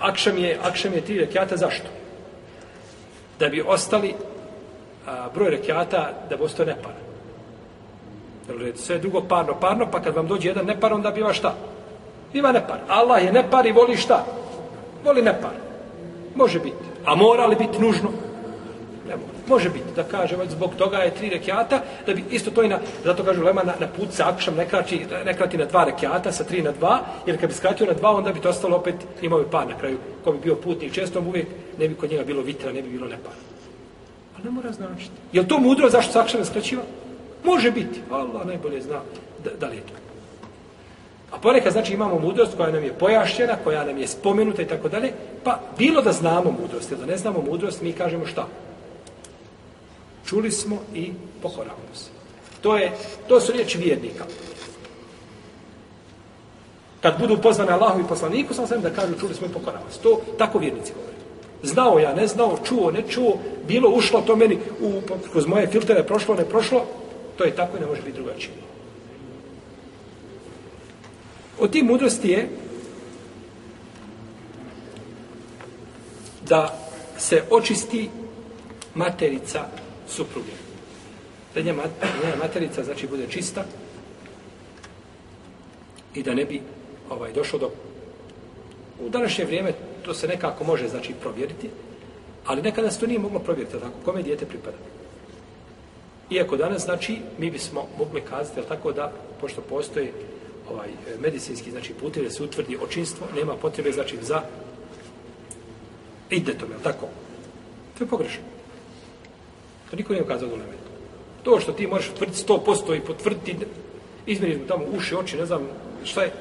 akšam 0.00 0.38
je, 0.38 0.58
akšam 0.62 0.92
je 0.92 1.00
tri 1.00 1.18
rekiata, 1.18 1.56
zašto? 1.56 1.86
Da 3.38 3.48
bi 3.48 3.64
ostali 3.66 4.14
a, 5.06 5.28
broj 5.34 5.50
rekiata, 5.50 6.12
da 6.30 6.36
bi 6.36 6.42
ostao 6.42 6.66
nepar. 6.66 6.92
Sve 8.74 8.98
drugo 8.98 9.20
parno, 9.20 9.54
parno, 9.60 9.86
pa 9.90 10.00
kad 10.00 10.14
vam 10.14 10.26
dođe 10.26 10.48
jedan 10.48 10.66
nepar, 10.66 10.92
onda 10.92 11.10
biva 11.10 11.32
šta? 11.32 11.54
Biva 12.32 12.52
nepar. 12.52 12.78
Allah 12.88 13.24
je 13.24 13.32
nepar 13.32 13.66
i 13.66 13.72
voli 13.72 13.96
šta? 13.96 14.24
Voli 15.04 15.22
nepar. 15.22 15.54
Može 16.34 16.60
biti. 16.60 16.76
A 17.04 17.14
mora 17.14 17.46
li 17.46 17.56
biti 17.56 17.78
nužno? 17.78 18.10
Može 19.48 19.70
biti 19.70 19.84
da 19.96 20.02
kaže, 20.02 20.36
zbog 20.48 20.74
toga 20.78 20.98
je 20.98 21.14
tri 21.14 21.28
rekiata, 21.28 21.80
da 22.06 22.14
bi 22.14 22.24
isto 22.30 22.50
to 22.50 22.62
i 22.62 22.68
na, 22.68 22.78
zato 23.04 23.24
kažu 23.24 23.42
Lema, 23.42 23.62
na, 23.62 23.74
na 23.80 23.86
put 23.96 24.12
sa 24.12 24.28
akšam 24.28 24.54
ne 24.54 24.68
krati, 24.68 25.06
ne 25.24 25.36
krati 25.36 25.58
na 25.58 25.64
dva 25.64 25.84
rekiata, 25.84 26.32
sa 26.32 26.44
tri 26.44 26.62
na 26.62 26.72
dva, 26.72 27.00
jer 27.26 27.40
kad 27.40 27.48
bi 27.48 27.54
skratio 27.54 27.86
na 27.86 27.92
dva, 27.92 28.10
onda 28.10 28.32
bi 28.32 28.40
to 28.40 28.48
ostalo 28.48 28.76
opet, 28.76 28.94
imao 29.22 29.38
bi 29.38 29.50
par 29.50 29.68
na 29.68 29.78
kraju, 29.78 29.98
ko 30.24 30.32
bi 30.32 30.38
bio 30.38 30.54
putnik, 30.54 30.92
često 30.92 31.20
uvijek 31.20 31.46
ne 31.78 31.88
bi 31.88 31.94
kod 31.94 32.10
njega 32.10 32.24
bilo 32.24 32.42
vitra, 32.42 32.72
ne 32.72 32.82
bi 32.82 32.88
bilo 32.88 33.08
nepar. 33.08 33.32
Pa 34.36 34.42
ne 34.44 34.50
mora 34.50 34.72
značiti. 34.72 35.12
Je 35.32 35.48
to 35.48 35.58
mudro 35.58 35.90
zašto 35.90 36.12
se 36.12 36.18
akšam 36.18 36.40
ne 36.40 36.46
skraćiva? 36.46 36.82
Može 37.44 37.70
biti, 37.70 38.00
Allah 38.10 38.46
najbolje 38.46 38.80
zna 38.82 39.00
da, 39.44 39.50
da 39.60 39.66
li 39.66 39.76
je 39.76 39.82
to. 39.82 39.92
A 41.32 41.38
ponekad 41.38 41.72
znači 41.72 41.94
imamo 41.94 42.18
mudrost 42.18 42.56
koja 42.56 42.70
nam 42.70 42.84
je 42.84 42.92
pojašćena, 42.92 43.56
koja 43.64 43.84
nam 43.84 43.98
je 43.98 44.06
spomenuta 44.06 44.62
i 44.62 44.66
tako 44.66 44.88
dalje, 44.88 45.12
pa 45.44 45.60
bilo 45.78 46.02
da 46.02 46.12
znamo 46.12 46.54
mudrost 46.60 46.90
ili 46.90 47.00
da 47.00 47.06
ne 47.06 47.16
znamo 47.16 47.42
mudrost, 47.50 47.82
mi 47.82 47.92
kažemo 47.92 48.26
šta? 48.26 48.46
Čuli 50.34 50.50
smo 50.50 50.78
i 50.94 51.12
pokoravamo 51.42 51.94
se. 51.94 52.10
To, 52.60 52.76
je, 52.76 52.92
to 53.28 53.40
su 53.40 53.52
riječi 53.52 53.78
vjernika. 53.78 54.24
Kad 57.00 57.18
budu 57.18 57.38
pozvane 57.42 57.72
Allahu 57.72 58.00
i 58.00 58.08
poslaniku, 58.08 58.54
sam 58.54 58.66
sam 58.66 58.80
da 58.82 58.90
kažu, 58.90 59.14
čuli 59.20 59.34
smo 59.34 59.46
i 59.46 59.50
pokoravamo 59.50 59.90
se. 59.90 60.00
To 60.00 60.20
tako 60.38 60.58
vjernici 60.58 60.92
govore. 60.92 61.14
Znao 61.62 61.98
ja, 61.98 62.14
ne 62.14 62.26
znao, 62.26 62.58
čuo, 62.64 62.90
ne 62.90 63.02
čuo, 63.08 63.38
bilo 63.68 63.90
ušlo 63.90 64.20
to 64.20 64.36
meni 64.36 64.58
u, 64.80 65.00
kroz 65.32 65.46
moje 65.46 65.66
filtere, 65.66 66.02
prošlo, 66.02 66.34
ne 66.34 66.44
prošlo, 66.44 66.84
to 67.36 67.44
je 67.44 67.56
tako 67.56 67.76
i 67.76 67.80
ne 67.80 67.86
može 67.86 68.02
biti 68.02 68.18
drugačije. 68.18 68.54
Od 71.60 71.70
tih 71.70 71.84
mudrosti 71.84 72.28
je 72.28 72.48
da 76.48 76.78
se 77.18 77.42
očisti 77.50 78.10
materica 78.94 79.83
supruge. 80.08 80.52
Da 81.54 81.60
njena 81.60 81.82
materica 82.42 82.84
znači 82.84 83.06
bude 83.06 83.26
čista 83.28 83.64
i 86.14 86.22
da 86.22 86.34
ne 86.34 86.44
bi 86.44 86.60
ovaj 87.10 87.32
došlo 87.32 87.58
do 87.58 87.70
u 89.00 89.08
današnje 89.08 89.44
vrijeme 89.44 89.72
to 90.02 90.14
se 90.14 90.28
nekako 90.28 90.64
može 90.64 90.88
znači 90.88 91.14
provjeriti 91.20 91.70
ali 92.46 92.62
nekada 92.62 92.90
se 92.90 93.00
to 93.00 93.06
nije 93.06 93.18
moglo 93.18 93.38
provjeriti 93.38 93.72
tako? 93.72 93.92
Kome 94.04 94.22
dijete 94.22 94.46
pripada? 94.46 94.76
Iako 96.30 96.56
danas 96.56 96.82
znači 96.82 97.18
mi 97.38 97.50
bismo 97.50 97.86
mogli 97.98 98.20
kazati 98.20 98.68
tako 98.68 98.92
da 98.92 99.12
pošto 99.40 99.60
postoji 99.60 100.08
ovaj 100.70 100.88
medicinski 101.20 101.70
znači 101.70 101.94
putevi 101.94 102.30
se 102.30 102.42
utvrdi 102.42 102.78
očinstvo 102.82 103.26
nema 103.36 103.56
potrebe 103.56 103.92
znači 103.92 104.18
za 104.22 104.42
idetom 106.30 106.70
je 106.70 106.82
tako? 106.82 107.06
To 107.98 108.04
je 108.04 108.08
pogrešno 108.08 108.53
to 109.94 109.98
niko 109.98 110.12
nije 110.12 110.22
ukazao 110.22 110.48
do 110.48 110.56
to 111.42 111.60
što 111.60 111.72
ti 111.72 111.86
možeš 111.86 112.10
utvrditi 112.10 112.44
100% 112.48 112.96
i 112.96 113.00
potvrditi 113.00 113.56
izmjeriš 114.26 114.58
mu 114.58 114.66
tamo 114.66 114.84
uši, 114.96 115.14
oči, 115.14 115.36
ne 115.36 115.46
znam 115.46 115.68
šta 116.04 116.22
je, 116.22 116.32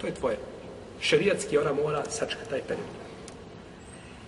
to 0.00 0.06
je 0.06 0.14
tvoje. 0.14 0.38
Šerijatski 1.00 1.58
ona 1.58 1.72
mora 1.72 2.02
sačka 2.08 2.40
taj 2.50 2.60
period. 2.60 2.86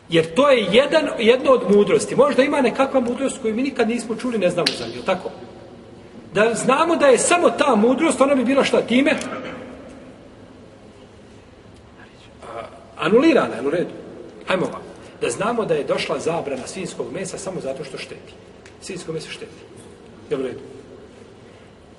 Jer 0.09 0.35
to 0.35 0.51
je 0.51 0.67
jedan, 0.73 1.09
jedno 1.19 1.51
od 1.51 1.77
mudrosti. 1.77 2.17
Možda 2.17 2.43
ima 2.43 2.61
nekakva 2.61 3.01
mudrost 3.01 3.39
koju 3.43 3.55
mi 3.55 3.63
nikad 3.63 3.89
nismo 3.89 4.17
čuli, 4.17 4.39
ne 4.39 4.51
znamo 4.51 4.69
za 4.79 4.87
nju, 4.87 5.03
tako? 5.07 5.31
Da 6.35 6.55
znamo 6.55 6.97
da 6.97 7.07
je 7.07 7.19
samo 7.19 7.51
ta 7.51 7.75
mudrost, 7.75 8.21
ona 8.21 8.35
bi 8.35 8.45
bila 8.45 8.65
šta 8.65 8.81
time? 8.81 9.17
Anulirana, 12.97 13.55
je 13.55 13.67
u 13.67 13.71
redu? 13.71 13.91
Ajmo 14.49 14.67
vam. 14.67 14.83
Da 15.21 15.31
znamo 15.31 15.65
da 15.65 15.75
je 15.75 15.85
došla 15.85 16.19
zabrana 16.19 16.67
svinskog 16.67 17.13
mesa 17.13 17.39
samo 17.39 17.61
zato 17.61 17.85
što 17.85 17.99
šteti. 17.99 18.33
Svinsko 18.81 19.13
meso 19.13 19.31
šteti. 19.31 19.63
Je 20.31 20.37
u 20.37 20.43
redu? 20.43 20.61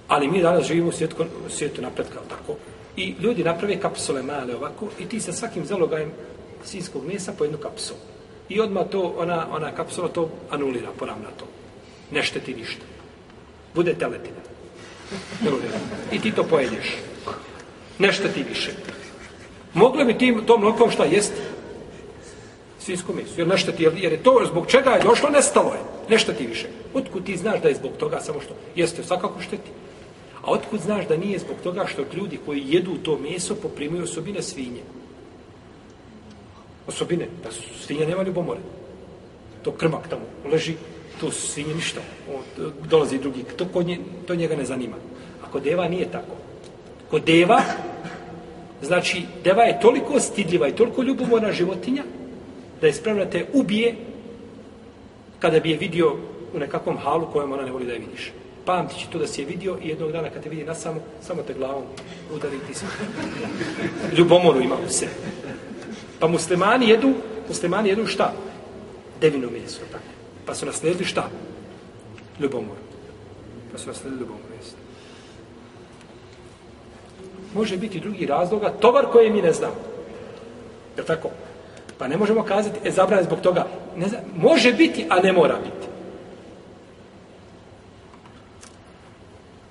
Ali 0.08 0.28
mi 0.28 0.42
danas 0.42 0.68
živimo 0.68 0.90
u 0.90 0.92
svijetu, 0.92 1.26
u 1.48 1.50
svijetu 1.50 1.82
napretka, 1.82 2.20
tako? 2.30 2.56
I 2.96 3.16
ljudi 3.20 3.44
naprave 3.44 3.80
kapsule 3.80 4.24
male 4.24 4.56
ovako 4.56 4.88
i 5.00 5.06
ti 5.06 5.20
sa 5.20 5.34
svakim 5.34 5.66
zalogajem 5.66 6.12
sinskog 6.64 7.06
mesa 7.08 7.34
po 7.38 7.44
jednu 7.44 7.58
kapsulu. 7.58 8.00
I 8.50 8.62
odmah 8.62 8.88
to, 8.92 9.14
ona, 9.18 9.48
ona 9.52 9.72
kapsula 9.72 10.08
to 10.08 10.30
anulira, 10.50 10.90
poravna 11.00 11.30
to. 11.38 11.46
Ne 12.12 12.24
šteti 12.24 12.56
ništa. 12.56 12.82
Bude 13.76 13.94
teletina. 13.94 14.42
I 16.12 16.20
ti 16.20 16.32
to 16.32 16.44
pojedeš. 16.44 16.98
Ne 18.00 18.14
šteti 18.14 18.44
više. 18.44 18.72
Mogli 19.74 20.06
bi 20.06 20.18
tim 20.18 20.46
tom 20.46 20.62
mlokom 20.62 20.92
šta 20.92 21.06
jest? 21.06 21.34
Svinsko 22.90 23.14
meso. 23.14 23.34
Jer 23.38 23.48
ne 23.48 23.58
ti, 23.58 23.84
jer 23.84 24.12
je 24.12 24.24
to 24.24 24.42
zbog 24.50 24.68
čega 24.68 24.90
je 24.90 25.04
došlo, 25.04 25.30
nestalo 25.30 25.74
je. 25.74 25.80
Nešto 26.10 26.34
ti 26.34 26.48
više. 26.48 26.68
Otkud 26.94 27.26
ti 27.26 27.38
znaš 27.38 27.62
da 27.62 27.70
je 27.70 27.76
zbog 27.76 27.92
toga 28.00 28.20
samo 28.20 28.42
što? 28.42 28.54
Jeste, 28.76 29.04
svakako 29.04 29.42
šteti. 29.42 29.70
A 30.42 30.52
otkud 30.52 30.80
znaš 30.82 31.08
da 31.08 31.18
nije 31.18 31.40
zbog 31.40 31.58
toga 31.64 31.86
što 31.86 32.02
ljudi 32.14 32.40
koji 32.46 32.64
jedu 32.66 32.98
to 33.04 33.18
meso 33.18 33.56
poprimaju 33.56 34.04
osobine 34.04 34.42
svinje? 34.42 34.82
Osobine, 36.88 37.28
da 37.44 37.52
su 37.52 37.62
svinje 37.86 38.06
nema 38.06 38.24
ljubomore. 38.24 38.60
To 39.64 39.72
krmak 39.72 40.10
tamo 40.10 40.26
leži, 40.52 40.74
to 41.20 41.32
su 41.32 41.48
svinje 41.48 41.76
ništa. 41.76 42.02
O, 42.30 42.40
e, 42.40 42.72
dolazi 42.90 43.20
drugi, 43.20 43.44
to, 43.58 43.66
kod 43.74 43.86
nje, 43.86 44.00
to 44.28 44.36
njega 44.36 44.56
ne 44.56 44.66
zanima. 44.66 44.96
A 45.44 45.52
kod 45.52 45.64
deva 45.64 45.88
nije 45.88 46.12
tako. 46.12 46.34
Kod 47.10 47.24
deva, 47.24 47.62
znači, 48.82 49.22
deva 49.44 49.64
je 49.64 49.80
toliko 49.82 50.20
stidljiva 50.20 50.68
i 50.68 50.76
toliko 50.76 51.04
ljubomorna 51.04 51.52
životinja, 51.52 52.04
da 52.82 52.88
je 52.88 52.94
spremna 52.94 53.26
te 53.26 53.46
ubije 53.54 53.96
kada 55.40 55.60
bi 55.60 55.72
je 55.72 55.78
vidio 55.78 56.16
u 56.54 56.60
nekakvom 56.60 56.98
halu 56.98 57.32
kojem 57.32 57.52
ona 57.52 57.64
ne 57.64 57.72
voli 57.72 57.86
da 57.86 57.94
je 57.94 58.00
vidiš 58.00 58.32
pamti 58.70 59.00
će 59.00 59.06
to 59.12 59.18
da 59.20 59.28
si 59.28 59.42
je 59.42 59.46
vidio 59.46 59.78
i 59.82 59.90
jednog 59.90 60.12
dana 60.12 60.30
kad 60.30 60.44
te 60.44 60.50
vidi 60.50 60.64
na 60.64 60.76
samo, 60.76 61.02
samo 61.22 61.42
te 61.42 61.54
glavom 61.54 61.84
udari 62.36 62.60
ti 62.68 62.74
se. 62.74 62.86
Ljubomoru 64.18 64.62
ima 64.62 64.76
u 64.86 64.90
se. 64.90 65.08
Pa 66.20 66.28
muslimani 66.28 66.90
jedu, 66.90 67.14
muslimani 67.48 67.90
jedu 67.90 68.06
šta? 68.06 68.34
Devino 69.22 69.50
meso, 69.50 69.80
tako. 69.92 70.04
Pa 70.46 70.56
su 70.56 70.66
nasledili 70.66 71.06
šta? 71.06 71.30
Ljubomoru. 72.40 72.82
Pa 73.72 73.78
su 73.78 73.88
nasledili 73.88 74.22
ljubomoru 74.22 74.46
meso. 74.58 74.76
Može 77.56 77.78
biti 77.78 78.00
drugi 78.00 78.26
razloga, 78.26 78.70
tovar 78.70 79.06
koje 79.12 79.30
mi 79.30 79.42
ne 79.42 79.54
znamo. 79.54 79.76
Je 80.98 81.06
tako? 81.06 81.30
Pa 82.00 82.08
ne 82.08 82.18
možemo 82.18 82.44
kazati, 82.44 82.80
e, 82.84 82.92
zabrane 82.92 83.24
zbog 83.24 83.42
toga. 83.42 83.68
Ne 83.98 84.08
znam, 84.08 84.22
može 84.36 84.74
biti, 84.74 85.06
a 85.10 85.20
ne 85.20 85.34
mora 85.34 85.56
biti. 85.56 85.88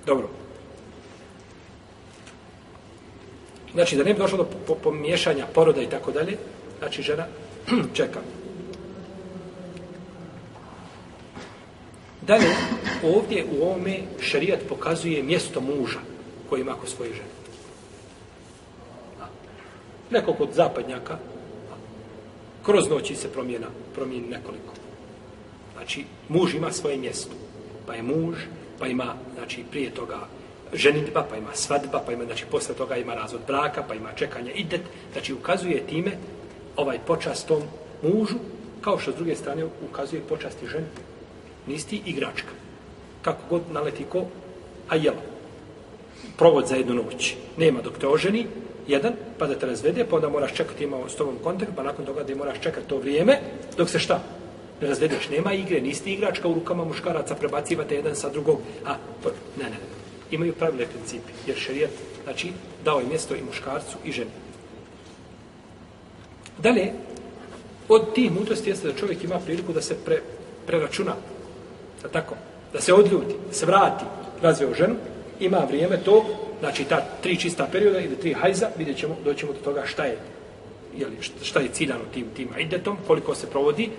Dobro. 0.05 0.29
Znači, 3.73 3.95
da 3.95 4.03
ne 4.03 4.13
bi 4.13 4.19
došlo 4.19 4.37
do 4.67 4.75
pomiješanja 4.75 5.45
poroda 5.53 5.81
i 5.81 5.89
tako 5.89 6.11
dalje, 6.11 6.37
znači 6.79 7.01
žena 7.01 7.25
čeka. 7.97 8.19
Dalje, 12.21 12.47
ovdje 13.03 13.45
u 13.51 13.63
ovome 13.63 13.99
šarijat 14.21 14.59
pokazuje 14.69 15.23
mjesto 15.23 15.61
muža 15.61 15.99
koji 16.49 16.61
ima 16.61 16.71
ako 16.71 16.87
svoje 16.87 17.13
žene. 17.13 17.39
Neko 20.11 20.33
kod 20.33 20.49
zapadnjaka, 20.53 21.17
kroz 22.69 22.89
noći 22.89 23.15
se 23.15 23.31
promjena, 23.31 23.67
promijeni 23.95 24.27
nekoliko. 24.27 24.73
Znači, 25.73 26.05
muž 26.29 26.53
ima 26.55 26.71
svoje 26.71 26.97
mjesto. 26.97 27.31
Pa 27.87 27.93
je 27.93 28.03
muž, 28.03 28.35
pa 28.79 28.87
ima, 28.87 29.15
znači, 29.37 29.63
prije 29.71 29.89
toga 29.89 30.17
ženitba, 30.73 31.25
pa 31.29 31.37
ima 31.37 31.53
svadba, 31.53 32.03
pa 32.05 32.11
ima, 32.11 32.25
znači, 32.25 32.45
posle 32.51 32.75
toga 32.75 32.97
ima 32.97 33.13
razvod 33.13 33.41
braka, 33.47 33.83
pa 33.87 33.95
ima 33.95 34.09
čekanje 34.15 34.51
idet, 34.51 34.81
znači, 35.13 35.33
ukazuje 35.33 35.87
time 35.87 36.11
ovaj 36.75 36.99
počast 37.07 37.47
tom 37.47 37.61
mužu, 38.03 38.37
kao 38.81 38.99
što 38.99 39.11
s 39.11 39.15
druge 39.15 39.35
strane 39.35 39.65
ukazuje 39.89 40.21
počasti 40.21 40.67
ženi. 40.67 40.87
Nisti 41.67 42.01
igračka. 42.05 42.53
Kako 43.21 43.41
god 43.49 43.61
naleti 43.71 44.03
ko, 44.03 44.25
a 44.89 44.95
jela. 44.95 45.21
Provod 46.37 46.67
za 46.67 46.75
jednu 46.75 46.93
noć. 46.93 47.35
Nema 47.57 47.81
dok 47.81 47.97
te 47.97 48.07
oženi, 48.07 48.47
jedan, 48.89 49.13
pa 49.37 49.47
da 49.47 49.55
te 49.55 49.65
razvede, 49.65 50.05
pa 50.05 50.15
onda 50.15 50.29
moraš 50.29 50.53
čekati 50.53 50.83
imao 50.83 51.09
s 51.09 51.15
tobom 51.15 51.35
kontakt, 51.43 51.71
pa 51.75 51.83
nakon 51.83 52.05
toga 52.05 52.23
da 52.23 52.35
moraš 52.35 52.59
čekati 52.61 52.87
to 52.87 52.97
vrijeme, 52.97 53.39
dok 53.77 53.89
se 53.89 53.99
šta? 53.99 54.19
ne 54.81 54.87
razvedeš, 54.87 55.29
nema 55.29 55.53
igre, 55.53 55.81
niste 55.81 56.11
igračka 56.11 56.47
u 56.47 56.53
rukama 56.53 56.85
muškaraca, 56.85 57.35
prebacivate 57.35 57.95
jedan 57.95 58.15
sa 58.15 58.29
drugog, 58.29 58.59
a, 58.85 58.95
ne, 59.57 59.63
ne, 59.63 59.69
ne, 59.69 59.77
imaju 60.31 60.53
pravile 60.53 60.85
principi, 60.85 61.31
jer 61.47 61.57
šerijat, 61.57 61.91
znači, 62.23 62.51
dao 62.85 62.99
je 62.99 63.07
mjesto 63.07 63.35
i 63.35 63.43
muškarcu 63.43 63.97
i 64.05 64.11
ženi. 64.11 64.31
Dalje, 66.57 66.91
od 67.89 68.13
tih 68.13 68.31
mudrosti 68.31 68.69
jeste 68.69 68.87
da 68.87 68.99
čovjek 68.99 69.23
ima 69.23 69.39
priliku 69.39 69.73
da 69.73 69.81
se 69.81 69.97
pre, 70.05 70.21
preračuna, 70.67 71.15
da 72.01 72.09
tako, 72.09 72.35
da 72.73 72.81
se 72.81 72.93
odljuti, 72.93 73.35
da 73.47 73.53
se 73.53 73.65
vrati, 73.65 74.05
razveo 74.41 74.73
ženu, 74.73 74.95
ima 75.39 75.57
vrijeme 75.67 76.03
to, 76.03 76.25
znači 76.59 76.83
ta 76.83 77.05
tri 77.21 77.37
čista 77.37 77.67
perioda 77.71 77.99
ili 77.99 78.15
tri 78.15 78.33
hajza, 78.33 78.69
vidjet 78.77 78.97
ćemo, 78.97 79.17
doćemo 79.25 79.53
do 79.53 79.59
toga 79.59 79.83
šta 79.85 80.05
je, 80.05 80.17
jeli, 80.97 81.17
šta 81.41 81.59
je 81.59 81.69
ciljano 81.73 82.03
tim, 82.13 82.25
tim 82.35 82.49
idetom, 82.59 82.97
koliko 83.07 83.35
se 83.35 83.49
provodi, 83.49 83.89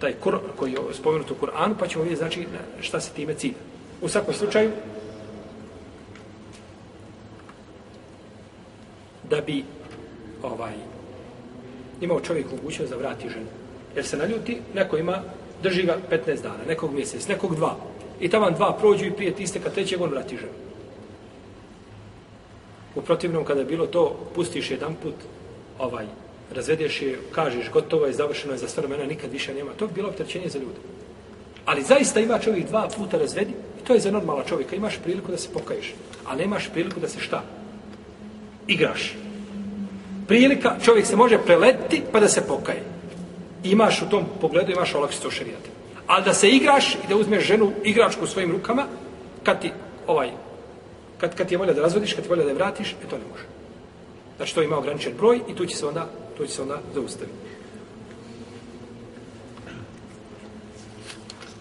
taj 0.00 0.12
kur 0.12 0.38
koji 0.56 0.72
je 0.72 0.78
spomenut 0.92 1.30
u 1.30 1.34
Kur'anu, 1.34 1.74
pa 1.78 1.86
ćemo 1.86 2.04
vidjeti 2.04 2.18
znači 2.18 2.46
šta 2.80 3.00
se 3.00 3.12
time 3.12 3.34
cilja. 3.34 3.54
U 4.02 4.08
svakom 4.08 4.34
slučaju, 4.34 4.70
da 9.30 9.40
bi 9.40 9.64
ovaj 10.42 10.72
imao 12.00 12.20
čovjek 12.20 12.46
mogućnost 12.50 12.90
da 12.90 12.96
vrati 12.96 13.28
ženu. 13.28 13.46
Jer 13.96 14.06
se 14.06 14.16
naljuti, 14.16 14.58
neko 14.74 14.96
ima, 14.96 15.22
drži 15.62 15.82
ga 15.82 15.96
15 16.10 16.42
dana, 16.42 16.64
nekog 16.68 16.94
mjesec, 16.94 17.28
nekog 17.28 17.56
dva. 17.56 17.76
I 18.20 18.28
tamo 18.28 18.50
dva 18.50 18.76
prođu 18.80 19.04
i 19.04 19.12
prije 19.12 19.34
tiste 19.34 19.60
kad 19.60 19.74
trećeg 19.74 20.00
on 20.00 20.10
vrati 20.10 20.36
ženu. 20.36 20.69
U 22.94 23.00
protivnom, 23.00 23.44
kada 23.44 23.60
je 23.60 23.66
bilo 23.66 23.86
to, 23.86 24.16
pustiš 24.34 24.70
jedan 24.70 24.94
put 25.02 25.14
ovaj, 25.78 26.06
razvedeš 26.54 27.02
je, 27.02 27.18
kažeš, 27.32 27.70
gotovo 27.70 28.06
je, 28.06 28.12
završeno 28.12 28.52
je 28.52 28.58
za 28.58 28.68
sve 28.68 28.82
vremena, 28.82 29.04
nikad 29.04 29.32
više 29.32 29.54
nema. 29.54 29.70
To 29.76 29.86
bi 29.86 29.94
bilo 29.94 30.08
optrećenje 30.08 30.48
za 30.48 30.58
ljude. 30.58 30.80
Ali 31.64 31.82
zaista 31.82 32.20
ima 32.20 32.38
čovjek 32.38 32.66
dva 32.66 32.88
puta 32.96 33.18
razvedi 33.18 33.52
I 33.80 33.84
to 33.84 33.94
je 33.94 34.00
za 34.00 34.10
normala 34.10 34.44
čovjeka. 34.44 34.76
Imaš 34.76 34.98
priliku 35.02 35.30
da 35.30 35.36
se 35.36 35.48
pokaješ, 35.52 35.94
a 36.26 36.36
nemaš 36.36 36.68
priliku 36.72 37.00
da 37.00 37.08
se 37.08 37.20
šta? 37.20 37.42
Igraš. 38.66 39.14
Prilika, 40.28 40.76
čovjek 40.84 41.06
se 41.06 41.16
može 41.16 41.38
preletiti 41.38 42.02
pa 42.12 42.20
da 42.20 42.28
se 42.28 42.46
pokaje. 42.46 42.82
Imaš 43.64 44.02
u 44.02 44.08
tom 44.08 44.24
pogledu, 44.40 44.72
imaš 44.72 44.94
olakšicu 44.94 45.30
šarijata. 45.30 45.70
Ali 46.06 46.24
da 46.24 46.34
se 46.34 46.48
igraš 46.48 46.94
i 46.94 47.08
da 47.08 47.16
uzmeš 47.16 47.44
ženu 47.44 47.72
igračku 47.84 48.24
u 48.24 48.26
svojim 48.26 48.52
rukama, 48.52 48.86
kad 49.42 49.60
ti 49.60 49.70
ovaj, 50.06 50.30
kad, 51.20 51.34
kad 51.34 51.48
ti 51.48 51.54
je 51.54 51.58
volja 51.58 51.72
da 51.72 51.82
razvodiš, 51.82 52.12
kad 52.12 52.24
ti 52.24 52.26
je 52.26 52.30
volja 52.30 52.44
da 52.44 52.50
je 52.50 52.54
vratiš, 52.54 52.92
e 52.92 53.08
to 53.10 53.18
ne 53.18 53.24
može. 53.30 53.44
Znači 54.36 54.54
to 54.54 54.62
ima 54.62 54.78
ograničen 54.78 55.12
broj 55.16 55.40
i 55.48 55.54
tu 55.54 55.66
će 55.66 55.76
se 55.76 55.86
onda, 55.86 56.08
tu 56.36 56.46
će 56.46 56.52
se 56.52 56.62
onda 56.62 56.80
zaustaviti. 56.94 57.36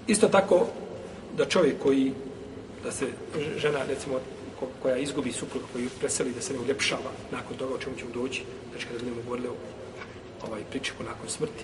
Isto 0.07 0.27
tako 0.27 0.67
da 1.37 1.45
čovjek 1.45 1.75
koji, 1.83 2.13
da 2.83 2.91
se 2.91 3.05
žena, 3.57 3.79
recimo, 3.87 4.19
koja 4.81 4.97
izgubi 4.97 5.31
suprug, 5.31 5.63
koji 5.73 5.89
preseli 5.99 6.33
da 6.33 6.41
se 6.41 6.53
ne 6.53 6.59
uljepšava 6.59 7.11
nakon 7.31 7.57
toga 7.57 7.75
o 7.75 7.77
čemu 7.77 7.95
ćemo 7.95 8.11
doći, 8.13 8.43
znači 8.71 8.85
kada 8.85 8.99
budemo 8.99 9.21
govorili 9.23 9.47
o 9.47 9.55
ovaj, 10.47 10.61
pričiku 10.69 11.03
nakon 11.03 11.29
smrti. 11.29 11.63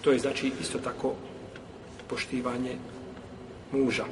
To 0.00 0.12
je 0.12 0.18
znači 0.18 0.52
isto 0.60 0.78
tako 0.78 1.14
poštivanje 2.08 2.76
muža. 3.72 4.04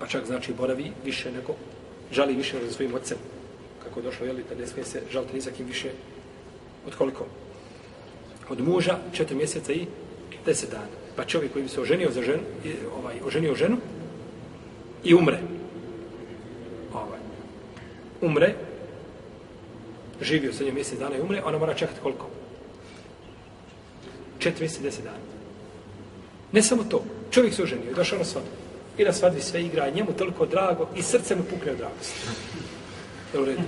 Pa 0.00 0.06
čak 0.06 0.26
znači 0.26 0.52
boravi 0.52 0.92
više 1.04 1.32
nego, 1.32 1.54
žali 2.12 2.34
više 2.34 2.54
nego 2.56 2.66
za 2.66 2.72
svojim 2.72 2.94
ocem. 2.94 3.18
Kako 3.84 4.00
je 4.00 4.04
došlo, 4.04 4.26
jeli, 4.26 4.44
da 4.48 4.54
ne 4.54 4.66
smije 4.66 4.84
se 4.84 5.02
žaliti 5.10 5.34
ni 5.34 5.40
za 5.40 5.50
kim 5.50 5.66
više 5.66 5.90
od 6.86 6.94
koliko? 6.94 7.26
Od 8.48 8.60
muža 8.60 8.98
četiri 9.12 9.36
mjeseca 9.36 9.72
i 9.72 9.86
deset 10.46 10.70
dana 10.70 11.06
pa 11.16 11.24
čovjek 11.24 11.52
koji 11.52 11.62
bi 11.62 11.68
se 11.68 11.80
oženio 11.80 12.10
za 12.10 12.22
ženu, 12.22 12.42
ovaj, 12.98 13.14
oženio 13.24 13.54
ženu 13.54 13.76
i 15.04 15.14
umre. 15.14 15.38
Ovaj, 16.94 17.18
umre, 18.20 18.54
živio 20.20 20.52
sa 20.52 20.64
njom 20.64 20.74
mjesec 20.74 20.98
dana 20.98 21.16
i 21.16 21.20
umre, 21.20 21.42
ona 21.44 21.58
mora 21.58 21.74
čekati 21.74 22.00
koliko? 22.02 22.26
Četiri 24.38 24.60
mjeseci, 24.60 24.82
deset 24.82 25.04
dana. 25.04 25.16
Ne 26.52 26.62
samo 26.62 26.84
to, 26.84 27.04
čovjek 27.30 27.54
se 27.54 27.62
oženio 27.62 27.90
i 27.90 27.94
došao 27.94 28.18
na 28.18 28.24
svadbu. 28.24 28.65
I 28.98 29.04
na 29.04 29.12
svadbi 29.12 29.40
sve 29.40 29.62
igra, 29.62 29.90
njemu 29.90 30.12
toliko 30.12 30.46
drago 30.46 30.88
i 30.96 31.02
srce 31.02 31.36
mu 31.36 31.42
pukne 31.42 31.72
od 31.72 31.78
dragosti. 31.78 32.20
Jel 33.32 33.42
u 33.42 33.46
redu? 33.46 33.62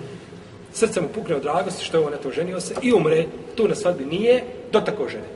Srce 0.73 1.01
mu 1.01 1.09
pukne 1.09 1.37
od 1.37 1.43
dragosti 1.43 1.85
što 1.85 1.99
je 1.99 2.07
on 2.07 2.15
eto 2.15 2.31
ženio 2.31 2.61
se 2.61 2.75
i 2.83 2.93
umre, 2.93 3.27
tu 3.57 3.69
na 3.69 3.75
svadbi 3.75 4.05
nije, 4.05 4.45
do 4.73 4.81
tako 4.81 5.09
žene. 5.09 5.29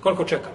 Koliko 0.00 0.24
čeka? 0.24 0.48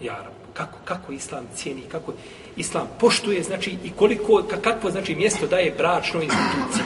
Ja, 0.00 0.30
kako, 0.54 0.78
kako 0.84 1.12
islam 1.12 1.46
cijeni, 1.54 1.82
kako 1.88 2.12
islam 2.56 2.88
poštuje, 3.00 3.42
znači, 3.42 3.76
i 3.84 3.90
koliko, 3.90 4.44
kakvo, 4.62 4.90
znači, 4.90 5.14
mjesto 5.14 5.46
daje 5.46 5.74
bračnoj 5.78 6.24
instituciji. 6.24 6.84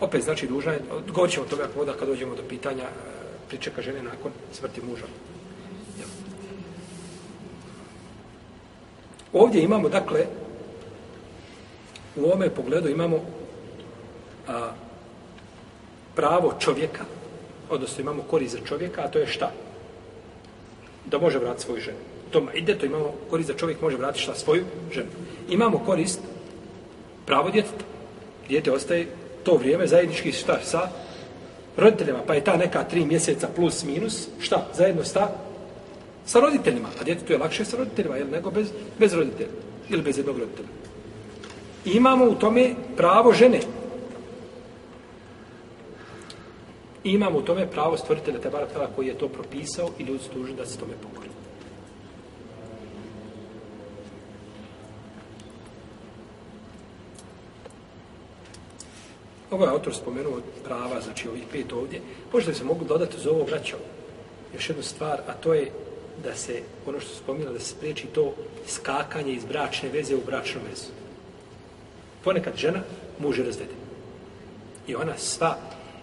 Opet, 0.00 0.24
znači, 0.24 0.46
dužna 0.46 0.72
je, 0.72 0.80
govorit 1.08 1.34
ćemo 1.34 1.46
o 1.46 1.48
toga 1.48 1.68
kada 1.98 2.06
dođemo 2.06 2.34
do 2.34 2.42
pitanja 2.48 2.84
e, 2.84 2.88
pričeka 3.48 3.82
žene 3.82 4.02
nakon 4.02 4.32
smrti 4.52 4.80
muža. 4.80 5.04
Ovdje 9.32 9.62
imamo, 9.62 9.88
dakle, 9.88 10.26
u 12.16 12.24
ovome 12.24 12.50
pogledu 12.50 12.88
imamo 12.88 13.20
a, 14.48 14.70
pravo 16.14 16.54
čovjeka, 16.58 17.04
odnosno 17.70 18.00
imamo 18.00 18.22
korist 18.22 18.52
za 18.52 18.60
čovjeka, 18.66 19.02
a 19.02 19.08
to 19.08 19.18
je 19.18 19.26
šta? 19.26 19.50
da 21.06 21.18
može 21.18 21.38
vratiti 21.38 21.64
svoju 21.64 21.80
ženu. 21.80 21.98
To 22.30 22.42
ide, 22.54 22.78
to 22.78 22.86
imamo 22.86 23.12
korist 23.30 23.48
za 23.48 23.54
čovjek 23.54 23.80
može 23.80 23.96
vratiti 23.96 24.22
šta 24.22 24.34
svoju 24.34 24.64
ženu. 24.92 25.08
Imamo 25.48 25.78
korist 25.78 26.20
pravo 27.26 27.50
djeteta. 27.50 27.84
Djete 28.48 28.72
ostaje 28.72 29.06
to 29.44 29.56
vrijeme 29.56 29.86
zajednički 29.86 30.32
šta 30.32 30.58
sa 30.62 30.88
roditeljima, 31.76 32.18
pa 32.26 32.34
je 32.34 32.44
ta 32.44 32.56
neka 32.56 32.84
tri 32.84 33.04
mjeseca 33.04 33.48
plus 33.56 33.84
minus, 33.84 34.28
šta, 34.40 34.66
zajedno 34.74 35.04
sta 35.04 35.36
sa 36.26 36.40
roditeljima. 36.40 36.88
A 37.00 37.04
djetetu 37.04 37.32
je 37.32 37.38
lakše 37.38 37.64
sa 37.64 37.76
roditeljima, 37.76 38.16
jel, 38.16 38.30
nego 38.30 38.50
bez, 38.50 38.72
bez 38.98 39.14
roditelja. 39.14 39.50
Ili 39.88 40.02
bez 40.02 40.18
jednog 40.18 40.38
roditelja. 40.38 40.68
I 41.84 41.90
imamo 41.90 42.24
u 42.24 42.34
tome 42.34 42.74
pravo 42.96 43.32
žene. 43.32 43.60
I 47.04 47.10
imamo 47.10 47.38
u 47.38 47.42
tome 47.42 47.70
pravo 47.70 47.96
stvoritelja 47.96 48.40
Tebara 48.40 48.66
Tala 48.66 48.86
koji 48.96 49.06
je 49.06 49.18
to 49.18 49.28
propisao 49.28 49.90
i 49.98 50.02
ljudi 50.02 50.22
su 50.22 50.30
dužni 50.34 50.56
da 50.56 50.66
se 50.66 50.78
tome 50.78 50.92
pokori. 51.02 51.28
Ovo 59.50 59.64
je 59.64 59.70
autor 59.70 59.94
spomenuo 59.94 60.40
prava, 60.64 61.00
znači 61.00 61.28
ovih 61.28 61.42
pet 61.52 61.72
ovdje. 61.72 62.00
Možda 62.32 62.54
se 62.54 62.64
mogu 62.64 62.84
dodati 62.84 63.20
za 63.20 63.30
ovo 63.30 63.44
vraćao 63.44 63.78
još 64.54 64.68
jednu 64.68 64.82
stvar, 64.82 65.20
a 65.26 65.32
to 65.32 65.54
je 65.54 65.70
da 66.24 66.34
se, 66.34 66.62
ono 66.86 67.00
što 67.00 67.10
se 67.10 67.16
spominjalo, 67.16 67.52
da 67.52 67.60
se 67.60 67.68
spriječi 67.68 68.06
to 68.06 68.34
skakanje 68.66 69.32
iz 69.32 69.44
bračne 69.44 69.88
veze 69.88 70.14
u 70.14 70.24
bračnu 70.26 70.60
vezu. 70.70 70.90
Ponekad 72.24 72.56
žena 72.56 72.80
muže 73.18 73.44
razvede. 73.44 73.74
I 74.86 74.94
ona 74.94 75.16
sva 75.16 75.56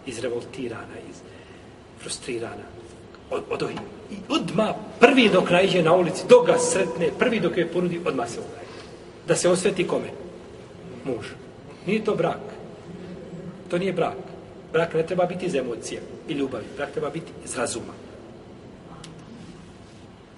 izrevoltirana, 0.06 0.98
iz 1.10 1.16
frustrirana. 2.00 2.66
Od, 3.30 3.44
od 3.50 3.64
ovih. 3.64 3.78
I 4.12 4.16
odma 4.30 4.74
prvi 5.00 5.30
dok 5.30 5.50
naiđe 5.50 5.84
na 5.84 5.94
ulici, 5.94 6.24
dok 6.30 6.48
ga 6.48 6.58
sretne, 6.58 7.10
prvi 7.20 7.40
dok 7.40 7.58
je 7.58 7.68
ponudi, 7.68 8.02
odma 8.06 8.28
se 8.28 8.40
udaje. 8.40 8.68
Da 9.28 9.36
se 9.36 9.50
osveti 9.50 9.88
kome? 9.88 10.10
Muž. 11.04 11.26
Nije 11.86 12.04
to 12.04 12.16
brak. 12.16 12.40
To 13.70 13.78
nije 13.78 13.94
brak. 13.94 14.18
Brak 14.74 14.94
ne 14.94 15.06
treba 15.06 15.26
biti 15.26 15.46
iz 15.46 15.56
emocije 15.56 16.02
i 16.28 16.34
ljubavi. 16.34 16.66
Brak 16.78 16.92
treba 16.92 17.10
biti 17.10 17.32
iz 17.46 17.58
razuma. 17.58 18.07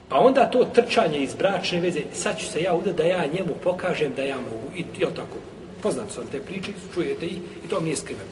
Pa 0.09 0.19
onda 0.19 0.45
to 0.45 0.65
trčanje 0.65 1.19
iz 1.19 1.33
bračne 1.33 1.79
veze, 1.79 2.01
sad 2.13 2.39
ću 2.39 2.45
se 2.45 2.61
ja 2.61 2.73
udati 2.73 2.97
da 2.97 3.03
ja 3.03 3.25
njemu 3.33 3.53
pokažem 3.63 4.13
da 4.15 4.23
ja 4.23 4.35
mogu. 4.35 4.77
I, 4.77 4.85
jel 4.99 5.09
tako. 5.09 5.37
Poznat 5.81 6.11
sam 6.11 6.23
te 6.31 6.39
priče, 6.39 6.71
čujete 6.93 7.25
ih 7.25 7.37
i 7.65 7.67
to 7.69 7.79
mi 7.79 7.85
nije 7.85 7.95
skriveno. 7.95 8.29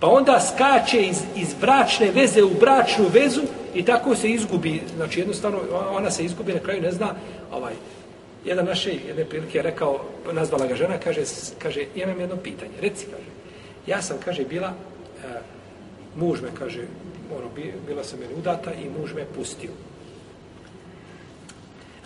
Pa 0.00 0.06
onda 0.06 0.40
skače 0.40 1.02
iz, 1.02 1.22
iz 1.36 1.54
bračne 1.60 2.10
veze 2.10 2.42
u 2.42 2.50
bračnu 2.60 3.04
vezu 3.12 3.40
i 3.74 3.84
tako 3.84 4.16
se 4.16 4.30
izgubi. 4.30 4.82
Znači 4.96 5.20
jednostavno 5.20 5.58
ona 5.90 6.10
se 6.10 6.24
izgubi 6.24 6.52
na 6.52 6.58
kraju 6.58 6.82
ne 6.82 6.92
zna. 6.92 7.14
Ovaj, 7.52 7.72
jedan 8.44 8.64
naše 8.64 8.92
jedne 9.08 9.24
prilike 9.24 9.58
je 9.58 9.62
rekao, 9.62 10.00
nazvala 10.32 10.66
ga 10.66 10.74
žena, 10.74 10.98
kaže, 11.04 11.22
kaže 11.58 11.84
imam 11.94 12.20
jedno 12.20 12.36
pitanje. 12.36 12.72
Reci, 12.80 13.06
kaže, 13.10 13.30
ja 13.86 14.02
sam, 14.02 14.16
kaže, 14.24 14.44
bila, 14.44 14.68
e, 14.68 15.40
muž 16.16 16.40
me, 16.40 16.48
kaže, 16.58 16.80
ono, 17.36 17.48
bila 17.86 18.04
sam 18.04 18.22
je 18.22 18.28
udata 18.38 18.72
i 18.72 19.00
muž 19.00 19.14
me 19.14 19.24
pustio. 19.36 19.70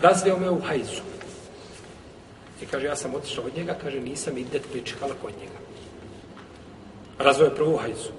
Razveo 0.00 0.38
me 0.38 0.50
u 0.50 0.60
hajzu. 0.60 1.02
I 2.62 2.66
kaže, 2.66 2.86
ja 2.86 2.96
sam 2.96 3.14
otišao 3.14 3.44
od 3.44 3.56
njega, 3.56 3.76
kaže, 3.82 4.00
nisam 4.00 4.38
idet 4.38 4.62
pričekala 4.72 5.14
kod 5.22 5.32
njega 5.40 5.64
razvoje 7.18 7.54
prvu 7.54 7.76
hajzu. 7.76 8.10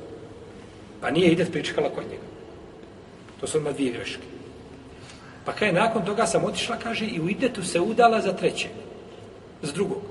Pa 1.02 1.12
nije 1.12 1.32
idet 1.32 1.52
pričekala 1.52 1.90
kod 1.90 2.04
njega. 2.04 2.24
To 3.40 3.48
su 3.48 3.58
odmah 3.58 3.74
dvije 3.74 3.92
greške. 3.92 4.22
Pa 5.46 5.52
kaj 5.52 5.74
nakon 5.74 6.06
toga 6.06 6.26
sam 6.26 6.44
otišla, 6.44 6.78
kaže, 6.84 7.06
i 7.06 7.22
u 7.22 7.30
idetu 7.30 7.64
se 7.64 7.80
udala 7.80 8.22
za 8.22 8.34
treće. 8.34 8.68
Za 9.62 9.72
drugog. 9.72 10.02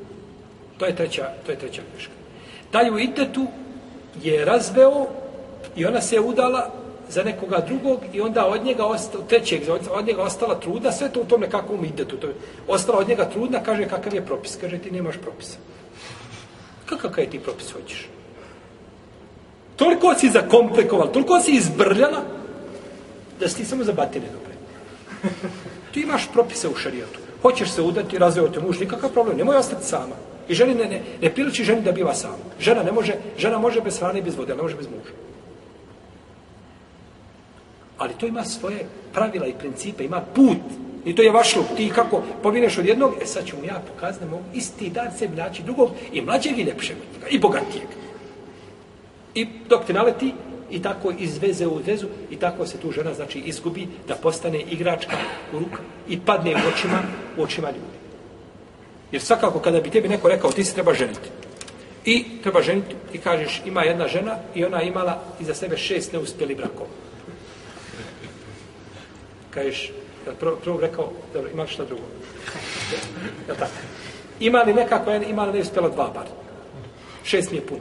To 0.78 0.86
je 0.86 0.96
treća, 0.96 1.30
to 1.46 1.52
je 1.52 1.58
treća 1.58 1.82
greška. 1.92 2.12
Taj 2.70 2.90
u 2.90 2.98
idetu 2.98 3.46
je 4.22 4.44
razveo 4.44 5.06
i 5.76 5.86
ona 5.86 6.00
se 6.00 6.20
udala 6.20 6.70
za 7.14 7.22
nekoga 7.22 7.60
drugog 7.68 8.00
i 8.12 8.20
onda 8.20 8.46
od 8.46 8.64
njega 8.64 8.84
ostala, 8.84 9.24
trećeg, 9.24 9.62
od 9.90 10.06
njega 10.06 10.22
ostala 10.22 10.60
trudna, 10.60 10.92
sve 10.92 11.08
to 11.08 11.20
u 11.20 11.24
tom 11.24 11.40
nekakvom 11.40 11.84
idetu. 11.84 12.16
To 12.16 12.26
je, 12.26 12.34
ostala 12.68 12.98
od 12.98 13.08
njega 13.08 13.24
trudna, 13.30 13.62
kaže 13.62 13.88
kakav 13.88 14.14
je 14.14 14.26
propis. 14.26 14.56
Kaže 14.60 14.78
ti 14.78 14.90
nemaš 14.90 15.16
propisa. 15.22 15.58
Kakav 16.86 17.18
je 17.18 17.30
ti 17.30 17.38
propis 17.38 17.70
hoćeš? 17.72 18.08
Toliko 19.76 20.14
si 20.14 20.30
zakomplikovala, 20.30 21.12
toliko 21.12 21.40
si 21.40 21.52
izbrljala, 21.52 22.22
da 23.40 23.48
si 23.48 23.56
ti 23.56 23.64
samo 23.64 23.84
za 23.84 23.92
batine 23.92 24.26
dobre. 24.32 24.54
Ti 25.92 26.00
imaš 26.00 26.28
propise 26.32 26.68
u 26.68 26.74
šarijatu. 26.74 27.18
Hoćeš 27.42 27.70
se 27.70 27.82
udati, 27.82 28.18
razveo 28.18 28.48
te 28.48 28.60
muž, 28.60 28.80
nikakav 28.80 29.10
problem, 29.10 29.36
nemoj 29.36 29.56
ostati 29.56 29.86
sama. 29.86 30.16
I 30.48 30.54
ženi 30.54 30.74
ne, 30.74 30.84
ne, 30.84 31.02
ne 31.22 31.34
piliči 31.34 31.64
ženi 31.64 31.82
da 31.82 31.92
biva 31.92 32.14
sama. 32.14 32.42
Žena 32.60 32.82
ne 32.82 32.92
može, 32.92 33.14
žena 33.38 33.58
može 33.58 33.80
bez 33.80 33.98
hrane 33.98 34.18
i 34.18 34.22
bez 34.22 34.36
vode, 34.36 34.56
ne 34.56 34.62
može 34.62 34.76
bez 34.76 34.86
muža. 34.86 35.23
Ali 37.98 38.14
to 38.14 38.26
ima 38.26 38.44
svoje 38.44 38.86
pravila 39.12 39.46
i 39.46 39.58
principe, 39.58 40.04
ima 40.04 40.20
put. 40.20 40.58
I 41.04 41.14
to 41.14 41.22
je 41.22 41.30
vaš 41.30 41.56
luk. 41.56 41.66
Ti 41.76 41.90
kako 41.94 42.22
povineš 42.42 42.78
od 42.78 42.86
jednog, 42.86 43.12
e 43.22 43.26
sad 43.26 43.46
ću 43.46 43.56
mu 43.56 43.64
ja 43.64 43.82
pokazati, 43.94 44.24
mogu 44.24 44.42
isti 44.54 44.90
dan 44.90 45.08
sebi 45.18 45.36
naći 45.36 45.62
drugog 45.62 45.90
i 46.12 46.20
mlađeg 46.20 46.58
i 46.58 46.64
lepšeg 46.64 46.96
i 47.30 47.38
bogatijeg. 47.38 47.88
I 49.34 49.46
dok 49.68 49.84
te 49.84 49.92
naleti, 49.92 50.32
i 50.70 50.82
tako 50.82 51.12
izveze 51.18 51.66
u 51.66 51.80
vezu 51.86 52.06
i 52.30 52.36
tako 52.36 52.66
se 52.66 52.78
tu 52.78 52.92
žena 52.92 53.14
znači 53.14 53.38
izgubi 53.38 53.88
da 54.08 54.14
postane 54.14 54.60
igračka 54.60 55.16
u 55.52 55.58
ruka 55.58 55.82
i 56.08 56.20
padne 56.20 56.54
u 56.54 56.68
očima, 56.74 57.02
u 57.38 57.42
očima 57.42 57.68
ljudi. 57.68 57.98
Jer 59.12 59.22
svakako 59.22 59.58
kada 59.58 59.80
bi 59.80 59.90
tebi 59.90 60.08
neko 60.08 60.28
rekao 60.28 60.52
ti 60.52 60.64
se 60.64 60.74
treba 60.74 60.94
ženiti. 60.94 61.28
I 62.04 62.24
treba 62.42 62.62
ženiti 62.62 62.94
i 63.12 63.18
kažeš 63.18 63.62
ima 63.66 63.82
jedna 63.82 64.08
žena 64.08 64.36
i 64.54 64.64
ona 64.64 64.82
imala 64.82 65.22
iza 65.40 65.54
sebe 65.54 65.76
šest 65.76 66.12
neuspjeli 66.12 66.54
brakova. 66.54 66.90
Kažeš, 69.54 69.92
prvo, 70.40 70.56
prvo 70.56 70.80
rekao, 70.80 71.12
dobro, 71.34 71.50
imaš 71.50 71.72
šta 71.72 71.84
drugo. 71.84 72.02
Ja 73.48 73.54
tako. 73.54 73.72
Ima 74.40 74.62
li 74.62 74.74
neka 74.74 75.04
koja 75.04 75.22
ima 75.22 75.44
li 75.44 75.52
neuspjela 75.52 75.88
dva 75.88 76.10
bar? 76.14 76.26
Šest 77.24 77.50
mi 77.50 77.56
je 77.56 77.66
puno. 77.66 77.80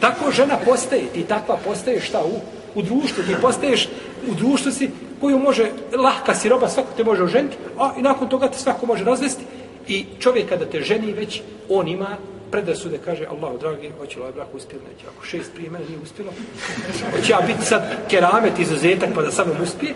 Tako 0.00 0.30
žena 0.30 0.58
postaje, 0.64 1.06
ti 1.14 1.22
takva 1.22 1.58
postaje 1.64 2.00
šta 2.00 2.24
u, 2.24 2.40
u 2.74 2.82
društvu, 2.82 3.24
ti 3.24 3.34
postaješ 3.40 3.88
u 4.30 4.34
društvu 4.34 4.72
si 4.72 4.90
koju 5.20 5.38
može, 5.38 5.70
lahka 5.92 6.34
si 6.34 6.48
roba, 6.48 6.68
svako 6.68 6.88
te 6.96 7.04
može 7.04 7.22
oženiti, 7.22 7.56
a 7.78 7.92
i 7.98 8.02
nakon 8.02 8.28
toga 8.28 8.48
te 8.48 8.58
svako 8.58 8.86
može 8.86 9.04
razvesti. 9.04 9.44
I 9.88 10.04
čovjek 10.20 10.48
kada 10.48 10.64
te 10.64 10.80
ženi 10.80 11.12
već, 11.12 11.42
on 11.68 11.88
ima 11.88 12.16
predrasude, 12.50 12.98
kaže, 13.04 13.26
Allah, 13.26 13.60
dragi, 13.60 13.90
hoće 13.98 14.16
li 14.16 14.20
ovaj 14.20 14.32
brak 14.32 14.54
uspjeti, 14.54 14.84
neće, 14.84 15.06
ako 15.16 15.26
šest 15.26 15.54
prije 15.54 15.70
mene 15.70 15.84
nije 15.88 15.98
uspjelo, 16.02 16.32
hoće 17.16 17.32
ja 17.32 17.40
biti 17.46 17.64
sad 17.64 17.82
keramet, 18.10 18.58
izuzetak, 18.58 19.08
pa 19.14 19.22
da 19.22 19.30
samo 19.30 19.52
uspije. 19.62 19.94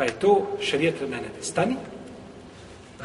Pa 0.00 0.04
je 0.04 0.16
to 0.16 0.56
šarijet 0.60 1.00
ne, 1.00 1.16
ne, 1.16 1.28
stani, 1.40 1.76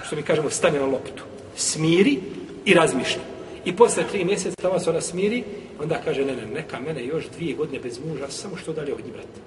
što 0.06 0.16
mi 0.16 0.24
kažemo, 0.24 0.50
stani 0.50 0.80
na 0.80 0.86
loptu, 0.86 1.24
smiri 1.56 2.20
i 2.66 2.74
razmišlja. 2.74 3.22
I 3.66 3.76
posle 3.76 4.04
tri 4.12 4.26
mjeseca 4.26 4.56
tamo 4.62 4.80
se 4.80 4.90
ona 4.90 5.02
smiri, 5.02 5.44
onda 5.82 6.00
kaže, 6.06 6.26
ne, 6.26 6.36
ne, 6.36 6.46
neka 6.46 6.80
mene 6.80 7.06
još 7.06 7.26
dvije 7.36 7.56
godine 7.56 7.80
bez 7.80 8.00
muža, 8.00 8.30
samo 8.30 8.58
što 8.58 8.74
dalje 8.74 8.94
od 8.94 9.04
njih, 9.04 9.14
brate. 9.14 9.40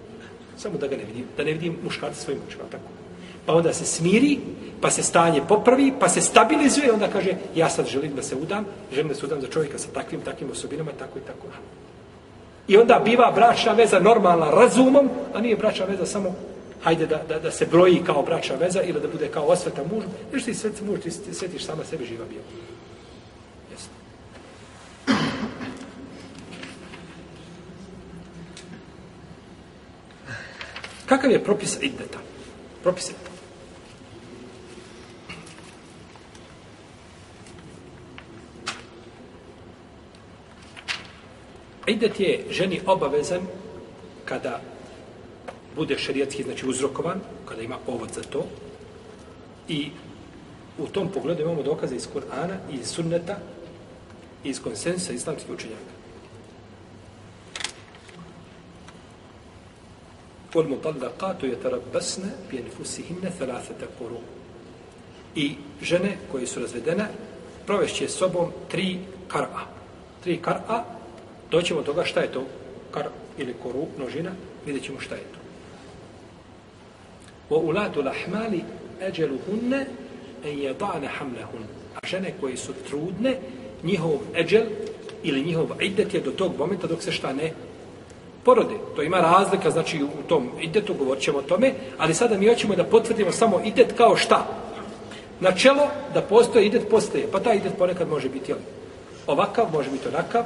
Samo 0.56 0.78
da 0.78 0.86
ga 0.86 0.96
ne 0.96 1.04
vidim, 1.04 1.24
da 1.36 1.44
ne 1.44 1.52
vidim 1.52 1.76
muškarca 1.84 2.20
svojim 2.20 2.40
očima, 2.48 2.64
tako. 2.70 2.90
Pa 3.46 3.54
onda 3.54 3.72
se 3.72 3.84
smiri, 3.84 4.38
pa 4.80 4.90
se 4.90 5.02
stanje 5.02 5.42
popravi, 5.48 5.92
pa 6.00 6.08
se 6.08 6.20
stabilizuje, 6.20 6.92
onda 6.92 7.08
kaže, 7.08 7.32
ja 7.54 7.70
sad 7.70 7.86
želim 7.86 8.14
da 8.14 8.22
se 8.22 8.36
udam, 8.36 8.66
želim 8.92 9.08
da 9.08 9.14
se 9.14 9.26
udam 9.26 9.40
za 9.40 9.48
čovjeka 9.48 9.78
sa 9.78 9.88
takvim, 9.94 10.20
takvim 10.20 10.50
osobinama, 10.50 10.90
tako 10.98 11.18
i 11.18 11.22
tako. 11.26 11.46
I 12.68 12.76
onda 12.76 13.00
biva 13.04 13.32
bračna 13.34 13.72
veza 13.72 14.00
normalna 14.00 14.50
razumom, 14.50 15.08
a 15.34 15.40
nije 15.40 15.56
bračna 15.56 15.86
veza 15.86 16.06
samo 16.06 16.34
hajde 16.82 17.06
da, 17.06 17.22
da, 17.28 17.38
da 17.38 17.50
se 17.50 17.66
broji 17.66 18.02
kao 18.06 18.22
bračna 18.22 18.56
veza 18.56 18.82
ili 18.82 19.00
da 19.00 19.08
bude 19.08 19.28
kao 19.28 19.46
osveta 19.46 19.82
muž, 19.90 20.04
jer 20.32 20.44
ti 20.44 20.54
sveti 20.54 20.84
muž, 20.84 21.00
ti 21.00 21.34
svetiš 21.34 21.64
sama 21.64 21.84
sebe 21.84 22.04
živa 22.04 22.24
bio. 22.24 22.40
Jesno. 23.70 23.92
Kakav 31.06 31.30
je 31.30 31.44
propis 31.44 31.78
iddeta? 31.82 32.18
Propis 32.82 33.10
iddeta. 33.10 33.28
Idet 41.86 42.20
je 42.20 42.44
ženi 42.50 42.80
obavezan 42.86 43.40
kada 44.24 44.60
bude 45.77 45.97
šerijatski 45.97 46.43
znači 46.43 46.67
uzrokovan, 46.67 47.19
kada 47.45 47.61
ima 47.61 47.77
povod 47.85 48.09
za 48.13 48.21
to. 48.21 48.45
I 49.67 49.89
u 50.77 50.87
tom 50.87 51.09
pogledu 51.09 51.41
imamo 51.41 51.63
dokaze 51.63 51.95
iz 51.95 52.07
Kur'ana 52.13 52.57
i 52.71 52.75
iz 52.75 52.87
sunneta 52.87 53.37
i 54.43 54.49
iz 54.49 54.61
konsensa 54.61 55.13
islamskih 55.13 55.49
učenjaka. 55.49 55.93
والمطلقات 60.55 61.43
يتربصن 61.43 62.23
بانفسهن 62.51 63.23
ثلاثه 63.39 63.81
قروء 63.99 64.21
i 65.35 65.55
žene 65.81 66.17
koje 66.31 66.47
su 66.47 66.59
razvedene 66.59 67.05
provešće 67.65 68.07
sobom 68.07 68.51
tri 68.71 68.99
kar'a. 69.27 69.65
Tri 70.23 70.39
kar'a, 70.41 70.83
doćemo 71.51 71.81
toga 71.81 72.05
šta 72.05 72.21
je 72.21 72.31
to 72.31 72.43
kar 72.91 73.07
ili 73.37 73.55
koru, 73.63 73.87
množina, 73.97 74.31
vidjet 74.65 74.83
ćemo 74.83 74.99
šta 74.99 75.15
je 75.15 75.21
to. 75.21 75.39
وَأُلَاتُ 77.49 77.97
الْأَحْمَالِ 77.97 78.53
أَجَلُهُنَّ 79.01 79.73
أَنْ 80.45 80.59
يَضَعْنَ 80.59 81.07
حَمْلَهُنَّ 81.07 81.63
A 81.95 82.07
žene 82.07 82.33
koje 82.41 82.57
su 82.57 82.73
trudne, 82.87 83.37
njihov 83.83 84.11
eđel 84.35 84.63
ili 85.23 85.43
njihov 85.43 85.67
idet 85.79 86.13
je 86.13 86.21
do 86.21 86.31
tog 86.31 86.51
momenta 86.57 86.87
dok 86.87 87.03
se 87.03 87.11
šta 87.11 87.33
ne 87.33 87.51
porode. 88.43 88.73
To 88.95 89.03
ima 89.03 89.17
razlika, 89.17 89.71
znači 89.71 90.03
u 90.03 90.27
tom 90.27 90.49
idetu 90.61 90.93
govorit 90.93 91.23
ćemo 91.23 91.37
o 91.37 91.41
tome, 91.41 91.73
ali 91.97 92.13
sada 92.13 92.37
mi 92.37 92.47
hoćemo 92.47 92.75
da 92.75 92.83
potvrdimo 92.83 93.31
samo 93.31 93.61
idet 93.65 93.93
kao 93.97 94.17
šta. 94.17 94.47
Načelo 95.39 95.87
da 96.13 96.21
postoje 96.21 96.65
idet 96.65 96.89
postoje, 96.89 97.27
pa 97.31 97.39
taj 97.39 97.57
idet 97.57 97.73
ponekad 97.77 98.09
može 98.09 98.29
biti 98.29 98.51
jel, 98.51 98.59
ovakav, 99.27 99.65
može 99.73 99.89
biti 99.89 100.07
onakav, 100.07 100.43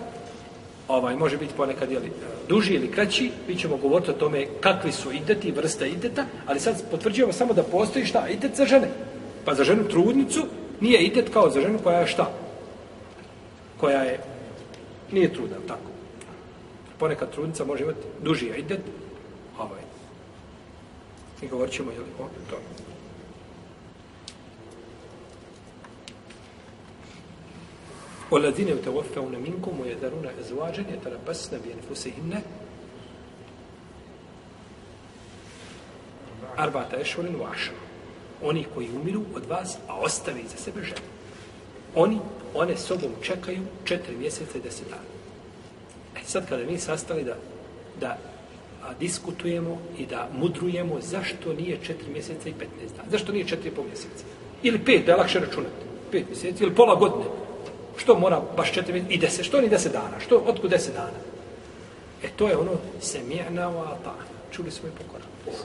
ovaj 0.89 1.16
može 1.16 1.37
biti 1.37 1.55
ponekad 1.57 1.93
jeli, 1.93 2.12
duži 2.49 2.74
ili 2.74 2.91
kraći, 2.91 3.30
mi 3.49 3.57
ćemo 3.57 3.76
govoriti 3.76 4.11
o 4.11 4.14
tome 4.14 4.47
kakvi 4.61 4.93
su 4.93 5.12
ideti, 5.12 5.53
vrsta 5.53 5.87
ideta, 5.87 6.24
ali 6.47 6.61
sad 6.61 6.91
potvrđujemo 6.91 7.33
samo 7.33 7.55
da 7.55 7.62
postoji 7.62 8.05
šta, 8.05 8.28
idet 8.28 8.57
za 8.57 8.64
žene. 8.64 8.89
Pa 9.45 9.55
za 9.55 9.64
ženu 9.64 9.89
trudnicu 9.89 10.43
nije 10.80 11.03
idet 11.03 11.28
kao 11.33 11.51
za 11.51 11.61
ženu 11.61 11.78
koja 11.83 12.01
je 12.01 12.07
šta? 12.07 12.30
Koja 13.80 14.03
je, 14.03 14.20
nije 15.12 15.35
trudna, 15.35 15.57
tako. 15.68 15.91
Ponekad 16.99 17.30
trudnica 17.30 17.64
može 17.64 17.83
imati 17.83 17.99
duži 18.22 18.51
idet, 18.59 18.80
ovaj. 19.59 19.80
I 21.43 21.49
govorit 21.49 21.74
ćemo 21.74 21.91
jeli, 21.91 22.07
o 22.18 22.28
tome. 22.51 22.91
والذين 28.32 28.68
يتوفون 28.68 29.36
منكم 29.36 29.80
ويذرون 29.80 30.28
أزواجا 30.39 30.86
يتربصن 30.93 31.58
بأنفسهن 31.58 32.41
أربعة 36.60 36.89
أشهر 36.93 37.36
وعشر 37.39 37.74
oni 38.43 38.66
koji 38.74 38.89
umiru 39.02 39.22
od 39.36 39.45
vas, 39.45 39.78
a 39.88 39.95
ostave 39.95 40.41
iza 40.41 40.58
sebe 40.58 40.84
žene. 40.84 41.02
Oni, 41.95 42.20
one 42.54 42.78
sobom 42.78 43.12
čekaju 43.22 43.60
četiri 43.86 44.18
mjeseca 44.18 44.58
i 44.58 44.62
deset 44.62 44.88
dana. 44.89 45.02
E 46.16 46.20
sad 46.26 46.50
kada 46.50 46.64
mi 46.64 46.78
sastali 46.78 47.24
da, 47.24 47.36
da 48.00 48.18
a, 48.84 48.93
diskutujemo 49.00 49.78
i 49.98 50.06
da 50.06 50.30
mudrujemo 50.34 51.02
zašto 51.02 51.54
nije 51.54 51.78
četiri 51.84 52.12
mjeseca 52.14 52.50
i 52.50 52.54
petnaest 52.54 52.95
dana, 52.95 53.10
zašto 53.12 53.32
nije 53.32 53.48
četiri 53.48 53.70
i 53.70 53.72
pol 53.72 53.86
mjeseca, 53.86 54.26
ili 54.64 54.80
pet, 54.80 55.06
da 55.06 55.12
je 55.12 55.18
lakše 55.18 55.39
računati, 55.39 55.86
pet 56.12 56.26
mjeseci, 56.28 56.64
ili 56.64 56.76
pola 56.76 56.95
godine, 56.95 57.26
Što 57.97 58.18
mora 58.18 58.40
baš 58.57 58.72
četiri 58.72 59.05
i 59.09 59.18
deset? 59.18 59.45
Što 59.45 59.61
ni 59.61 59.68
deset 59.68 59.93
dana? 59.93 60.20
Što, 60.20 60.36
otkud 60.36 60.70
deset 60.70 60.95
dana? 60.95 61.18
E 62.22 62.28
to 62.36 62.49
je 62.49 62.57
ono 62.57 62.72
se 63.01 63.20
mjena 63.28 63.68
o 63.68 63.80
ata. 63.80 64.14
Čuli 64.51 64.70
smo 64.70 64.88
i 64.88 64.93
pokorali. 64.93 65.59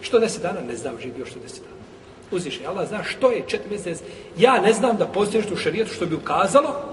Što 0.00 0.18
deset 0.18 0.42
dana? 0.42 0.60
Ne 0.60 0.76
znam 0.76 1.00
živio 1.00 1.26
što 1.26 1.40
deset 1.40 1.62
dana. 1.62 1.82
Uzviše, 2.30 2.66
Allah 2.66 2.88
zna 2.88 3.04
što 3.04 3.30
je 3.30 3.44
četiri 3.46 3.70
mjesec. 3.70 4.02
Ja 4.36 4.60
ne 4.60 4.72
znam 4.72 4.96
da 4.96 5.06
postoji 5.06 5.42
što 5.42 5.54
u 5.54 5.56
šarijetu 5.56 5.94
što 5.94 6.06
bi 6.06 6.14
ukazalo 6.14 6.92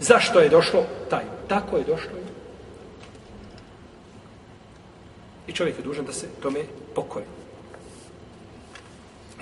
zašto 0.00 0.40
je 0.40 0.48
došlo 0.48 0.84
taj. 1.10 1.24
Tako 1.48 1.76
je 1.76 1.84
došlo. 1.84 2.10
I 5.46 5.52
čovjek 5.52 5.78
je 5.78 5.84
dužan 5.84 6.04
da 6.04 6.12
se 6.12 6.26
tome 6.42 6.60
pokori. 6.94 7.24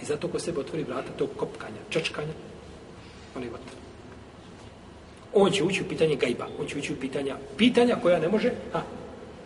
I 0.03 0.05
zato 0.05 0.29
ko 0.29 0.39
sebe 0.39 0.61
otvori 0.61 0.85
vrata 0.85 1.11
tog 1.19 1.29
kopkanja, 1.37 1.83
čačkanja, 1.91 2.33
on 3.37 3.43
je 3.43 3.51
vatr 3.51 3.78
on 5.35 5.51
će 5.51 5.65
ući 5.65 5.83
u 5.83 5.89
pitanje 5.89 6.17
gajba, 6.17 6.47
on 6.61 6.67
će 6.67 6.79
ući 6.79 6.93
u 6.93 6.97
pitanja, 6.97 7.37
pitanja 7.57 7.97
koja 8.03 8.19
ne 8.19 8.29
može, 8.29 8.51
a, 8.75 8.81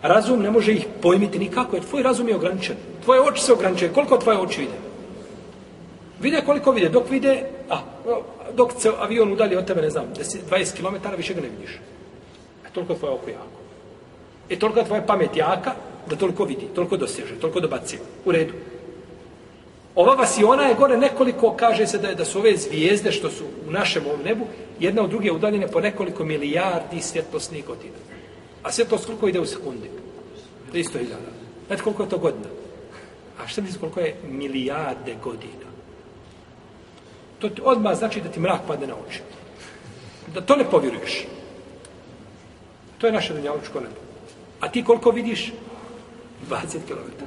razum 0.02 0.42
ne 0.42 0.50
može 0.50 0.72
ih 0.72 0.86
pojmiti 1.02 1.38
nikako, 1.38 1.76
jer 1.76 1.84
tvoj 1.84 2.02
razum 2.02 2.28
je 2.28 2.36
ograničen. 2.36 2.76
Tvoje 3.04 3.20
oči 3.20 3.42
se 3.42 3.52
ograničuje, 3.52 3.92
koliko 3.92 4.18
tvoje 4.18 4.38
oči 4.38 4.60
vide? 4.60 4.78
Vide 6.20 6.42
koliko 6.46 6.72
vide, 6.72 6.88
dok 6.88 7.10
vide, 7.10 7.42
a, 7.70 7.78
dok 8.54 8.72
se 8.78 8.90
avion 8.98 9.32
udalje 9.32 9.58
od 9.58 9.66
tebe, 9.66 9.82
ne 9.82 9.90
znam, 9.90 10.04
20 10.50 10.76
km, 10.76 11.16
više 11.16 11.34
ga 11.34 11.40
ne 11.40 11.48
vidiš. 11.48 11.70
E, 12.66 12.70
toliko 12.72 12.94
tvoje 12.94 13.14
oko 13.14 13.30
jako. 13.30 13.58
E 14.50 14.58
toliko 14.58 14.82
tvoja 14.82 15.02
pamet 15.02 15.36
jaka, 15.36 15.72
da 16.10 16.16
toliko 16.16 16.44
vidi, 16.44 16.66
toliko 16.74 16.96
doseže, 16.96 17.34
toliko 17.40 17.60
dobaci. 17.60 17.98
U 18.24 18.32
redu. 18.32 18.52
Ova 19.94 20.14
vasiona 20.14 20.62
je 20.62 20.74
gore 20.74 20.96
nekoliko, 20.96 21.56
kaže 21.56 21.86
se 21.86 21.98
da, 21.98 22.08
je, 22.08 22.14
da 22.14 22.24
su 22.24 22.38
ove 22.38 22.56
zvijezde 22.56 23.12
što 23.12 23.30
su 23.30 23.44
u 23.68 23.70
našem 23.70 24.06
ovom 24.06 24.22
nebu, 24.22 24.46
jedna 24.80 25.02
od 25.02 25.10
druge 25.10 25.32
udaljene 25.32 25.68
po 25.68 25.80
nekoliko 25.80 26.24
milijardi 26.24 27.00
svjetlosnih 27.00 27.66
godina. 27.66 27.96
A 28.62 28.72
svjetlost 28.72 29.06
koliko 29.06 29.28
ide 29.28 29.40
u 29.40 29.46
sekundi? 29.46 29.90
300 30.72 30.98
hiljada. 30.98 31.32
Znate 31.66 31.82
koliko 31.82 32.02
je 32.02 32.08
to 32.08 32.18
godina? 32.18 32.48
A 33.38 33.48
što 33.48 33.62
misli 33.62 33.80
koliko 33.80 34.00
je 34.00 34.16
milijarde 34.28 35.16
godina? 35.22 35.68
To 37.38 37.48
ti 37.48 37.62
odmah 37.64 37.98
znači 37.98 38.20
da 38.20 38.28
ti 38.28 38.40
mrak 38.40 38.60
padne 38.66 38.86
na 38.86 38.94
oči. 39.08 39.20
Da 40.34 40.40
to 40.40 40.56
ne 40.56 40.64
povjeruješ. 40.64 41.26
To 42.98 43.06
je 43.06 43.12
naše 43.12 43.34
dunjalučko 43.34 43.80
nebo. 43.80 44.00
A 44.60 44.68
ti 44.68 44.84
koliko 44.84 45.10
vidiš? 45.10 45.52
20 46.50 46.78
km. 46.86 47.24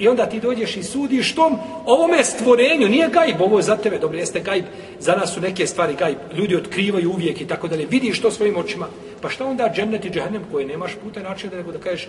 I 0.00 0.08
onda 0.08 0.26
ti 0.26 0.40
dođeš 0.40 0.76
i 0.76 0.82
sudiš 0.82 1.34
tom 1.34 1.58
ovome 1.86 2.24
stvorenju, 2.24 2.88
nije 2.88 3.08
gajb, 3.08 3.40
ovo 3.40 3.58
je 3.58 3.62
za 3.62 3.76
tebe, 3.76 3.98
dobro, 3.98 4.18
jeste 4.18 4.40
gajb, 4.40 4.64
za 5.00 5.12
nas 5.12 5.34
su 5.34 5.40
neke 5.40 5.66
stvari 5.66 5.94
gajb, 5.94 6.16
ljudi 6.34 6.56
otkrivaju 6.56 7.10
uvijek 7.10 7.40
i 7.40 7.46
tako 7.46 7.68
dalje, 7.68 7.86
vidiš 7.86 8.20
to 8.20 8.30
svojim 8.30 8.56
očima, 8.56 8.86
pa 9.20 9.28
šta 9.28 9.46
onda 9.46 9.72
džennet 9.74 10.04
i 10.04 10.10
džahnem 10.10 10.42
koje 10.52 10.66
nemaš 10.66 10.92
puta 11.02 11.22
načina 11.22 11.50
da 11.50 11.56
nego 11.56 11.72
da 11.72 11.78
kažeš, 11.78 12.08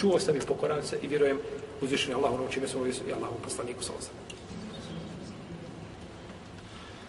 čuo 0.00 0.18
sam 0.18 0.36
i 0.36 0.40
pokoran 0.46 0.82
se 0.82 0.98
i 1.02 1.06
vjerujem 1.06 1.38
uzvišenje 1.80 2.14
Allahu 2.14 2.34
ono 2.34 2.48
čime 2.50 2.68
smo 2.68 2.86
i 2.86 3.12
Allahu 3.12 3.34
poslaniku 3.44 3.82
sa 3.82 3.92
osam. 3.98 4.14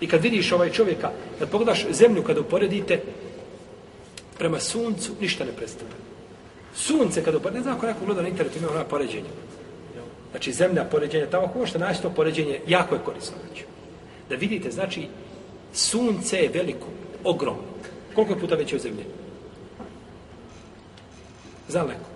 I 0.01 0.07
kad 0.07 0.21
vidiš 0.21 0.51
ovaj 0.51 0.71
čovjeka, 0.71 1.11
kad 1.39 1.49
pogledaš 1.49 1.85
zemlju, 1.91 2.23
kad 2.23 2.37
uporedite 2.37 3.01
prema 4.37 4.59
suncu, 4.59 5.11
ništa 5.21 5.45
ne 5.45 5.51
predstavlja. 5.51 5.95
Sunce, 6.75 7.23
kad 7.23 7.35
uporedite, 7.35 7.59
ne 7.59 7.63
znam 7.63 7.75
ako 7.75 7.85
neko 7.85 8.05
gleda 8.05 8.21
na 8.21 8.27
internetu, 8.27 8.57
ima 8.59 8.71
ona 8.71 8.83
poređenja. 8.83 9.29
Znači, 10.31 10.53
zemlja 10.53 10.83
poređenja, 10.83 11.29
tamo 11.29 11.45
ako 11.45 11.59
možete 11.59 11.79
naći 11.79 12.01
to 12.01 12.09
poređenje, 12.09 12.61
jako 12.67 12.95
je 12.95 13.01
korisno. 13.05 13.37
Znači. 13.47 13.63
Da 14.29 14.35
vidite, 14.35 14.71
znači, 14.71 15.07
sunce 15.73 16.37
je 16.37 16.49
veliko, 16.49 16.87
ogromno. 17.23 17.63
Koliko 18.15 18.33
je 18.33 18.39
puta 18.39 18.55
veće 18.55 18.75
od 18.75 18.81
zemlje? 18.81 19.03
Znam 21.67 21.87
neko. 21.87 22.09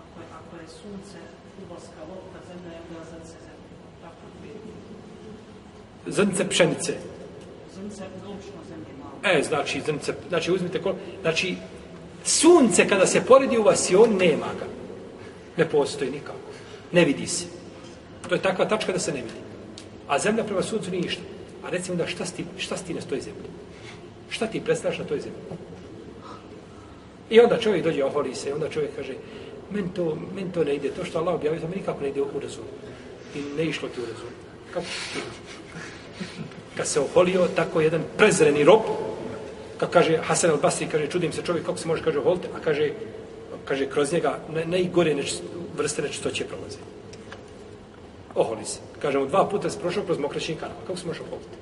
Ako 0.00 0.20
je, 0.20 0.26
ako 0.38 0.56
je 0.56 0.68
sunce 0.68 1.18
uboska 1.64 2.00
lopta, 2.08 2.38
zemlja 2.48 2.76
je 2.76 2.82
bila 2.90 3.04
zrnce 3.04 3.36
zemlje. 3.46 3.66
Tako 4.02 4.22
je. 4.46 6.12
Zrnce 6.12 6.48
pšenice. 6.48 6.94
Zrnce 7.74 8.04
glučno 8.24 8.60
zemlje 8.68 8.92
malo. 9.02 9.36
E, 9.38 9.42
znači, 9.42 9.80
zrnce, 9.86 10.14
znači, 10.28 10.52
uzmite 10.52 10.82
koliko, 10.82 11.00
znači, 11.22 11.56
sunce 12.24 12.88
kada 12.88 13.06
se 13.06 13.24
poredi 13.24 13.58
u 13.58 13.62
vas 13.62 13.90
i 13.90 13.96
on 13.96 14.10
nema 14.16 14.46
ga. 14.46 14.79
Ne 15.60 15.68
postoji 15.68 16.10
nikako. 16.10 16.38
Ne 16.92 17.04
vidi 17.04 17.26
se. 17.26 17.44
To 18.28 18.34
je 18.34 18.42
takva 18.42 18.64
tačka 18.68 18.92
da 18.92 18.98
se 18.98 19.12
ne 19.12 19.20
vidi. 19.20 19.40
A 20.08 20.18
zemlja 20.18 20.44
prema 20.44 20.62
suncu 20.62 20.90
nije 20.90 21.02
ništa. 21.02 21.22
A 21.64 21.70
recimo 21.70 21.96
da 21.96 22.06
šta 22.06 22.24
sti, 22.26 22.44
šta 22.58 22.76
stine 22.76 23.00
na 23.00 23.06
toj 23.06 23.20
zemlji? 23.20 23.50
Šta 24.30 24.46
ti 24.46 24.60
predstavljaš 24.64 24.98
na 24.98 25.04
toj 25.04 25.20
zemlji? 25.20 25.58
I 27.30 27.40
onda 27.40 27.58
čovjek 27.58 27.84
dođe, 27.84 28.04
oholi 28.04 28.34
se, 28.34 28.48
i 28.48 28.52
onda 28.52 28.68
čovjek 28.68 28.96
kaže, 28.96 29.14
men 29.70 29.88
to, 29.88 30.16
men 30.34 30.50
to 30.50 30.64
ne 30.64 30.74
ide, 30.74 30.90
to 30.90 31.04
što 31.04 31.18
Allah 31.18 31.34
objavio, 31.34 31.60
to 31.60 31.68
mi 31.68 31.76
nikako 31.76 32.00
ne 32.00 32.08
ide 32.08 32.22
u 32.22 32.40
razum. 32.42 32.64
I 33.34 33.42
ne 33.56 33.64
išlo 33.64 33.88
ti 33.88 34.00
u 34.00 34.06
razum. 34.06 34.32
Kako 34.72 34.86
Kad 36.76 36.86
se 36.86 37.00
oholio, 37.00 37.46
tako 37.56 37.80
jedan 37.80 38.02
prezreni 38.16 38.64
rob, 38.64 38.80
kad 39.78 39.90
kaže 39.90 40.16
Hasan 40.16 40.50
al-Basri, 40.50 40.88
kaže, 40.90 41.06
čudim 41.06 41.32
se 41.32 41.42
čovjek, 41.42 41.66
kako 41.66 41.78
se 41.78 41.88
može, 41.88 42.02
kaže, 42.02 42.18
oholite, 42.18 42.48
a 42.56 42.60
kaže, 42.60 42.90
kaže, 43.70 43.86
kroz 43.86 44.12
njega 44.12 44.38
ne, 44.54 44.64
najgore 44.66 45.14
neč, 45.14 45.34
vrste 45.78 46.02
nečistoće 46.02 46.44
prolaze. 46.44 46.78
Oholi 48.34 48.64
se. 48.64 48.80
Kažemo, 49.02 49.26
dva 49.26 49.44
puta 49.48 49.70
se 49.70 49.78
prošao 49.78 50.02
kroz 50.02 50.18
mokraćni 50.18 50.56
kanal. 50.56 50.76
Kako 50.86 50.98
se 50.98 51.06
može 51.06 51.20
oholiti? 51.22 51.56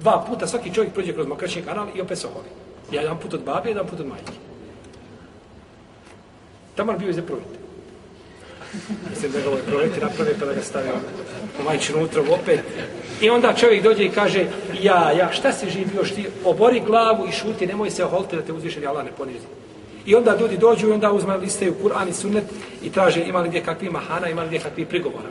Dva 0.00 0.24
puta 0.28 0.46
svaki 0.46 0.74
čovjek 0.74 0.92
prođe 0.92 1.12
kroz 1.12 1.26
mokraćni 1.26 1.62
kanal 1.62 1.86
i 1.94 2.00
opet 2.00 2.18
se 2.18 2.26
oholi. 2.26 2.50
Jedan 2.90 3.18
put 3.18 3.34
od 3.34 3.44
babe, 3.44 3.68
jedan 3.68 3.86
put 3.86 4.00
od 4.00 4.06
majke. 4.06 4.32
Tamar 6.74 6.98
bio 6.98 7.10
iza 7.10 7.22
provjete. 7.22 7.58
Mislim 9.10 9.32
da 9.32 9.40
ga 9.40 9.48
ovaj 9.48 9.62
provjeti 9.62 10.00
naprave 10.00 10.34
pa 10.40 10.46
da 10.46 10.52
ga 10.52 10.62
stave 10.62 10.90
u 11.60 11.64
majčinu 11.64 12.04
utrovu 12.04 12.32
opet. 12.32 12.60
I 13.20 13.30
onda 13.30 13.54
čovjek 13.54 13.82
dođe 13.82 14.04
i 14.04 14.10
kaže, 14.10 14.46
ja, 14.80 15.12
ja, 15.12 15.32
šta 15.32 15.52
si 15.52 15.70
živ 15.70 15.88
još 15.94 16.10
ti? 16.10 16.26
Obori 16.44 16.80
glavu 16.80 17.26
i 17.28 17.32
šuti, 17.32 17.66
nemoj 17.66 17.90
se 17.90 18.04
oholiti 18.04 18.36
da 18.36 18.42
te 18.42 18.52
uzviše, 18.52 18.86
Allah 18.86 19.04
ne 19.04 19.12
ponizi. 19.12 19.61
I 20.06 20.14
onda 20.14 20.36
ljudi 20.40 20.56
dođu 20.56 20.88
i 20.88 20.92
onda 20.92 21.12
uzme 21.12 21.36
listaju 21.36 21.74
Kur'an 21.82 22.08
i 22.08 22.12
sunnet 22.12 22.44
i 22.82 22.90
traže 22.92 23.24
ima 23.24 23.40
li 23.40 23.48
gdje 23.48 23.64
kakvi 23.64 23.90
mahana, 23.90 24.28
ima 24.28 24.42
li 24.42 24.48
gdje 24.48 24.58
kakvi 24.58 24.86
prigovora. 24.86 25.28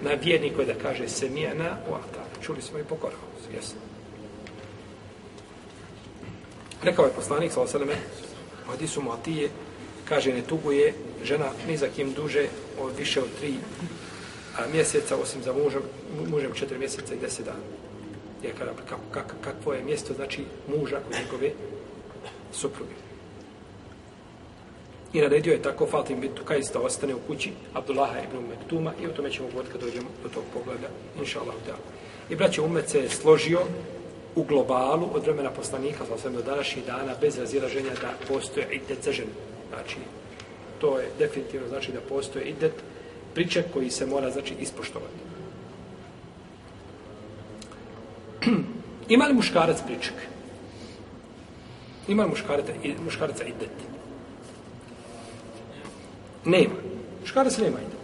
Na 0.00 0.10
vjerniku 0.22 0.60
je 0.60 0.66
da 0.66 0.74
kaže 0.82 1.08
se 1.08 1.30
u 1.90 1.94
ata. 1.94 2.24
Čuli 2.42 2.62
smo 2.62 2.78
i 2.78 2.84
pokorao. 2.84 3.18
Jesno. 3.54 3.80
Rekao 6.82 7.04
je 7.04 7.12
poslanik, 7.12 7.52
sa 7.52 7.60
osaleme, 7.60 7.94
su 7.94 8.70
hadisu 8.70 9.02
Muatije, 9.02 9.48
kaže, 10.08 10.32
ne 10.32 10.42
tuguje 10.42 10.94
žena 11.24 11.50
ni 11.68 11.76
za 11.76 11.88
kim 11.88 12.12
duže 12.12 12.46
od 12.80 12.92
više 12.98 13.20
od 13.20 13.28
tri 13.40 13.54
a, 14.58 14.66
mjeseca, 14.72 15.16
osim 15.16 15.42
za 15.42 15.52
mužem, 15.52 15.82
mužem 16.30 16.52
četiri 16.54 16.78
mjeseca 16.78 17.14
i 17.14 17.18
deset 17.18 17.44
dana. 17.44 17.58
Je 18.42 18.52
kada, 18.58 18.72
kako, 18.88 19.02
kako, 19.10 19.34
kakvo 19.40 19.72
je 19.72 19.82
mjesto, 19.82 20.14
znači 20.14 20.44
muža 20.68 20.96
kod 20.96 21.16
njegove 21.18 21.50
supruge. 22.52 23.08
I 25.12 25.20
naredio 25.20 25.52
je 25.52 25.62
tako 25.62 25.86
Fatim 25.86 26.20
bin 26.20 26.30
Tukajs 26.34 26.72
da 26.72 26.80
ostane 26.80 27.14
u 27.14 27.18
kući 27.26 27.50
Abdullaha 27.74 28.18
ibn 28.18 28.48
Mektuma 28.48 28.92
i 29.02 29.06
o 29.06 29.10
tome 29.10 29.30
ćemo 29.30 29.48
govoriti 29.48 29.72
kad 29.72 29.80
dođemo 29.80 30.08
do 30.22 30.28
tog 30.28 30.42
pogleda, 30.54 30.88
inša 31.18 31.40
Allah. 31.40 31.54
I 32.30 32.36
braće 32.36 32.60
Umet 32.60 32.88
se 32.88 32.98
je 32.98 33.08
složio 33.08 33.60
u 34.34 34.42
globalu 34.42 35.08
od 35.12 35.22
vremena 35.22 35.50
poslanika, 35.50 36.04
sa 36.22 36.28
do 36.28 36.42
današnjih 36.42 36.86
dana, 36.86 37.14
bez 37.20 37.38
razilaženja 37.38 37.90
da 38.00 38.12
postoje 38.28 38.66
idet 38.70 39.04
za 39.04 39.12
ženu. 39.12 39.30
Znači, 39.68 39.96
to 40.80 40.98
je 40.98 41.08
definitivno 41.18 41.68
znači 41.68 41.92
da 41.92 42.00
postoje 42.00 42.44
idet 42.44 42.72
priče 43.34 43.62
koji 43.72 43.90
se 43.90 44.06
mora 44.06 44.30
znači 44.30 44.54
ispoštovati. 44.60 45.18
Ima 49.08 49.24
li 49.24 49.34
muškarac 49.34 49.78
priček? 49.86 50.14
Ima 52.08 52.22
li 52.22 52.30
muškaraca, 52.30 52.72
muškaraca 53.04 53.44
dete. 53.44 53.68
Nema. 56.44 56.74
Muškarac 57.20 57.58
nema 57.58 57.78
idet. 57.80 57.98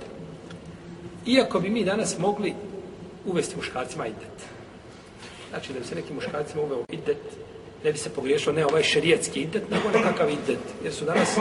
Iako 1.27 1.61
bi 1.61 1.71
mi 1.71 1.85
danas 1.85 2.19
mogli 2.19 2.55
uvesti 3.27 3.57
muškarcima 3.57 4.07
idet. 4.07 4.37
Znači 5.51 5.73
da 5.73 5.79
bi 5.79 5.87
se 5.87 5.95
nekim 5.95 6.15
muškarcima 6.15 6.63
uveo 6.63 6.85
idet, 6.89 7.23
ne 7.85 7.93
bi 7.93 7.99
se 7.99 8.11
pogriješilo 8.11 8.53
ne 8.53 8.67
ovaj 8.67 8.83
šerijetski 8.83 9.41
idet, 9.41 9.71
nego 9.71 9.91
nekakav 9.91 10.31
idet. 10.31 10.61
Jer 10.85 10.93
su 10.93 11.05
danas 11.05 11.39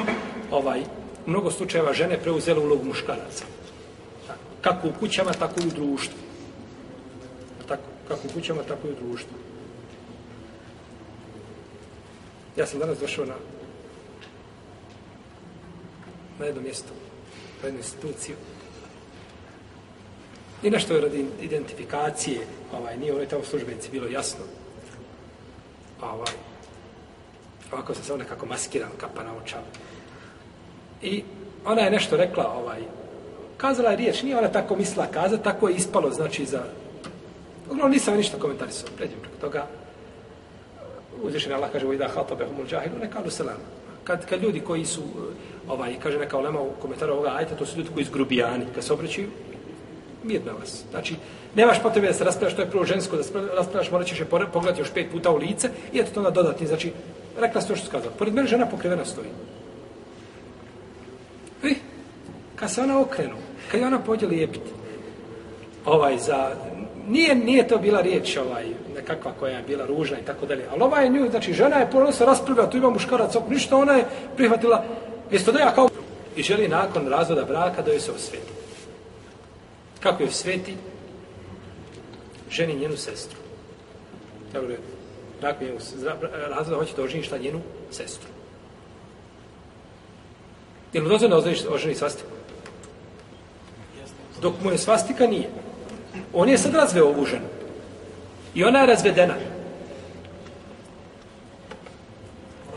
ovaj, 0.52 0.82
u 1.26 1.30
mnogo 1.30 1.52
slučajeva 1.52 1.94
žene 1.94 2.18
preuzele 2.18 2.60
ulogu 2.60 2.86
muškaraca. 2.86 3.46
Kako 4.62 4.88
u 4.88 4.92
kućama, 5.00 5.32
tako 5.32 5.60
i 5.62 5.68
u 5.68 5.72
društvu. 5.72 6.18
Tako, 7.68 7.84
kako 8.08 8.28
u 8.28 8.34
kućama, 8.34 8.64
tako 8.64 8.88
i 8.88 8.92
u 8.92 8.96
društvu. 8.96 9.38
Ja 12.56 12.66
sam 12.66 12.80
danas 12.80 13.00
došao 13.00 13.26
na 13.26 13.34
na 16.40 16.46
jedno 16.46 16.62
mjesto, 16.62 16.90
na 17.62 17.68
jednu 17.68 17.80
instituciju. 17.80 18.36
I 20.64 20.70
nešto 20.70 20.94
je 20.94 21.02
radi 21.02 21.26
identifikacije, 21.42 22.48
ovaj, 22.74 22.98
nije 22.98 23.14
onaj 23.14 23.28
tamo 23.28 23.44
službenici 23.44 23.92
bilo 23.92 24.08
jasno. 24.08 24.44
Pa 26.00 26.10
ovaj, 26.10 26.34
ovako 27.72 27.94
sam 27.94 28.04
se 28.04 28.14
ono 28.14 28.24
nekako 28.24 28.46
maskiran, 28.46 28.90
kapa 28.98 29.24
na 29.24 29.36
očavu. 29.44 29.66
I 31.02 31.24
ona 31.66 31.82
je 31.82 31.92
nešto 31.92 32.18
rekla, 32.18 32.54
ovaj, 32.54 32.82
kazala 33.58 33.90
je 33.90 33.98
riječ, 33.98 34.24
nije 34.24 34.38
ona 34.38 34.52
tako 34.52 34.76
mislila 34.76 35.08
kazati, 35.08 35.44
tako 35.44 35.70
je 35.70 35.76
ispalo, 35.76 36.12
znači 36.12 36.46
za... 36.46 36.64
Uglavnom 37.66 37.92
nisam 37.92 38.18
ništa 38.18 38.40
komentarisao, 38.40 38.90
pređem 38.98 39.20
preko 39.20 39.36
toga. 39.42 39.68
Uzvišen 41.24 41.54
Allah 41.54 41.72
kaže, 41.72 41.98
da 41.98 42.08
hata 42.08 42.36
behumul 42.36 42.68
džahilu, 42.68 43.00
ne 43.00 43.10
kalu 43.12 43.30
selam. 43.30 43.62
Kad, 44.04 44.26
kad 44.26 44.44
ljudi 44.44 44.60
koji 44.60 44.86
su, 44.86 45.02
eh, 45.02 45.72
ovaj, 45.72 45.96
kaže 46.04 46.20
neka 46.20 46.38
olema 46.38 46.62
u 46.62 46.72
komentaru 46.82 47.14
ovoga 47.14 47.34
ajta, 47.36 47.56
to 47.56 47.66
su 47.66 47.78
ljudi 47.78 47.90
koji 47.94 48.06
su 48.06 48.12
grubijani, 48.12 48.66
kad 48.76 48.84
se 48.84 48.94
obraćaju, 48.94 49.28
mirno 50.24 50.54
vas. 50.60 50.84
Znači, 50.92 51.16
nemaš 51.56 51.82
potrebe 51.82 52.08
da 52.08 52.14
se 52.14 52.24
raspravljaš, 52.24 52.56
to 52.56 52.62
je 52.62 52.70
prvo 52.70 52.86
žensko, 52.86 53.18
da 53.18 53.24
se 53.24 53.34
raspravljaš, 53.56 53.92
morat 53.92 54.08
ćeš 54.08 54.20
je 54.20 54.26
pogledati 54.26 54.82
još 54.82 54.92
pet 54.94 55.12
puta 55.12 55.32
u 55.32 55.38
lice 55.38 55.70
i 55.94 56.00
eto 56.00 56.12
to 56.14 56.20
onda 56.20 56.30
dodatni, 56.30 56.68
znači, 56.68 56.92
rekla 57.40 57.62
se 57.62 57.68
to 57.68 57.76
što 57.76 57.88
skazala. 57.88 58.14
Pored 58.18 58.34
mene 58.34 58.48
žena 58.48 58.66
pokrivena 58.66 59.06
stoji. 59.06 59.28
I, 61.64 61.76
kad 62.56 62.72
se 62.72 62.82
ona 62.82 63.00
okrenu, 63.00 63.36
kad 63.72 63.80
je 63.80 63.88
ona 63.88 64.00
pođe 64.00 64.28
lijepiti, 64.28 64.70
ovaj, 65.86 66.18
za, 66.18 66.56
nije, 67.08 67.36
nije 67.36 67.68
to 67.68 67.78
bila 67.78 68.02
riječ, 68.02 68.38
ovaj, 68.38 68.66
kakva 69.08 69.32
koja 69.40 69.58
je 69.58 69.64
bila 69.64 69.86
ružna 69.86 70.20
i 70.20 70.26
tako 70.26 70.46
dalje, 70.46 70.66
ali 70.72 70.84
ova 70.84 71.00
je 71.00 71.10
nju, 71.10 71.30
znači, 71.30 71.54
žena 71.54 71.78
je 71.78 71.92
ponovno 71.92 72.12
se 72.12 72.26
raspravlja, 72.26 72.70
tu 72.70 72.78
ima 72.78 72.90
muškarac, 72.90 73.34
ništa, 73.50 73.78
ona 73.78 73.94
je 73.94 74.06
prihvatila, 74.36 74.84
mjesto 75.32 75.52
da 75.52 75.60
ja 75.60 75.74
kao, 75.76 75.90
i 76.36 76.44
želi 76.44 76.68
nakon 76.68 77.08
razvoda 77.08 77.44
braka 77.44 77.82
da 77.82 77.92
joj 77.92 78.00
se 78.00 78.12
osveti. 78.12 78.52
Kako 80.00 80.24
joj 80.24 80.32
sveti? 80.32 80.76
Ženi 82.50 82.76
njenu 82.76 82.98
sestru. 82.98 83.40
Dobro, 84.54 84.76
nakon 85.42 85.68
njenu 85.68 85.80
razvoda 86.50 86.80
hoće 86.80 86.96
da 86.96 87.04
oženi 87.04 87.24
šta 87.24 87.38
njenu 87.38 87.62
sestru. 87.92 88.30
Je 90.94 91.02
li 91.02 91.10
dozvoljeno 91.10 91.44
oženi 91.70 91.96
svastiku? 91.96 92.30
Dok 94.42 94.54
mu 94.64 94.72
je 94.72 94.78
svastika 94.78 95.28
nije. 95.28 95.50
On 96.34 96.50
je 96.50 96.58
sad 96.58 96.74
razveo 96.74 97.06
ovu 97.06 97.26
ženu. 97.26 97.53
I 98.56 98.64
ona 98.64 98.80
je 98.80 98.88
razvedena. 98.88 99.34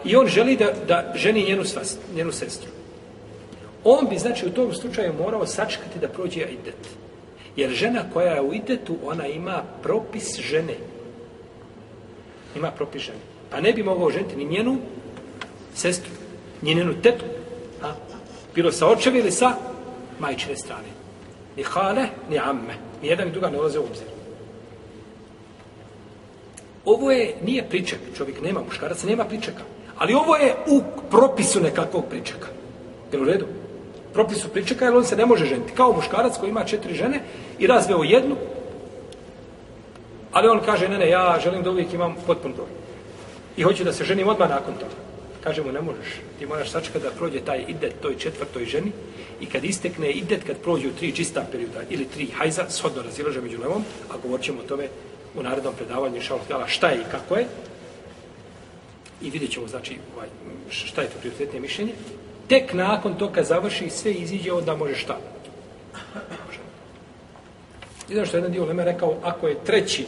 i 0.06 0.16
on 0.16 0.26
želi 0.26 0.56
da, 0.56 0.72
da 0.88 1.12
ženi 1.14 1.44
njenu, 1.44 1.64
svas, 1.64 1.96
njenu 2.14 2.32
sestru. 2.32 2.70
On 3.84 4.08
bi, 4.08 4.18
znači, 4.18 4.46
u 4.46 4.50
tom 4.50 4.74
slučaju 4.74 5.12
morao 5.12 5.46
sačekati 5.46 5.98
da 5.98 6.08
prođe 6.08 6.40
idet. 6.40 6.88
Jer 7.56 7.70
žena 7.70 8.02
koja 8.12 8.34
je 8.34 8.40
u 8.40 8.54
idetu, 8.54 8.96
ona 9.04 9.26
ima 9.26 9.62
propis 9.82 10.40
žene. 10.40 10.74
Ima 12.56 12.70
propis 12.70 13.02
žene. 13.02 13.18
Pa 13.50 13.60
ne 13.60 13.72
bi 13.72 13.82
mogao 13.82 14.10
ženiti 14.10 14.36
ni 14.36 14.44
njenu 14.44 14.78
sestru, 15.74 16.10
ni 16.62 16.74
njenu 16.74 17.02
tetu. 17.02 17.24
A? 17.82 17.92
Bilo 18.54 18.72
sa 18.72 18.88
očevi 18.88 19.18
ili 19.18 19.32
sa 19.32 19.54
majčine 20.18 20.56
strane. 20.56 20.88
Ni 21.56 21.62
hale, 21.62 22.06
ni 22.30 22.38
amme. 22.38 22.74
Ni 23.02 23.08
jedan 23.08 23.28
i 23.28 23.32
druga 23.32 23.50
ne 23.50 23.58
ulaze 23.58 23.78
u 23.78 23.82
obzir. 23.84 24.15
Ovo 26.86 27.10
je, 27.12 27.34
nije 27.42 27.68
priček, 27.68 27.98
čovjek 28.16 28.42
nema 28.42 28.60
muškaraca, 28.60 29.06
nema 29.06 29.24
pričeka. 29.24 29.62
Ali 29.98 30.14
ovo 30.14 30.36
je 30.36 30.54
u 30.66 30.82
propisu 31.10 31.60
nekakvog 31.60 32.04
pričeka. 32.10 32.48
Jel 33.12 33.22
u 33.22 33.24
redu? 33.24 33.46
Propisu 34.12 34.48
pričeka, 34.48 34.84
jer 34.84 34.96
on 34.96 35.04
se 35.04 35.16
ne 35.16 35.26
može 35.26 35.46
ženiti. 35.46 35.72
Kao 35.72 35.92
muškarac 35.92 36.38
koji 36.38 36.50
ima 36.50 36.64
četiri 36.64 36.94
žene 36.94 37.20
i 37.58 37.66
razveo 37.66 38.02
jednu, 38.02 38.36
ali 40.32 40.48
on 40.48 40.60
kaže, 40.64 40.88
ne, 40.88 40.98
ne, 40.98 41.08
ja 41.10 41.38
želim 41.42 41.62
da 41.62 41.70
uvijek 41.70 41.92
imam 41.92 42.16
potpun 42.26 42.52
broj. 42.52 42.68
I 43.56 43.62
hoću 43.62 43.84
da 43.84 43.92
se 43.92 44.04
ženim 44.04 44.28
odmah 44.28 44.50
nakon 44.50 44.74
toga. 44.74 44.94
Kaže 45.44 45.62
mu, 45.62 45.72
ne 45.72 45.80
možeš. 45.80 46.20
Ti 46.38 46.46
moraš 46.46 46.70
sačekati 46.70 47.04
da 47.04 47.10
prođe 47.10 47.40
taj 47.40 47.64
idet 47.68 47.94
toj 48.00 48.18
četvrtoj 48.18 48.64
ženi 48.64 48.92
i 49.40 49.46
kad 49.46 49.64
istekne 49.64 50.10
idet, 50.10 50.44
kad 50.46 50.56
prođu 50.56 50.90
tri 50.98 51.12
čista 51.12 51.46
perioda 51.52 51.80
ili 51.90 52.04
tri 52.04 52.26
hajza, 52.26 52.64
shodno 52.68 53.02
razilaže 53.02 53.40
među 53.40 53.60
levom, 53.60 53.84
a 54.10 54.14
govorit 54.22 54.44
ćemo 54.44 54.60
o 54.60 54.68
tome 54.68 54.88
u 55.36 55.42
narednom 55.42 55.74
predavanju 55.74 56.20
šalotela 56.20 56.66
šta 56.66 56.88
je 56.88 56.96
i 56.96 57.10
kako 57.10 57.36
je. 57.36 57.46
I 59.22 59.30
vidjet 59.30 59.50
ćemo, 59.50 59.68
znači, 59.68 59.96
ovaj, 60.16 60.28
šta 60.70 61.02
je 61.02 61.08
to 61.08 61.18
prioritetnije 61.18 61.60
mišljenje. 61.60 61.92
Tek 62.48 62.72
nakon 62.72 63.14
toga 63.14 63.42
završi 63.42 63.90
sve 63.90 64.12
iziđe, 64.12 64.52
onda 64.52 64.76
može 64.76 64.94
šta? 64.94 65.18
Može. 66.46 66.58
I 68.08 68.14
znaš 68.14 68.28
što 68.28 68.36
jedan 68.36 68.52
dio 68.52 68.64
Lema 68.64 68.84
rekao, 68.84 69.14
ako 69.22 69.48
je 69.48 69.64
treći 69.64 70.06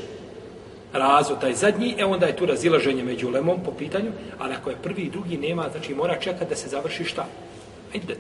razvod, 0.92 1.40
taj 1.40 1.54
zadnji, 1.54 1.94
e 1.98 2.04
onda 2.04 2.26
je 2.26 2.36
tu 2.36 2.46
razilaženje 2.46 3.04
među 3.04 3.30
lemom 3.30 3.60
po 3.64 3.72
pitanju, 3.72 4.12
ali 4.38 4.54
ako 4.54 4.70
je 4.70 4.82
prvi 4.82 5.02
i 5.02 5.10
drugi 5.10 5.36
nema, 5.36 5.68
znači 5.72 5.94
mora 5.94 6.20
čekati 6.20 6.50
da 6.50 6.56
se 6.56 6.68
završi 6.68 7.04
šta? 7.04 7.26
Ajde. 7.94 8.16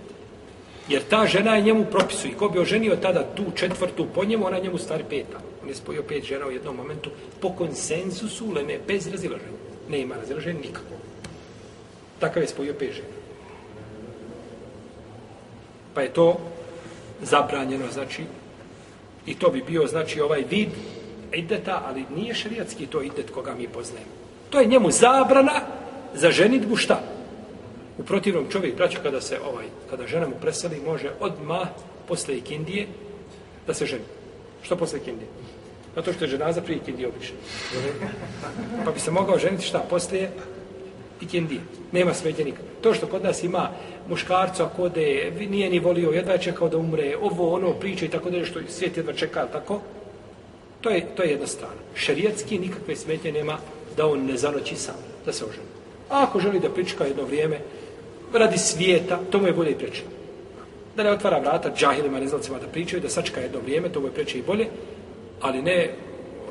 Jer 0.88 1.02
ta 1.02 1.26
žena 1.26 1.56
je 1.56 1.62
njemu 1.62 1.84
propisu 1.84 2.28
i 2.28 2.34
ko 2.34 2.48
bi 2.48 2.58
oženio 2.58 2.96
tada 2.96 3.24
tu 3.34 3.44
četvrtu 3.54 4.06
po 4.14 4.24
njemu, 4.24 4.46
ona 4.46 4.58
njemu 4.58 4.78
stari 4.78 5.04
peta. 5.10 5.38
On 5.68 5.72
je 5.72 5.76
spojio 5.76 6.02
pet 6.02 6.24
žena 6.24 6.46
u 6.46 6.50
jednom 6.50 6.76
momentu 6.76 7.10
po 7.40 7.52
konsenzusu 7.52 8.46
uleme, 8.46 8.78
bez 8.86 9.06
razilaženja. 9.06 9.58
Ne 9.88 10.00
ima 10.00 10.14
razilaženja 10.16 10.60
nikako. 10.60 10.96
Takav 12.20 12.42
je 12.42 12.48
spojio 12.48 12.74
pet 12.74 12.92
žena. 12.92 13.08
Pa 15.94 16.02
je 16.02 16.12
to 16.12 16.40
zabranjeno, 17.22 17.84
znači, 17.92 18.24
i 19.26 19.34
to 19.34 19.50
bi 19.50 19.62
bio, 19.62 19.86
znači, 19.86 20.20
ovaj 20.20 20.44
vid 20.50 20.68
ideta, 21.32 21.82
ali 21.86 22.04
nije 22.16 22.34
šerijatski 22.34 22.86
to 22.86 23.02
idet 23.02 23.30
koga 23.30 23.54
mi 23.54 23.68
poznajemo. 23.68 24.12
To 24.50 24.60
je 24.60 24.66
njemu 24.66 24.90
zabrana 24.90 25.60
za 26.14 26.30
ženitbu 26.30 26.76
šta? 26.76 27.02
U 27.98 28.04
protivnom 28.04 28.48
čovjek, 28.50 28.76
braću, 28.76 28.98
kada 29.02 29.20
se 29.20 29.40
ovaj, 29.40 29.66
kada 29.90 30.06
žena 30.06 30.28
mu 30.28 30.34
preseli, 30.40 30.80
može 30.86 31.10
odmah 31.20 31.68
posle 32.08 32.36
ikindije 32.36 32.86
da 33.66 33.74
se 33.74 33.86
ženi. 33.86 34.04
Što 34.62 34.76
posle 34.76 34.98
ikindije? 34.98 35.28
Zato 35.98 36.12
što 36.12 36.24
je 36.24 36.30
ženaza 36.30 36.60
prije 36.62 36.76
ikindije 36.76 37.08
obično. 37.08 37.36
Pa 38.84 38.90
bi 38.90 39.00
se 39.00 39.10
mogao 39.10 39.38
ženiti 39.38 39.66
šta? 39.66 39.78
Poslije 39.90 40.30
ikindije. 41.20 41.60
Nema 41.92 42.14
smetnje 42.14 42.44
nikada. 42.44 42.68
To 42.80 42.94
što 42.94 43.06
kod 43.06 43.24
nas 43.24 43.42
ima 43.42 43.70
muškarca 44.08 44.68
kode, 44.76 45.32
nije 45.50 45.70
ni 45.70 45.78
volio, 45.78 46.10
jedva 46.10 46.32
je 46.32 46.38
čekao 46.38 46.68
da 46.68 46.78
umre, 46.78 47.16
ovo, 47.20 47.54
ono, 47.54 47.72
priča 47.72 48.04
i 48.04 48.08
tako 48.08 48.30
da 48.30 48.44
što 48.44 48.60
svijet 48.68 48.96
jedva 48.96 49.12
čeka, 49.12 49.46
tako, 49.52 49.80
To 50.80 50.90
je, 50.90 51.06
to 51.14 51.22
je 51.22 51.30
jedna 51.30 51.46
strana. 51.46 51.80
Šerijetski 51.94 52.58
nikakve 52.58 52.96
smetnje 52.96 53.32
nema 53.32 53.58
da 53.96 54.06
on 54.06 54.26
ne 54.26 54.36
zanoći 54.36 54.76
sam, 54.76 54.94
da 55.26 55.32
se 55.32 55.44
oženi. 55.44 55.66
A 56.10 56.22
ako 56.22 56.40
želi 56.40 56.60
da 56.60 56.70
prička 56.70 57.04
jedno 57.04 57.24
vrijeme, 57.24 57.58
radi 58.32 58.58
svijeta, 58.58 59.18
to 59.30 59.38
mu 59.38 59.46
je 59.46 59.52
bolje 59.52 59.70
i 59.70 59.78
preče. 59.78 60.02
Da 60.96 61.02
ne 61.02 61.10
otvara 61.10 61.38
vrata 61.38 61.72
džahilima, 61.74 62.20
neznalcima 62.20 62.58
da 62.58 62.66
pričaju, 62.66 63.02
da 63.02 63.08
sačka 63.08 63.40
jedno 63.40 63.60
vrijeme, 63.60 63.88
to 63.88 64.00
mu 64.00 64.06
je 64.06 64.12
preče 64.12 64.38
i 64.38 64.42
bolje, 64.42 64.66
ali 65.40 65.62
ne 65.62 65.94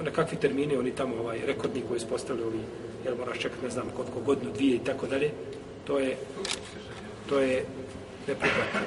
na 0.01 0.11
kakvi 0.11 0.37
termini 0.37 0.75
oni 0.75 0.91
tamo 0.91 1.15
ovaj 1.15 1.39
rekordni 1.45 1.83
koji 1.87 1.99
su 1.99 2.07
ovi, 2.31 2.59
jer 3.05 3.17
moraš 3.17 3.39
čekati 3.39 3.63
ne 3.63 3.69
znam 3.69 3.89
koliko 3.95 4.19
godinu, 4.19 4.51
dvije 4.53 4.75
i 4.75 4.83
tako 4.83 5.07
dalje, 5.07 5.31
to 5.85 5.99
je 5.99 6.17
to 7.29 7.39
je 7.39 7.65
neprihvatno. 8.27 8.79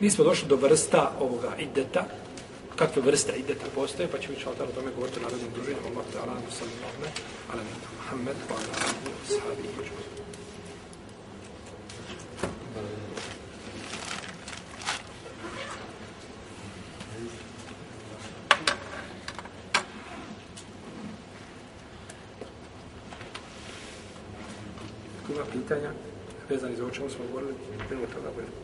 Mi 0.00 0.10
smo 0.10 0.24
došli 0.24 0.48
do 0.48 0.56
vrsta 0.56 1.12
ovoga 1.20 1.56
ideta, 1.58 2.04
kakve 2.76 3.02
vrste 3.02 3.32
ideta 3.32 3.64
postoje, 3.74 4.08
pa 4.08 4.18
ćemo 4.18 4.38
ćemo 4.38 4.50
o 4.50 4.74
tome 4.74 4.90
govoriti 4.94 5.20
na 5.20 5.28
radnim 5.28 5.50
druženima, 5.54 5.88
Allah 5.90 6.06
ta'ala, 6.14 6.34
sallallahu 6.50 7.02
ala 7.52 7.62
Muhammed, 7.96 8.36
wa 8.48 8.54
ala 8.54 8.72
alihi, 8.86 9.26
sahabi 9.26 9.62
i 9.62 10.08
Ima 25.28 25.44
pitanja 25.68 25.90
vezani 26.48 26.76
za 26.76 26.84
o 26.86 26.90
čemu 26.90 27.10
smo 27.10 27.24
govorili, 27.26 27.54
prema 27.88 28.06
toga 28.06 28.28
budemo. 28.34 28.56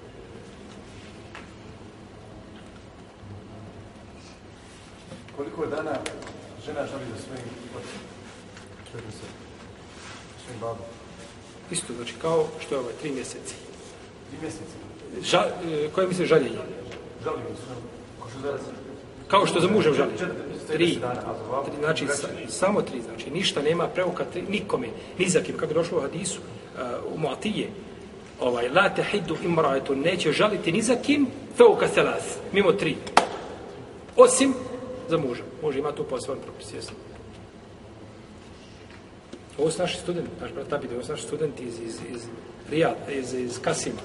Koliko 5.36 5.66
dana 5.66 5.98
žena 6.66 6.86
želi 6.86 7.04
za 7.16 7.22
svojim 7.24 7.44
ocem? 7.76 8.00
Svojim 10.44 10.60
babom? 10.60 10.86
Isto, 11.70 11.92
znači 11.96 12.14
kao 12.22 12.46
što 12.60 12.74
je 12.74 12.78
ovaj, 12.78 12.92
tri 13.00 13.10
mjeseci. 13.10 13.54
Tri 14.30 14.38
mjeseci? 14.42 14.76
Ža, 15.22 15.46
e, 15.64 15.88
koje 15.94 16.08
misle 16.08 16.26
žaljenje? 16.26 16.58
Žalim 17.24 17.42
se. 17.42 17.62
Ko 18.20 18.28
što 18.30 18.40
zara 18.40 18.58
Kao 19.28 19.46
što 19.46 19.60
za 19.60 19.68
mužem 19.68 19.94
žali. 19.94 20.10
Tri. 20.66 20.76
Tri 20.76 20.98
znači, 21.80 22.06
sa, 22.06 22.28
samo 22.48 22.82
tri. 22.82 23.02
Znači, 23.02 23.30
ništa 23.30 23.62
nema 23.62 23.88
preuka 23.88 24.24
tri, 24.32 24.42
nikome. 24.42 24.88
Ni 25.18 25.28
za 25.28 25.40
kim. 25.40 25.56
Kako 25.56 25.72
je 25.72 25.74
došlo 25.74 25.98
u 25.98 26.00
hadisu, 26.00 26.40
Eh, 26.78 26.80
uh, 26.80 27.20
Muatije, 27.20 27.68
ovaj, 28.40 28.68
la 28.68 28.88
te 28.94 29.02
hiddu 29.02 29.36
imraetu, 29.44 29.96
neće 29.96 30.32
žaliti 30.32 30.72
ni 30.72 30.82
za 30.82 30.96
kim, 30.96 31.26
feuka 31.56 31.88
selas, 31.88 32.38
mimo 32.52 32.72
tri. 32.72 32.96
Osim 34.16 34.54
za 35.08 35.18
muža. 35.18 35.42
Može 35.62 35.78
ima 35.78 35.92
tu 35.92 36.04
poseban 36.04 36.38
propis, 36.44 36.74
jesno. 36.74 36.96
Ovo 39.58 39.70
su 39.70 39.82
naši 39.82 39.98
studenti, 39.98 40.30
naš 40.40 40.52
brat 40.52 40.72
Abide, 40.72 40.94
ovo 40.94 41.04
su 41.04 41.10
naši 41.10 41.22
studenti 41.22 41.62
iz, 41.64 41.80
iz, 41.80 41.94
iz 42.14 42.22
Rijad, 42.70 42.96
iz, 43.10 43.34
iz 43.34 43.60
Kasima. 43.62 44.00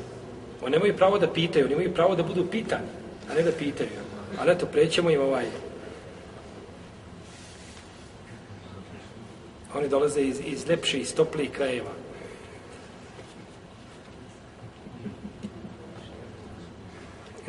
Oni 0.61 0.71
nemaju 0.71 0.97
pravo 0.97 1.19
da 1.19 1.33
pitaju, 1.33 1.65
oni 1.65 1.73
imaju 1.73 1.93
pravo 1.93 2.15
da 2.15 2.23
budu 2.23 2.45
pitani, 2.51 2.87
a 3.31 3.33
ne 3.33 3.41
da 3.41 3.51
pitaju. 3.51 3.89
Ali 4.39 4.51
eto, 4.51 4.65
prećemo 4.65 5.09
im 5.09 5.21
ovaj... 5.21 5.45
Oni 9.75 9.89
dolaze 9.89 10.21
iz, 10.21 10.41
iz 10.45 10.67
lepše, 10.67 10.99
iz 10.99 11.15
toplijih 11.15 11.51
krajeva. 11.51 11.91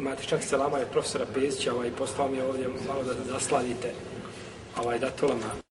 Imate 0.01 0.23
čak 0.23 0.43
selama 0.43 0.79
je 0.79 0.87
profesora 0.87 1.27
Pezića, 1.35 1.75
ovaj, 1.75 1.91
poslao 1.99 2.29
mi 2.29 2.41
ovdje 2.41 2.69
malo 2.89 3.03
da 3.03 3.33
zasladite, 3.33 3.93
ovaj, 4.77 4.99
da 4.99 5.11
to 5.11 5.27
lama. 5.27 5.70